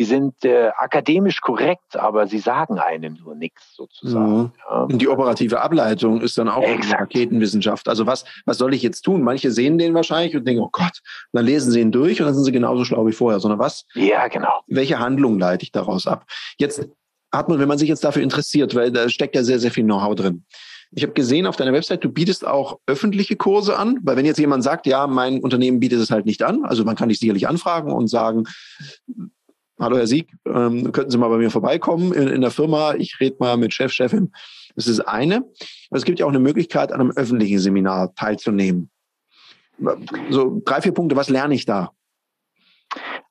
die 0.00 0.06
sind 0.06 0.46
äh, 0.46 0.70
akademisch 0.78 1.42
korrekt, 1.42 1.94
aber 1.94 2.26
sie 2.26 2.38
sagen 2.38 2.78
einem 2.78 3.18
nur 3.22 3.34
nichts 3.34 3.76
sozusagen. 3.76 4.38
Mhm. 4.38 4.52
Ja. 4.70 4.82
Und 4.84 5.02
die 5.02 5.08
operative 5.08 5.60
Ableitung 5.60 6.22
ist 6.22 6.38
dann 6.38 6.48
auch. 6.48 6.64
Raketenwissenschaft. 6.90 7.86
Also 7.86 8.06
was, 8.06 8.24
was 8.46 8.56
soll 8.56 8.72
ich 8.72 8.82
jetzt 8.82 9.02
tun? 9.02 9.22
Manche 9.22 9.50
sehen 9.50 9.76
den 9.76 9.92
wahrscheinlich 9.92 10.34
und 10.34 10.48
denken, 10.48 10.62
oh 10.62 10.70
Gott, 10.72 11.02
und 11.32 11.34
dann 11.34 11.44
lesen 11.44 11.70
sie 11.70 11.80
ihn 11.80 11.92
durch 11.92 12.18
und 12.18 12.24
dann 12.24 12.34
sind 12.34 12.44
sie 12.44 12.52
genauso 12.52 12.86
schlau 12.86 13.06
wie 13.06 13.12
vorher. 13.12 13.40
Sondern 13.40 13.58
was? 13.58 13.84
Ja, 13.92 14.26
genau. 14.28 14.62
Welche 14.68 14.98
Handlung 14.98 15.38
leite 15.38 15.64
ich 15.64 15.70
daraus 15.70 16.06
ab? 16.06 16.24
Jetzt 16.56 16.88
hat 17.30 17.50
man, 17.50 17.58
wenn 17.58 17.68
man 17.68 17.76
sich 17.76 17.90
jetzt 17.90 18.02
dafür 18.02 18.22
interessiert, 18.22 18.74
weil 18.74 18.90
da 18.90 19.06
steckt 19.10 19.34
ja 19.34 19.44
sehr, 19.44 19.58
sehr 19.58 19.70
viel 19.70 19.84
Know-how 19.84 20.14
drin. 20.14 20.46
Ich 20.92 21.02
habe 21.02 21.12
gesehen 21.12 21.46
auf 21.46 21.56
deiner 21.56 21.74
Website, 21.74 22.02
du 22.02 22.08
bietest 22.08 22.46
auch 22.46 22.78
öffentliche 22.86 23.36
Kurse 23.36 23.76
an, 23.76 23.98
weil 24.02 24.16
wenn 24.16 24.24
jetzt 24.24 24.40
jemand 24.40 24.64
sagt, 24.64 24.86
ja, 24.86 25.06
mein 25.06 25.40
Unternehmen 25.40 25.78
bietet 25.78 26.00
es 26.00 26.10
halt 26.10 26.24
nicht 26.24 26.42
an, 26.42 26.64
also 26.64 26.84
man 26.84 26.96
kann 26.96 27.10
dich 27.10 27.20
sicherlich 27.20 27.46
anfragen 27.46 27.92
und 27.92 28.08
sagen, 28.08 28.44
hallo 29.80 29.96
Herr 29.96 30.06
Sieg, 30.06 30.32
ähm, 30.46 30.92
könnten 30.92 31.10
Sie 31.10 31.18
mal 31.18 31.28
bei 31.28 31.38
mir 31.38 31.50
vorbeikommen 31.50 32.12
in, 32.12 32.28
in 32.28 32.40
der 32.40 32.50
Firma, 32.50 32.94
ich 32.94 33.18
rede 33.18 33.36
mal 33.40 33.56
mit 33.56 33.72
Chef, 33.72 33.92
Chefin 33.92 34.32
Das 34.76 34.86
ist 34.86 35.00
eine. 35.00 35.44
Es 35.90 36.04
gibt 36.04 36.18
ja 36.18 36.26
auch 36.26 36.30
eine 36.30 36.38
Möglichkeit, 36.38 36.92
an 36.92 37.00
einem 37.00 37.10
öffentlichen 37.12 37.58
Seminar 37.58 38.14
teilzunehmen. 38.14 38.90
So 40.28 40.60
drei, 40.64 40.82
vier 40.82 40.92
Punkte, 40.92 41.16
was 41.16 41.30
lerne 41.30 41.54
ich 41.54 41.64
da? 41.64 41.92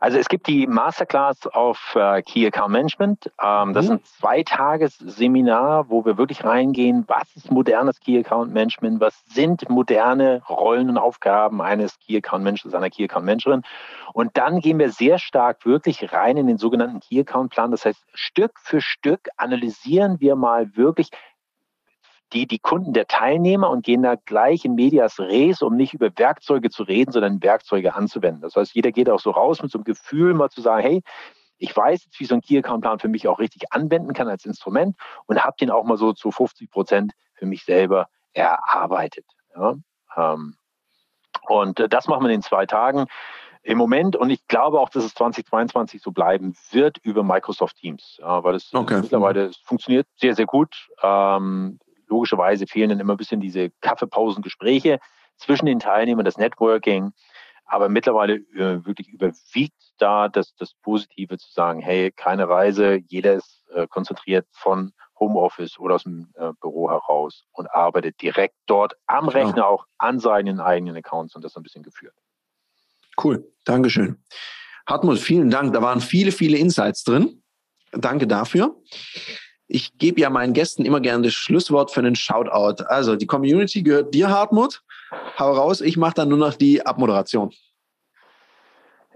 Also 0.01 0.17
es 0.17 0.29
gibt 0.29 0.47
die 0.47 0.65
Masterclass 0.65 1.45
auf 1.47 1.93
äh, 1.95 2.21
Key 2.21 2.47
Account 2.47 2.71
Management. 2.71 3.31
Ähm, 3.43 3.73
das 3.73 3.87
mhm. 3.87 3.95
ist 3.95 3.99
ein 3.99 4.03
Zweitages-Seminar, 4.19 5.89
wo 5.89 6.05
wir 6.05 6.17
wirklich 6.17 6.45
reingehen, 6.45 7.03
was 7.07 7.35
ist 7.35 7.51
modernes 7.51 7.99
Key 7.99 8.17
Account 8.17 8.53
Management, 8.53 9.01
was 9.01 9.21
sind 9.25 9.69
moderne 9.69 10.41
Rollen 10.47 10.89
und 10.89 10.97
Aufgaben 10.97 11.61
eines 11.61 11.99
Key 11.99 12.15
Account 12.15 12.45
Managers, 12.45 12.73
einer 12.73 12.89
Key 12.89 13.03
Account 13.03 13.25
Managerin. 13.25 13.63
Und 14.13 14.37
dann 14.37 14.61
gehen 14.61 14.79
wir 14.79 14.89
sehr 14.91 15.19
stark 15.19 15.65
wirklich 15.65 16.13
rein 16.13 16.37
in 16.37 16.47
den 16.47 16.57
sogenannten 16.57 17.01
Key 17.01 17.19
Account 17.19 17.51
Plan. 17.51 17.71
Das 17.71 17.83
heißt, 17.85 18.01
Stück 18.13 18.53
für 18.61 18.79
Stück 18.79 19.27
analysieren 19.35 20.21
wir 20.21 20.37
mal 20.37 20.77
wirklich, 20.77 21.09
die, 22.33 22.47
die 22.47 22.59
Kunden 22.59 22.93
der 22.93 23.07
Teilnehmer 23.07 23.69
und 23.69 23.83
gehen 23.83 24.03
da 24.03 24.15
gleich 24.15 24.65
in 24.65 24.75
Medias 24.75 25.19
Res, 25.19 25.61
um 25.61 25.75
nicht 25.75 25.93
über 25.93 26.09
Werkzeuge 26.15 26.69
zu 26.69 26.83
reden, 26.83 27.11
sondern 27.11 27.41
Werkzeuge 27.41 27.95
anzuwenden. 27.95 28.41
Das 28.41 28.55
heißt, 28.55 28.73
jeder 28.73 28.91
geht 28.91 29.09
auch 29.09 29.19
so 29.19 29.31
raus 29.31 29.61
mit 29.61 29.71
so 29.71 29.77
einem 29.77 29.85
Gefühl, 29.85 30.33
mal 30.33 30.49
zu 30.49 30.61
sagen, 30.61 30.81
hey, 30.81 31.01
ich 31.57 31.75
weiß 31.75 32.05
jetzt, 32.05 32.19
wie 32.19 32.25
so 32.25 32.35
ein 32.35 32.41
Key 32.41 32.57
Account 32.57 32.81
Plan 32.81 32.99
für 32.99 33.09
mich 33.09 33.27
auch 33.27 33.39
richtig 33.39 33.71
anwenden 33.71 34.13
kann 34.13 34.29
als 34.29 34.45
Instrument 34.45 34.95
und 35.25 35.43
habe 35.43 35.57
den 35.59 35.71
auch 35.71 35.83
mal 35.83 35.97
so 35.97 36.13
zu 36.13 36.31
50 36.31 36.71
Prozent 36.71 37.13
für 37.33 37.45
mich 37.45 37.65
selber 37.65 38.07
erarbeitet. 38.33 39.25
Ja? 39.55 39.75
Ähm, 40.15 40.55
und 41.47 41.85
das 41.89 42.07
machen 42.07 42.25
wir 42.25 42.33
in 42.33 42.41
zwei 42.41 42.65
Tagen 42.65 43.07
im 43.61 43.77
Moment, 43.77 44.15
und 44.15 44.29
ich 44.29 44.47
glaube 44.47 44.79
auch, 44.79 44.89
dass 44.89 45.03
es 45.03 45.13
2022 45.15 46.01
so 46.01 46.11
bleiben 46.11 46.55
wird, 46.71 46.97
über 47.03 47.23
Microsoft 47.23 47.75
Teams, 47.75 48.17
weil 48.21 48.55
es 48.55 48.73
okay. 48.73 49.01
mittlerweile 49.01 49.47
es 49.47 49.57
funktioniert 49.57 50.07
sehr, 50.15 50.33
sehr 50.33 50.45
gut. 50.45 50.87
Ähm, 51.03 51.77
logischerweise 52.09 52.67
fehlen 52.67 52.89
dann 52.89 52.99
immer 52.99 53.13
ein 53.13 53.17
bisschen 53.17 53.39
diese 53.39 53.69
Kaffeepausengespräche 53.81 54.99
zwischen 55.37 55.65
den 55.65 55.79
Teilnehmern, 55.79 56.25
das 56.25 56.37
Networking. 56.37 57.11
Aber 57.65 57.87
mittlerweile 57.87 58.35
äh, 58.55 58.83
wirklich 58.85 59.09
überwiegt 59.09 59.75
da 59.99 60.27
das, 60.27 60.55
das 60.55 60.73
Positive 60.81 61.37
zu 61.37 61.51
sagen, 61.51 61.81
hey, 61.81 62.11
keine 62.11 62.49
Reise, 62.49 62.99
jeder 63.07 63.35
ist 63.35 63.63
äh, 63.73 63.87
konzentriert 63.87 64.47
von 64.51 64.91
Homeoffice 65.19 65.77
oder 65.77 65.95
aus 65.95 66.03
dem 66.03 66.29
äh, 66.35 66.51
Büro 66.61 66.89
heraus 66.89 67.43
und 67.51 67.67
arbeitet 67.71 68.21
direkt 68.21 68.55
dort 68.65 68.93
am 69.05 69.27
Rechner 69.27 69.67
auch 69.67 69.85
an 69.97 70.19
seinen 70.19 70.59
eigenen 70.59 70.95
Accounts 70.95 71.35
und 71.35 71.43
das 71.43 71.55
ein 71.55 71.63
bisschen 71.63 71.83
geführt. 71.83 72.15
Cool, 73.21 73.45
Dankeschön. 73.65 74.23
Hartmut, 74.87 75.19
vielen 75.19 75.51
Dank. 75.51 75.73
Da 75.73 75.81
waren 75.81 76.01
viele, 76.01 76.31
viele 76.31 76.57
Insights 76.57 77.03
drin. 77.03 77.43
Danke 77.91 78.25
dafür. 78.25 78.75
Ich 79.71 79.99
gebe 79.99 80.19
ja 80.19 80.31
meinen 80.31 80.53
Gästen 80.53 80.83
immer 80.83 80.99
gerne 80.99 81.25
das 81.25 81.33
Schlusswort 81.33 81.91
für 81.91 81.99
einen 81.99 82.15
Shoutout. 82.15 82.83
Also 82.85 83.15
die 83.15 83.27
Community 83.27 83.83
gehört 83.83 84.15
dir, 84.15 84.29
Hartmut. 84.29 84.81
Hau 85.37 85.51
raus, 85.51 85.81
ich 85.81 85.95
mache 85.95 86.15
dann 86.15 86.29
nur 86.29 86.39
noch 86.39 86.55
die 86.55 86.83
Abmoderation. 86.83 87.53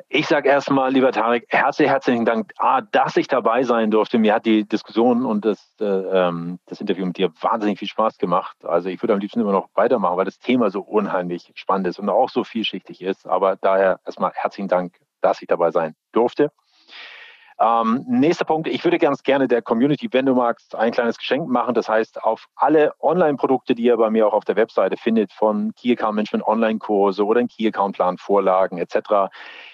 Ich 0.10 0.28
sage 0.28 0.50
erstmal, 0.50 0.94
lieber 0.94 1.12
Tarek, 1.12 1.48
herzlich, 1.50 1.90
herzlichen 1.90 2.24
Dank, 2.24 2.54
A, 2.60 2.82
dass 2.82 3.18
ich 3.18 3.28
dabei 3.28 3.64
sein 3.64 3.90
durfte. 3.90 4.20
Mir 4.20 4.36
hat 4.36 4.46
die 4.46 4.64
Diskussion 4.64 5.26
und 5.26 5.44
das, 5.44 5.60
äh, 5.82 5.86
ähm, 5.86 6.60
das 6.68 6.80
Interview 6.80 7.08
mit 7.08 7.18
dir 7.18 7.32
wahnsinnig 7.42 7.80
viel 7.80 7.88
Spaß 7.88 8.20
gemacht. 8.20 8.56
Also 8.64 8.90
ich 8.90 9.02
würde 9.02 9.14
am 9.14 9.20
liebsten 9.20 9.40
immer 9.40 9.54
noch 9.54 9.70
weitermachen, 9.74 10.18
weil 10.18 10.26
das 10.26 10.38
Thema 10.38 10.70
so 10.70 10.82
unheimlich 10.82 11.52
spannend 11.56 11.88
ist 11.88 11.98
und 11.98 12.10
auch 12.10 12.30
so 12.30 12.44
vielschichtig 12.44 13.02
ist. 13.02 13.26
Aber 13.26 13.56
daher 13.56 14.00
erstmal 14.06 14.32
herzlichen 14.36 14.68
Dank, 14.68 15.00
dass 15.22 15.42
ich 15.42 15.48
dabei 15.48 15.72
sein 15.72 15.96
durfte. 16.12 16.52
Ähm, 17.60 18.04
nächster 18.08 18.46
Punkt, 18.46 18.68
ich 18.68 18.84
würde 18.84 18.98
ganz 18.98 19.24
gerne 19.24 19.48
der 19.48 19.62
Community, 19.62 20.08
wenn 20.12 20.26
du 20.26 20.34
magst, 20.34 20.76
ein 20.76 20.92
kleines 20.92 21.18
Geschenk 21.18 21.48
machen. 21.48 21.74
Das 21.74 21.88
heißt, 21.88 22.24
auf 22.24 22.46
alle 22.56 22.94
Online-Produkte, 23.00 23.76
die 23.76 23.84
ihr 23.84 23.98
bei 23.98 24.10
mir 24.10 24.28
auch 24.28 24.34
auf 24.34 24.46
der 24.46 24.56
Webseite 24.56 24.98
findet, 24.98 25.32
von 25.32 25.74
Key 25.76 25.92
Account 25.94 26.16
Management 26.16 26.48
Online-Kurse 26.48 27.26
oder 27.26 27.42
ein 27.42 27.48
Key 27.48 27.68
Account 27.68 27.96
Plan, 27.96 28.18
Vorlagen 28.18 28.78
etc., 28.78 29.32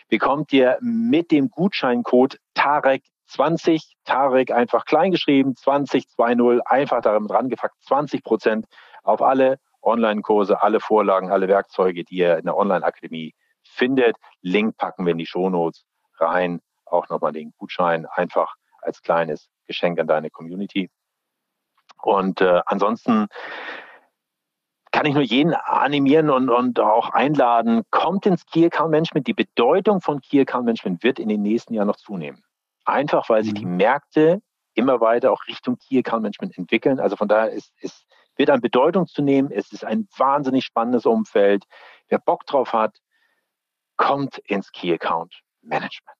bekommt 0.09 0.51
ihr 0.53 0.77
mit 0.81 1.31
dem 1.31 1.49
Gutscheincode 1.49 2.39
TAREK 2.53 3.03
20, 3.29 3.95
Tarek 4.05 4.51
einfach 4.51 4.85
kleingeschrieben, 4.85 5.55
2020, 5.55 6.65
einfach 6.65 7.01
damit 7.01 7.31
rangefackt, 7.31 7.75
20 7.83 8.23
Prozent 8.23 8.65
auf 9.03 9.21
alle 9.21 9.59
Online-Kurse, 9.81 10.61
alle 10.61 10.79
Vorlagen, 10.79 11.31
alle 11.31 11.47
Werkzeuge, 11.47 12.03
die 12.03 12.17
ihr 12.17 12.37
in 12.37 12.45
der 12.45 12.57
Online-Akademie 12.57 13.33
findet. 13.63 14.17
Link 14.41 14.77
packen 14.77 15.05
wir 15.05 15.11
in 15.11 15.19
die 15.19 15.25
Shownotes 15.25 15.85
rein 16.17 16.59
auch 16.91 17.09
nochmal 17.09 17.31
den 17.31 17.53
Gutschein 17.57 18.05
einfach 18.05 18.55
als 18.81 19.01
kleines 19.01 19.49
Geschenk 19.67 19.99
an 19.99 20.07
deine 20.07 20.29
Community. 20.29 20.89
Und 22.01 22.41
äh, 22.41 22.61
ansonsten 22.65 23.27
kann 24.91 25.05
ich 25.05 25.13
nur 25.13 25.23
jeden 25.23 25.53
animieren 25.53 26.29
und, 26.29 26.49
und 26.49 26.79
auch 26.79 27.09
einladen, 27.09 27.83
kommt 27.91 28.25
ins 28.25 28.45
Key 28.45 28.65
Account 28.65 28.91
Management. 28.91 29.27
Die 29.27 29.33
Bedeutung 29.33 30.01
von 30.01 30.19
Key 30.21 30.41
Account 30.41 30.65
Management 30.65 31.03
wird 31.03 31.19
in 31.19 31.29
den 31.29 31.41
nächsten 31.41 31.73
Jahren 31.73 31.87
noch 31.87 31.97
zunehmen. 31.97 32.43
Einfach, 32.85 33.29
weil 33.29 33.43
sich 33.43 33.53
die 33.53 33.65
mhm. 33.65 33.77
Märkte 33.77 34.41
immer 34.73 34.99
weiter 34.99 35.31
auch 35.31 35.45
Richtung 35.47 35.77
Key 35.77 35.99
Account 35.99 36.23
Management 36.23 36.57
entwickeln. 36.57 36.99
Also 36.99 37.15
von 37.15 37.27
daher 37.27 37.51
ist, 37.51 37.71
ist, 37.81 38.05
wird 38.35 38.49
an 38.49 38.61
Bedeutung 38.61 39.05
zu 39.05 39.21
nehmen. 39.21 39.51
Es 39.51 39.71
ist 39.71 39.85
ein 39.85 40.07
wahnsinnig 40.17 40.65
spannendes 40.65 41.05
Umfeld. 41.05 41.65
Wer 42.07 42.19
Bock 42.19 42.45
drauf 42.45 42.73
hat, 42.73 42.97
kommt 43.97 44.37
ins 44.39 44.71
Key 44.71 44.93
Account 44.93 45.41
Management. 45.61 46.18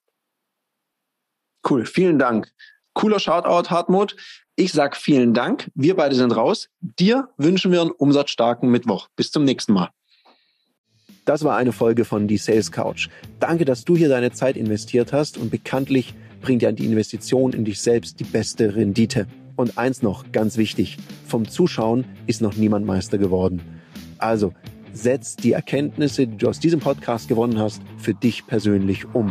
Cool, 1.68 1.84
vielen 1.84 2.18
Dank. 2.18 2.52
Cooler 2.94 3.20
Shoutout, 3.20 3.70
Hartmut. 3.70 4.16
Ich 4.56 4.72
sag 4.72 4.96
vielen 4.96 5.32
Dank. 5.32 5.70
Wir 5.74 5.96
beide 5.96 6.14
sind 6.14 6.32
raus. 6.32 6.68
Dir 6.80 7.28
wünschen 7.38 7.72
wir 7.72 7.80
einen 7.80 7.90
umsatzstarken 7.90 8.70
Mittwoch. 8.70 9.08
Bis 9.16 9.30
zum 9.30 9.44
nächsten 9.44 9.72
Mal. 9.72 9.90
Das 11.24 11.44
war 11.44 11.56
eine 11.56 11.72
Folge 11.72 12.04
von 12.04 12.26
Die 12.26 12.38
Sales 12.38 12.72
Couch. 12.72 13.08
Danke, 13.38 13.64
dass 13.64 13.84
du 13.84 13.96
hier 13.96 14.08
deine 14.08 14.32
Zeit 14.32 14.56
investiert 14.56 15.12
hast 15.12 15.38
und 15.38 15.50
bekanntlich 15.50 16.14
bringt 16.40 16.62
ja 16.62 16.72
die 16.72 16.86
Investition 16.86 17.52
in 17.52 17.64
dich 17.64 17.80
selbst 17.80 18.18
die 18.20 18.24
beste 18.24 18.74
Rendite. 18.74 19.26
Und 19.56 19.78
eins 19.78 20.02
noch, 20.02 20.32
ganz 20.32 20.56
wichtig, 20.56 20.96
vom 21.26 21.48
Zuschauen 21.48 22.04
ist 22.26 22.40
noch 22.40 22.56
niemand 22.56 22.86
Meister 22.86 23.18
geworden. 23.18 23.60
Also, 24.18 24.54
setz 24.92 25.36
die 25.36 25.52
Erkenntnisse, 25.52 26.26
die 26.26 26.36
du 26.36 26.48
aus 26.48 26.60
diesem 26.60 26.80
Podcast 26.80 27.28
gewonnen 27.28 27.58
hast, 27.58 27.82
für 27.98 28.14
dich 28.14 28.46
persönlich 28.46 29.06
um. 29.14 29.30